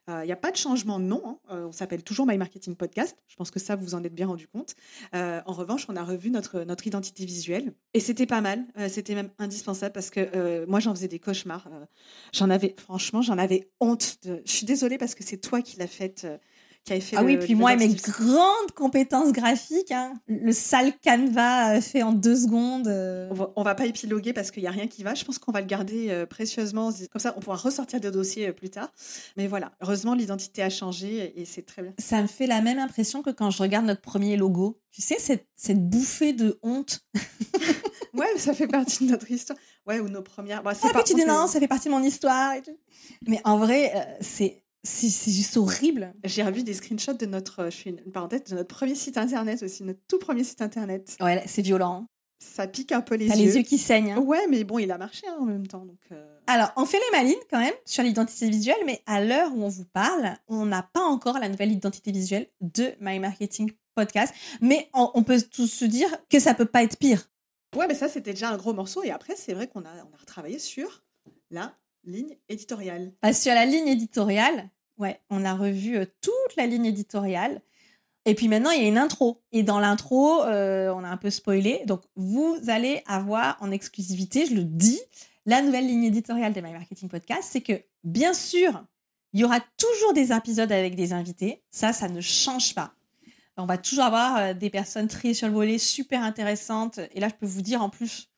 Il 0.10 0.26
n'y 0.26 0.32
a 0.32 0.38
pas 0.38 0.52
de 0.52 0.58
changement 0.58 1.00
de 1.00 1.06
nom. 1.06 1.22
hein. 1.26 1.38
Euh, 1.52 1.68
on 1.68 1.72
s'appelle 1.72 2.04
toujours 2.04 2.26
My 2.26 2.38
Marketing 2.38 2.76
Podcast. 2.76 3.18
Je 3.28 3.36
pense 3.36 3.52
que 3.52 3.60
ça, 3.60 3.76
vous 3.76 3.88
vous 3.88 3.96
en 3.96 4.04
êtes 4.04 4.14
bien 4.14 4.28
rendu 4.28 4.48
compte. 4.48 4.76
Euh, 5.16 5.42
en 5.46 5.54
revanche, 5.54 5.86
on 5.90 5.96
a 5.96 6.04
revu 6.04 6.30
notre, 6.30 6.66
identité 6.86 7.26
visuelle. 7.26 7.74
Et 7.94 8.00
c'était 8.00 8.26
pas 8.26 8.42
mal. 8.42 8.66
Euh, 8.78 8.88
c'était 8.90 9.16
même 9.16 9.30
indispensable 9.40 9.94
parce 9.94 10.10
que 10.10 10.20
euh, 10.36 10.66
moi, 10.68 10.80
j'en 10.80 10.94
faisais 10.94 11.08
des 11.08 11.20
cauchemars. 11.20 11.68
Euh, 11.72 11.86
j'en 12.34 12.50
avais, 12.50 12.76
franchement, 12.78 13.22
j'en 13.22 13.38
avais 13.38 13.70
honte. 13.80 14.18
De... 14.24 14.42
Je 14.46 14.52
suis 14.52 14.66
désolée 14.66 14.98
parce 14.98 15.16
que 15.16 15.24
c'est 15.24 15.38
toi 15.38 15.62
qui 15.62 15.78
l'as 15.78 15.88
faite. 15.88 16.28
Qui 16.88 16.94
avait 16.94 17.02
fait 17.02 17.18
Ah 17.18 17.24
oui, 17.24 17.38
puis 17.38 17.54
moi, 17.54 17.76
mes 17.76 17.90
grandes 17.90 18.72
compétences 18.74 19.34
graphiques, 19.34 19.92
hein, 19.92 20.14
le 20.28 20.54
sale 20.54 20.94
canevas 21.02 21.76
euh, 21.76 21.82
fait 21.82 22.02
en 22.02 22.14
deux 22.14 22.36
secondes. 22.38 22.88
euh, 22.88 23.28
On 23.30 23.34
va, 23.34 23.52
on 23.58 23.64
va 23.64 23.76
pas 23.76 23.86
épiloguer 23.86 24.32
parce 24.32 24.52
qu'il 24.52 24.64
n'y 24.64 24.68
a 24.68 24.72
rien 24.72 24.88
qui 24.88 25.04
va. 25.04 25.14
Je 25.14 25.26
pense 25.26 25.38
qu'on 25.38 25.52
va 25.52 25.60
le 25.60 25.68
garder 25.68 26.08
euh, 26.10 26.26
précieusement. 26.26 26.92
Comme 27.12 27.20
ça, 27.20 27.34
on 27.36 27.42
pourra 27.42 27.58
ressortir 27.58 28.00
des 28.00 28.10
dossiers 28.10 28.54
plus 28.54 28.70
tard. 28.70 28.90
Mais 29.36 29.48
voilà, 29.48 29.74
heureusement, 29.82 30.14
l'identité 30.16 30.64
a 30.64 30.70
changé 30.70 31.34
et 31.40 31.44
c'est 31.46 31.64
très 31.64 31.82
bien. 31.82 31.94
Ça 32.00 32.22
me 32.22 32.28
fait 32.28 32.48
la 32.48 32.62
même 32.62 32.80
impression 32.80 33.22
que 33.22 33.30
quand 33.32 33.52
je 33.52 33.62
regarde 33.62 33.86
notre 33.86 34.02
premier 34.02 34.38
logo. 34.38 34.80
Tu 34.92 35.02
sais, 35.02 35.18
cette, 35.20 35.46
cette 35.56 35.88
bouffée 35.90 36.34
de 36.34 36.58
honte. 36.64 37.02
Ouais, 38.14 38.26
ça 38.38 38.56
fait 38.56 38.68
partie 38.68 39.06
de 39.06 39.12
notre 39.12 39.30
histoire. 39.30 39.60
Ouais, 39.86 40.00
ou 40.00 40.10
nos 40.10 40.24
premières. 40.24 40.64
Bah, 40.64 40.74
c'est 40.74 40.88
Ah, 40.88 40.92
puis 40.96 41.04
tu 41.04 41.14
dis 41.14 41.24
non, 41.26 41.46
ça 41.46 41.60
fait 41.60 41.68
partie 41.68 41.88
de 41.88 41.94
mon 41.94 42.02
histoire. 42.02 42.54
Et 42.56 42.64
tout. 42.64 42.76
Mais 43.28 43.40
en 43.44 43.60
vrai, 43.60 43.92
euh, 43.96 44.00
c'est 44.22 44.64
c'est 44.88 45.32
juste 45.32 45.58
horrible. 45.58 46.14
J'ai 46.24 46.44
revu 46.44 46.64
des 46.64 46.74
screenshots 46.74 47.14
de 47.14 47.26
notre, 47.26 47.66
je 47.66 47.76
fais 47.76 47.90
une 47.92 48.02
une 48.06 48.12
parenthèse, 48.12 48.44
de 48.46 48.56
notre 48.56 48.74
premier 48.76 48.96
site 48.96 49.18
internet 49.18 49.62
aussi, 49.64 49.84
notre 49.84 50.00
tout 50.08 50.20
premier 50.20 50.44
site 50.44 50.62
internet. 50.62 51.18
Ouais, 51.20 51.44
c'est 51.48 51.62
violent. 51.62 52.06
Ça 52.40 52.68
pique 52.68 52.92
un 52.92 53.02
peu 53.02 53.16
les 53.16 53.28
yeux. 53.28 53.36
les 53.36 53.56
yeux 53.58 53.64
qui 53.64 53.78
saignent. 53.80 54.12
hein. 54.12 54.20
Ouais, 54.20 54.46
mais 54.48 54.64
bon, 54.64 54.78
il 54.78 54.92
a 54.92 54.98
marché 55.00 55.28
hein, 55.28 55.38
en 55.40 55.46
même 55.46 55.66
temps. 55.66 55.86
Donc, 55.86 55.98
euh, 56.12 56.38
Alors, 56.46 56.72
on 56.76 56.86
fait 56.86 57.00
les 57.00 57.18
malines 57.18 57.40
quand 57.50 57.60
même 57.60 57.74
sur 57.84 58.04
l'identité 58.04 58.48
visuelle, 58.50 58.78
mais 58.86 59.02
à 59.08 59.24
l'heure 59.24 59.52
où 59.56 59.64
on 59.64 59.70
vous 59.70 59.86
parle, 59.86 60.36
on 60.48 60.66
n'a 60.66 60.84
pas 60.84 61.02
encore 61.02 61.40
la 61.40 61.50
nouvelle 61.50 61.72
identité 61.72 62.12
visuelle 62.12 62.48
de 62.62 62.94
My 63.02 63.18
Marketing 63.20 63.72
Podcast. 63.96 64.34
Mais 64.62 64.88
on, 64.94 65.10
on 65.16 65.24
peut 65.24 65.42
tous 65.42 65.66
se 65.68 65.86
dire 65.86 66.10
que 66.30 66.40
ça 66.40 66.54
peut 66.54 66.66
pas 66.68 66.84
être 66.84 66.98
pire. 67.00 67.28
Ouais, 67.76 67.88
mais 67.88 67.96
ça, 67.96 68.08
c'était 68.08 68.34
déjà 68.34 68.52
un 68.52 68.58
gros 68.58 68.74
morceau. 68.74 69.04
Et 69.04 69.10
après, 69.10 69.36
c'est 69.36 69.54
vrai 69.56 69.68
qu'on 69.68 69.82
a, 69.82 69.90
on 70.12 70.14
a 70.16 70.18
retravaillé 70.20 70.60
sur 70.60 71.04
la 71.50 71.76
ligne 72.04 72.38
éditoriale. 72.50 73.14
Sur 73.34 73.54
la 73.56 73.66
ligne 73.66 73.88
éditoriale, 73.88 74.70
Ouais, 74.98 75.20
on 75.30 75.46
a 75.46 75.54
revu 75.54 75.98
euh, 75.98 76.06
toute 76.22 76.56
la 76.56 76.66
ligne 76.66 76.86
éditoriale. 76.86 77.62
Et 78.26 78.36
puis 78.36 78.48
maintenant, 78.48 78.72
il 78.72 78.82
y 78.82 78.86
a 78.86 78.88
une 78.88 78.98
intro. 78.98 79.42
Et 79.52 79.64
dans 79.64 79.80
l'intro, 79.80 80.44
euh, 80.44 80.94
on 80.94 81.04
a 81.04 81.08
un 81.08 81.18
peu 81.18 81.30
spoilé. 81.30 81.84
Donc, 81.86 82.02
vous 82.16 82.58
allez 82.68 83.02
avoir 83.06 83.58
en 83.62 83.72
exclusivité, 83.72 84.46
je 84.46 84.56
le 84.56 84.64
dis, 84.64 85.00
la 85.46 85.62
nouvelle 85.62 85.88
ligne 85.88 86.04
éditoriale 86.04 86.52
des 86.52 86.62
My 86.62 86.74
Marketing 86.74 87.08
Podcast. 87.08 87.48
C'est 87.52 87.62
que, 87.62 87.82
bien 88.04 88.34
sûr, 88.34 88.84
il 89.34 89.40
y 89.40 89.44
aura 89.44 89.60
toujours 89.78 90.14
des 90.14 90.34
épisodes 90.34 90.72
avec 90.72 90.96
des 90.96 91.14
invités. 91.14 91.64
Ça, 91.70 91.94
ça 91.94 92.10
ne 92.10 92.20
change 92.20 92.76
pas. 92.76 92.94
On 93.56 93.66
va 93.66 93.78
toujours 93.78 94.04
avoir 94.04 94.38
euh, 94.38 94.54
des 94.54 94.70
personnes 94.70 95.08
triées 95.08 95.34
sur 95.34 95.48
le 95.48 95.54
volet, 95.54 95.78
super 95.78 96.22
intéressantes. 96.22 97.00
Et 97.14 97.20
là, 97.20 97.30
je 97.30 97.34
peux 97.34 97.46
vous 97.46 97.62
dire 97.62 97.82
en 97.82 97.90
plus 97.90 98.30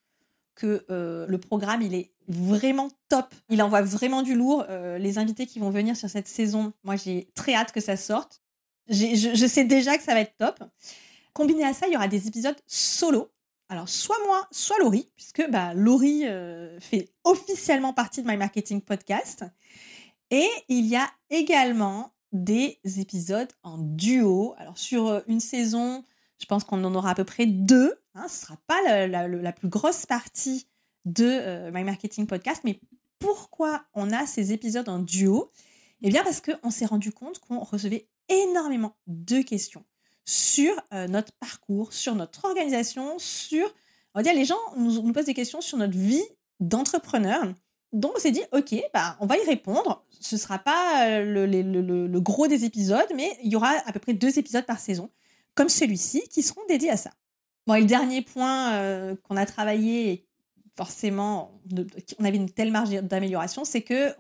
que 0.60 0.86
euh, 0.90 1.26
le 1.28 1.38
programme, 1.38 1.82
il 1.82 1.94
est 1.94 2.12
vraiment 2.28 2.90
top. 3.10 3.34
Il 3.50 3.62
envoie 3.62 3.82
vraiment 3.82 4.22
du 4.22 4.36
lourd. 4.36 4.66
Euh, 4.70 4.98
les 4.98 5.18
invités 5.18 5.46
qui 5.46 5.60
vont 5.60 5.70
venir 5.70 5.96
sur 5.96 6.10
cette 6.10 6.28
saison, 6.28 6.74
moi, 6.84 6.96
j'ai 6.96 7.30
très 7.36 7.54
hâte 7.54 7.72
que 7.72 7.82
ça 7.82 7.98
sorte. 7.98 8.42
Je, 8.88 9.46
sais 9.48 9.66
déjà 9.66 9.98
que 9.98 10.04
ça 10.04 10.14
va 10.14 10.22
être 10.22 10.36
top. 10.38 10.64
Combiné 11.34 11.64
à 11.64 11.74
ça, 11.74 11.88
il 11.88 11.94
y 11.94 11.96
aura 11.96 12.08
des 12.08 12.28
épisodes 12.28 12.58
solo. 12.66 13.32
Alors, 13.70 13.88
soit 13.88 14.18
moi, 14.26 14.48
soit 14.52 14.80
Laurie, 14.80 15.08
puisque 15.16 15.48
bah, 15.50 15.74
Laurie 15.76 16.24
fait 16.80 17.10
officiellement 17.24 17.94
partie 17.94 18.24
de 18.24 18.28
My 18.28 18.36
Marketing 18.36 18.82
Podcast. 18.82 19.46
Et 20.32 20.50
il 20.68 20.88
y 20.88 20.96
a 20.96 21.08
également 21.30 22.12
des 22.32 22.80
épisodes 22.98 23.52
en 23.64 23.78
duo. 23.78 24.56
Alors 24.58 24.78
sur 24.78 25.08
euh, 25.08 25.22
une 25.28 25.40
saison, 25.40 26.04
je 26.40 26.46
pense 26.46 26.64
qu'on 26.64 26.84
en 26.84 26.94
aura 26.96 27.12
à 27.12 27.16
peu 27.16 27.24
près 27.24 27.46
deux. 27.46 27.96
Hein, 28.16 28.28
ce 28.28 28.42
ne 28.42 28.46
sera 28.46 28.58
pas 28.68 29.08
la, 29.08 29.52
plus 29.54 29.70
grosse 29.70 30.06
partie 30.06 30.68
de 31.06 31.26
euh, 31.26 31.72
My 31.72 31.84
Marketing 31.84 32.28
Podcast, 32.28 32.62
mais 32.64 32.80
pourquoi 33.20 33.86
on 33.94 34.12
a 34.12 34.26
ces 34.26 34.54
épisodes 34.54 34.90
en 34.90 35.00
duo? 35.00 35.52
Eh 36.02 36.10
bien 36.10 36.24
parce 36.24 36.42
qu'on 36.42 36.72
s'est 36.72 36.86
rendu 36.86 37.12
compte 37.12 37.40
qu'on 37.40 37.60
recevait 37.60 38.08
énormément 38.30 38.96
de 39.08 39.42
questions 39.42 39.84
sur 40.26 40.74
euh, 40.94 41.08
notre 41.08 41.34
parcours, 41.34 41.94
sur 41.94 42.16
notre 42.16 42.46
organisation, 42.46 43.18
sur... 43.20 43.66
On 44.14 44.20
va 44.20 44.24
dire, 44.24 44.34
les 44.34 44.46
gens 44.46 44.58
nous, 44.78 45.02
nous 45.02 45.14
posent 45.14 45.26
des 45.26 45.34
questions 45.34 45.62
sur 45.62 45.78
notre 45.78 45.98
vie 45.98 46.24
d'entrepreneur. 46.60 47.54
Donc 47.92 48.14
on 48.16 48.20
s'est 48.20 48.32
dit, 48.32 48.44
ok, 48.52 48.76
bah, 48.94 49.18
on 49.20 49.26
va 49.26 49.38
y 49.38 49.46
répondre. 49.46 50.06
Ce 50.20 50.36
ne 50.36 50.40
sera 50.40 50.60
pas 50.60 51.08
euh, 51.08 51.48
le, 51.48 52.20
gros 52.20 52.48
des 52.48 52.66
épisodes, 52.66 53.12
mais 53.16 53.38
il 53.44 53.52
y 53.52 53.56
aura 53.56 53.72
à 53.86 53.92
peu 53.92 54.00
près 54.00 54.14
deux 54.14 54.38
épisodes 54.38 54.66
par 54.66 54.80
saison, 54.80 55.10
comme 55.56 55.70
celui-ci, 55.70 56.22
qui 56.30 56.44
seront 56.44 56.62
dédiés 56.68 56.92
à 56.92 56.98
ça. 56.98 57.12
Bon, 57.70 57.76
et 57.76 57.82
le 57.82 57.86
dernier 57.86 58.24
point 58.24 58.74
euh, 58.74 59.16
qu'on 59.28 59.38
a 59.38 59.46
travaillé, 59.46 60.26
forcément, 60.76 61.62
on 62.18 62.26
avait 62.26 62.38
une 62.38 62.50
telle 62.50 62.72
marge 62.72 62.90
d'amélioration, 62.90 63.64
c'est 63.64 63.84
que 63.84 64.16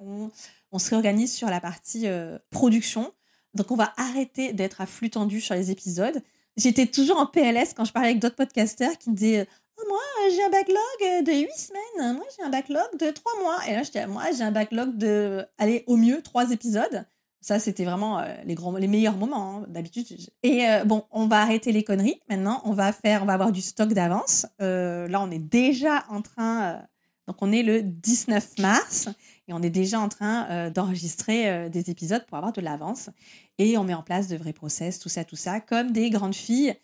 on, 0.71 0.77
se 0.77 0.91
réorganise 0.91 1.33
sur 1.33 1.49
la 1.49 1.59
partie 1.59 2.05
euh, 2.05 2.37
production. 2.51 3.11
Donc 3.55 3.71
on 3.71 3.75
va 3.75 3.91
arrêter 3.97 4.53
d'être 4.53 4.81
à 4.81 4.85
flux 4.85 5.09
tendu 5.09 5.41
sur 5.41 5.55
les 5.55 5.71
épisodes. 5.71 6.21
J'étais 6.57 6.85
toujours 6.85 7.17
en 7.17 7.25
PLS 7.25 7.73
quand 7.75 7.85
je 7.85 7.91
parlais 7.91 8.09
avec 8.09 8.19
d'autres 8.19 8.35
podcasters 8.35 8.99
qui 8.99 9.09
me 9.09 9.15
disaient 9.15 9.47
moi, 9.87 9.99
j'ai 10.29 10.43
un 10.43 10.49
backlog 10.49 11.25
de 11.25 11.31
8 11.31 11.49
semaines. 11.51 12.17
Moi, 12.17 12.25
j'ai 12.37 12.43
un 12.43 12.49
backlog 12.49 12.99
de 12.99 13.09
3 13.09 13.31
mois. 13.41 13.57
Et 13.67 13.73
là, 13.73 13.81
je 13.81 13.89
dis, 13.89 14.05
moi, 14.07 14.25
j'ai 14.37 14.43
un 14.43 14.51
backlog 14.51 14.95
de, 14.95 15.43
allez, 15.57 15.85
au 15.87 15.95
mieux, 15.95 16.21
3 16.21 16.51
épisodes. 16.51 17.03
Ça, 17.41 17.57
c'était 17.57 17.85
vraiment 17.85 18.19
euh, 18.19 18.25
les, 18.43 18.55
les 18.79 18.87
meilleurs 18.87 19.15
moments, 19.15 19.59
hein, 19.59 19.65
d'habitude. 19.69 20.05
Et 20.43 20.67
euh, 20.67 20.83
bon, 20.83 21.05
on 21.11 21.27
va 21.27 21.41
arrêter 21.41 21.71
les 21.71 21.83
conneries. 21.83 22.19
Maintenant, 22.29 22.61
on 22.65 22.73
va 22.73 22.91
faire, 22.91 23.23
on 23.23 23.25
va 23.25 23.33
avoir 23.33 23.51
du 23.51 23.61
stock 23.61 23.93
d'avance. 23.93 24.45
Euh, 24.61 25.07
là, 25.07 25.21
on 25.21 25.31
est 25.31 25.39
déjà 25.39 26.05
en 26.09 26.21
train, 26.21 26.81
donc 27.27 27.37
on 27.41 27.51
est 27.51 27.63
le 27.63 27.81
19 27.81 28.57
mars 28.59 29.07
et 29.47 29.53
on 29.53 29.61
est 29.61 29.69
déjà 29.69 30.01
en 30.01 30.09
train 30.09 30.69
d'enregistrer 30.69 31.69
des 31.69 31.89
épisodes 31.89 32.25
pour 32.25 32.37
avoir 32.37 32.51
de 32.51 32.61
l'avance. 32.61 33.09
Et 33.57 33.77
on 33.77 33.83
met 33.83 33.93
en 33.93 34.03
place 34.03 34.27
de 34.27 34.35
vrais 34.35 34.53
process, 34.53 34.99
tout 34.99 35.09
ça, 35.09 35.23
tout 35.23 35.35
ça, 35.35 35.61
comme 35.61 35.91
des 35.91 36.09
grandes 36.09 36.35
filles 36.35 36.75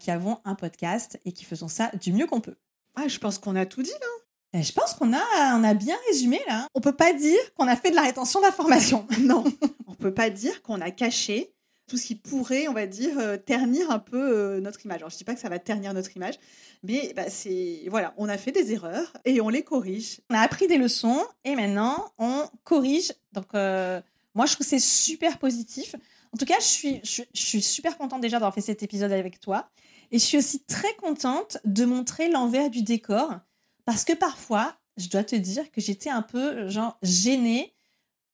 qui 0.00 0.10
avons 0.10 0.38
un 0.44 0.54
podcast 0.54 1.20
et 1.24 1.32
qui 1.32 1.44
faisons 1.44 1.68
ça 1.68 1.90
du 2.00 2.12
mieux 2.12 2.26
qu'on 2.26 2.40
peut. 2.40 2.56
Ah, 2.94 3.08
je 3.08 3.18
pense 3.18 3.38
qu'on 3.38 3.56
a 3.56 3.66
tout 3.66 3.82
dit 3.82 3.90
là. 3.90 4.27
Et 4.54 4.62
je 4.62 4.72
pense 4.72 4.94
qu'on 4.94 5.12
a, 5.12 5.56
on 5.56 5.64
a 5.64 5.74
bien 5.74 5.96
résumé 6.08 6.40
là. 6.46 6.66
On 6.74 6.80
peut 6.80 6.96
pas 6.96 7.12
dire 7.12 7.38
qu'on 7.54 7.68
a 7.68 7.76
fait 7.76 7.90
de 7.90 7.96
la 7.96 8.02
rétention 8.02 8.40
d'informations. 8.40 9.06
non, 9.20 9.44
on 9.86 9.94
peut 9.94 10.14
pas 10.14 10.30
dire 10.30 10.62
qu'on 10.62 10.80
a 10.80 10.90
caché 10.90 11.52
tout 11.86 11.96
ce 11.96 12.06
qui 12.06 12.14
pourrait, 12.14 12.68
on 12.68 12.74
va 12.74 12.86
dire, 12.86 13.18
euh, 13.18 13.36
ternir 13.38 13.90
un 13.90 13.98
peu 13.98 14.36
euh, 14.36 14.60
notre 14.60 14.84
image. 14.84 14.98
Alors, 14.98 15.10
je 15.10 15.16
dis 15.16 15.24
pas 15.24 15.34
que 15.34 15.40
ça 15.40 15.48
va 15.48 15.58
ternir 15.58 15.94
notre 15.94 16.14
image, 16.16 16.34
mais 16.82 17.12
bah, 17.16 17.30
c'est 17.30 17.84
voilà, 17.88 18.12
on 18.18 18.28
a 18.28 18.36
fait 18.36 18.52
des 18.52 18.72
erreurs 18.72 19.12
et 19.24 19.40
on 19.40 19.48
les 19.48 19.62
corrige. 19.62 20.20
On 20.30 20.34
a 20.34 20.40
appris 20.40 20.66
des 20.66 20.76
leçons 20.76 21.24
et 21.44 21.56
maintenant 21.56 22.12
on 22.18 22.46
corrige. 22.64 23.12
Donc, 23.32 23.52
moi, 23.54 24.46
je 24.46 24.54
trouve 24.54 24.66
c'est 24.66 24.78
super 24.78 25.38
positif. 25.38 25.94
En 26.32 26.36
tout 26.36 26.44
cas, 26.44 26.58
je 26.60 26.66
suis, 26.66 27.00
je, 27.04 27.22
suis 27.32 27.62
super 27.62 27.96
contente 27.96 28.20
déjà 28.20 28.36
d'avoir 28.36 28.54
fait 28.54 28.60
cet 28.60 28.82
épisode 28.82 29.12
avec 29.12 29.40
toi. 29.40 29.70
Et 30.10 30.18
je 30.18 30.24
suis 30.24 30.38
aussi 30.38 30.60
très 30.64 30.94
contente 30.94 31.58
de 31.64 31.84
montrer 31.84 32.30
l'envers 32.30 32.70
du 32.70 32.82
décor. 32.82 33.40
Parce 33.88 34.04
que 34.04 34.12
parfois, 34.12 34.76
je 34.98 35.08
dois 35.08 35.24
te 35.24 35.34
dire 35.34 35.72
que 35.72 35.80
j'étais 35.80 36.10
un 36.10 36.20
peu, 36.20 36.68
genre, 36.68 36.98
gênée 37.02 37.72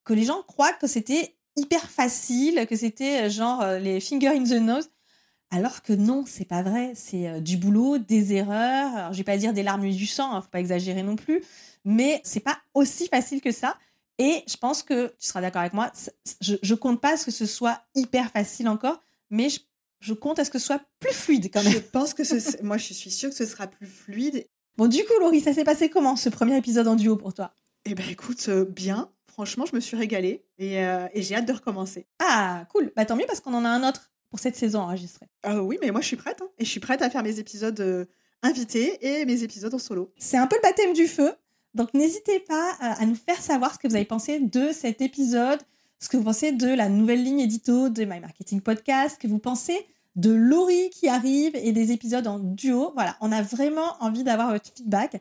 que 0.02 0.12
les 0.12 0.24
gens 0.24 0.42
croient 0.42 0.72
que 0.72 0.88
c'était 0.88 1.36
hyper 1.54 1.88
facile, 1.88 2.66
que 2.68 2.74
c'était, 2.74 3.30
genre, 3.30 3.62
euh, 3.62 3.78
les 3.78 4.00
finger 4.00 4.30
in 4.30 4.42
the 4.42 4.60
nose. 4.60 4.90
Alors 5.52 5.82
que 5.82 5.92
non, 5.92 6.24
c'est 6.26 6.44
pas 6.44 6.64
vrai. 6.64 6.94
C'est 6.96 7.28
euh, 7.28 7.38
du 7.38 7.56
boulot, 7.56 7.98
des 7.98 8.32
erreurs. 8.32 8.96
Alors, 8.96 9.12
je 9.12 9.18
vais 9.18 9.22
pas 9.22 9.36
dire 9.36 9.52
des 9.52 9.62
larmes 9.62 9.84
et 9.84 9.92
du 9.92 10.08
sang, 10.08 10.32
ne 10.32 10.38
hein, 10.38 10.40
faut 10.40 10.48
pas 10.48 10.58
exagérer 10.58 11.04
non 11.04 11.14
plus. 11.14 11.40
Mais 11.84 12.20
c'est 12.24 12.40
pas 12.40 12.58
aussi 12.74 13.06
facile 13.06 13.40
que 13.40 13.52
ça. 13.52 13.78
Et 14.18 14.42
je 14.48 14.56
pense 14.56 14.82
que 14.82 15.14
tu 15.20 15.28
seras 15.28 15.40
d'accord 15.40 15.60
avec 15.60 15.72
moi, 15.72 15.92
je, 16.40 16.56
je 16.60 16.74
compte 16.74 17.00
pas 17.00 17.12
à 17.12 17.16
ce 17.16 17.26
que 17.26 17.30
ce 17.30 17.46
soit 17.46 17.80
hyper 17.94 18.28
facile 18.32 18.68
encore, 18.68 19.00
mais 19.30 19.50
je, 20.00 20.14
compte 20.14 20.40
à 20.40 20.44
ce 20.44 20.50
que 20.50 20.58
ce 20.58 20.66
soit 20.66 20.82
plus 20.98 21.14
fluide 21.14 21.48
quand 21.52 21.62
même. 21.62 21.72
Je 21.72 21.78
pense 21.78 22.12
que 22.12 22.24
ce, 22.24 22.60
moi, 22.60 22.76
je 22.76 22.92
suis 22.92 23.12
sûre 23.12 23.30
que 23.30 23.36
ce 23.36 23.46
sera 23.46 23.68
plus 23.68 23.86
fluide. 23.86 24.48
Bon, 24.76 24.86
du 24.88 24.98
coup, 25.04 25.12
Laurie, 25.20 25.40
ça 25.40 25.52
s'est 25.52 25.64
passé 25.64 25.88
comment 25.88 26.16
ce 26.16 26.28
premier 26.28 26.56
épisode 26.56 26.88
en 26.88 26.96
duo 26.96 27.16
pour 27.16 27.34
toi? 27.34 27.52
Eh 27.84 27.94
ben, 27.94 28.06
écoute, 28.10 28.44
euh, 28.48 28.64
bien. 28.64 29.10
Franchement, 29.26 29.66
je 29.66 29.74
me 29.74 29.80
suis 29.80 29.96
régalée 29.96 30.44
euh, 30.60 31.08
et, 31.12 31.22
j'ai 31.22 31.34
hâte 31.34 31.46
de 31.46 31.52
recommencer. 31.52 32.06
Ah, 32.20 32.66
cool. 32.72 32.92
Bah, 32.96 33.04
tant 33.04 33.16
mieux 33.16 33.26
parce 33.26 33.40
qu'on 33.40 33.54
en 33.54 33.64
a 33.64 33.68
un 33.68 33.88
autre 33.88 34.10
pour 34.30 34.38
cette 34.38 34.56
saison 34.56 34.80
enregistrée. 34.80 35.26
Euh, 35.46 35.58
oui, 35.58 35.78
mais 35.80 35.90
moi, 35.90 36.00
je 36.00 36.06
suis 36.06 36.16
prête. 36.16 36.40
Hein. 36.42 36.48
et 36.58 36.64
je 36.64 36.70
suis 36.70 36.80
prête 36.80 37.02
à 37.02 37.10
faire 37.10 37.22
mes 37.22 37.38
épisodes 37.38 38.08
invités 38.42 38.98
et 39.00 39.24
mes 39.24 39.42
épisodes 39.42 39.74
en 39.74 39.78
solo. 39.78 40.12
C'est 40.18 40.36
un 40.36 40.46
peu 40.46 40.56
le 40.56 40.62
baptême 40.62 40.92
du 40.92 41.06
feu. 41.06 41.32
Donc 41.74 41.92
n'hésitez 41.92 42.40
pas 42.40 42.70
euh, 42.82 43.02
à 43.02 43.04
nous 43.04 43.16
faire 43.16 43.40
savoir 43.40 43.74
ce 43.74 43.78
que 43.78 43.88
vous 43.88 43.96
avez 43.96 44.04
pensé 44.04 44.38
de 44.38 44.70
cet 44.72 45.02
épisode, 45.02 45.60
ce 45.98 46.08
que 46.08 46.16
vous 46.16 46.22
pensez 46.22 46.52
de 46.52 46.68
la 46.68 46.88
nouvelle 46.88 47.22
ligne 47.22 47.40
édito 47.40 47.88
de 47.88 48.04
My 48.04 48.20
Marketing 48.20 48.60
Podcast, 48.60 49.16
ce 49.16 49.18
que 49.18 49.26
vous 49.26 49.40
pensez 49.40 49.84
de 50.16 50.32
Laurie 50.32 50.90
qui 50.90 51.08
arrive 51.08 51.56
et 51.56 51.72
des 51.72 51.92
épisodes 51.92 52.26
en 52.26 52.38
duo. 52.38 52.92
Voilà, 52.94 53.16
on 53.20 53.32
a 53.32 53.42
vraiment 53.42 53.96
envie 54.00 54.24
d'avoir 54.24 54.52
votre 54.52 54.70
feedback. 54.74 55.20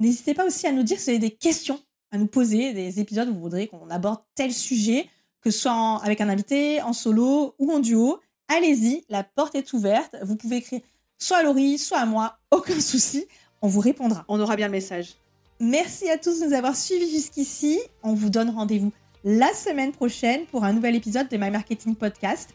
N'hésitez 0.00 0.34
pas 0.34 0.46
aussi 0.46 0.66
à 0.66 0.72
nous 0.72 0.82
dire 0.82 0.98
si 0.98 1.04
vous 1.04 1.10
avez 1.10 1.18
des 1.18 1.30
questions 1.30 1.80
à 2.10 2.18
nous 2.18 2.26
poser, 2.26 2.72
des 2.72 3.00
épisodes 3.00 3.28
où 3.28 3.34
vous 3.34 3.40
voudrez 3.40 3.66
qu'on 3.66 3.90
aborde 3.90 4.20
tel 4.34 4.52
sujet, 4.52 5.08
que 5.40 5.50
ce 5.50 5.60
soit 5.60 6.00
avec 6.02 6.20
un 6.20 6.28
invité, 6.28 6.80
en 6.82 6.92
solo 6.92 7.54
ou 7.58 7.72
en 7.72 7.80
duo. 7.80 8.20
Allez-y, 8.48 9.04
la 9.08 9.24
porte 9.24 9.54
est 9.54 9.72
ouverte. 9.72 10.16
Vous 10.22 10.36
pouvez 10.36 10.56
écrire 10.56 10.80
soit 11.18 11.38
à 11.38 11.42
Laurie, 11.42 11.78
soit 11.78 11.98
à 11.98 12.06
moi, 12.06 12.38
aucun 12.50 12.80
souci. 12.80 13.26
On 13.60 13.68
vous 13.68 13.80
répondra. 13.80 14.24
On 14.28 14.40
aura 14.40 14.56
bien 14.56 14.66
le 14.66 14.72
message. 14.72 15.16
Merci 15.60 16.08
à 16.08 16.16
tous 16.16 16.40
de 16.40 16.46
nous 16.46 16.52
avoir 16.52 16.76
suivis 16.76 17.10
jusqu'ici. 17.10 17.80
On 18.04 18.14
vous 18.14 18.30
donne 18.30 18.50
rendez-vous 18.50 18.92
la 19.24 19.52
semaine 19.52 19.92
prochaine 19.92 20.46
pour 20.46 20.64
un 20.64 20.72
nouvel 20.72 20.94
épisode 20.94 21.28
de 21.28 21.36
My 21.36 21.50
Marketing 21.50 21.96
Podcast. 21.96 22.50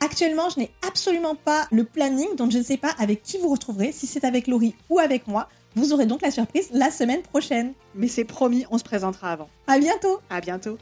Actuellement, 0.00 0.50
je 0.50 0.60
n'ai 0.60 0.70
absolument 0.86 1.34
pas 1.34 1.66
le 1.70 1.84
planning, 1.84 2.36
donc 2.36 2.52
je 2.52 2.58
ne 2.58 2.62
sais 2.62 2.76
pas 2.76 2.94
avec 2.98 3.22
qui 3.22 3.38
vous 3.38 3.48
retrouverez, 3.48 3.92
si 3.92 4.06
c'est 4.06 4.24
avec 4.24 4.46
Laurie 4.46 4.74
ou 4.90 4.98
avec 4.98 5.26
moi. 5.26 5.48
Vous 5.74 5.92
aurez 5.92 6.06
donc 6.06 6.22
la 6.22 6.30
surprise 6.30 6.68
la 6.72 6.90
semaine 6.90 7.22
prochaine. 7.22 7.72
Mais 7.94 8.08
c'est 8.08 8.24
promis, 8.24 8.64
on 8.70 8.78
se 8.78 8.84
présentera 8.84 9.32
avant. 9.32 9.48
À 9.66 9.78
bientôt. 9.78 10.20
À 10.30 10.40
bientôt. 10.40 10.78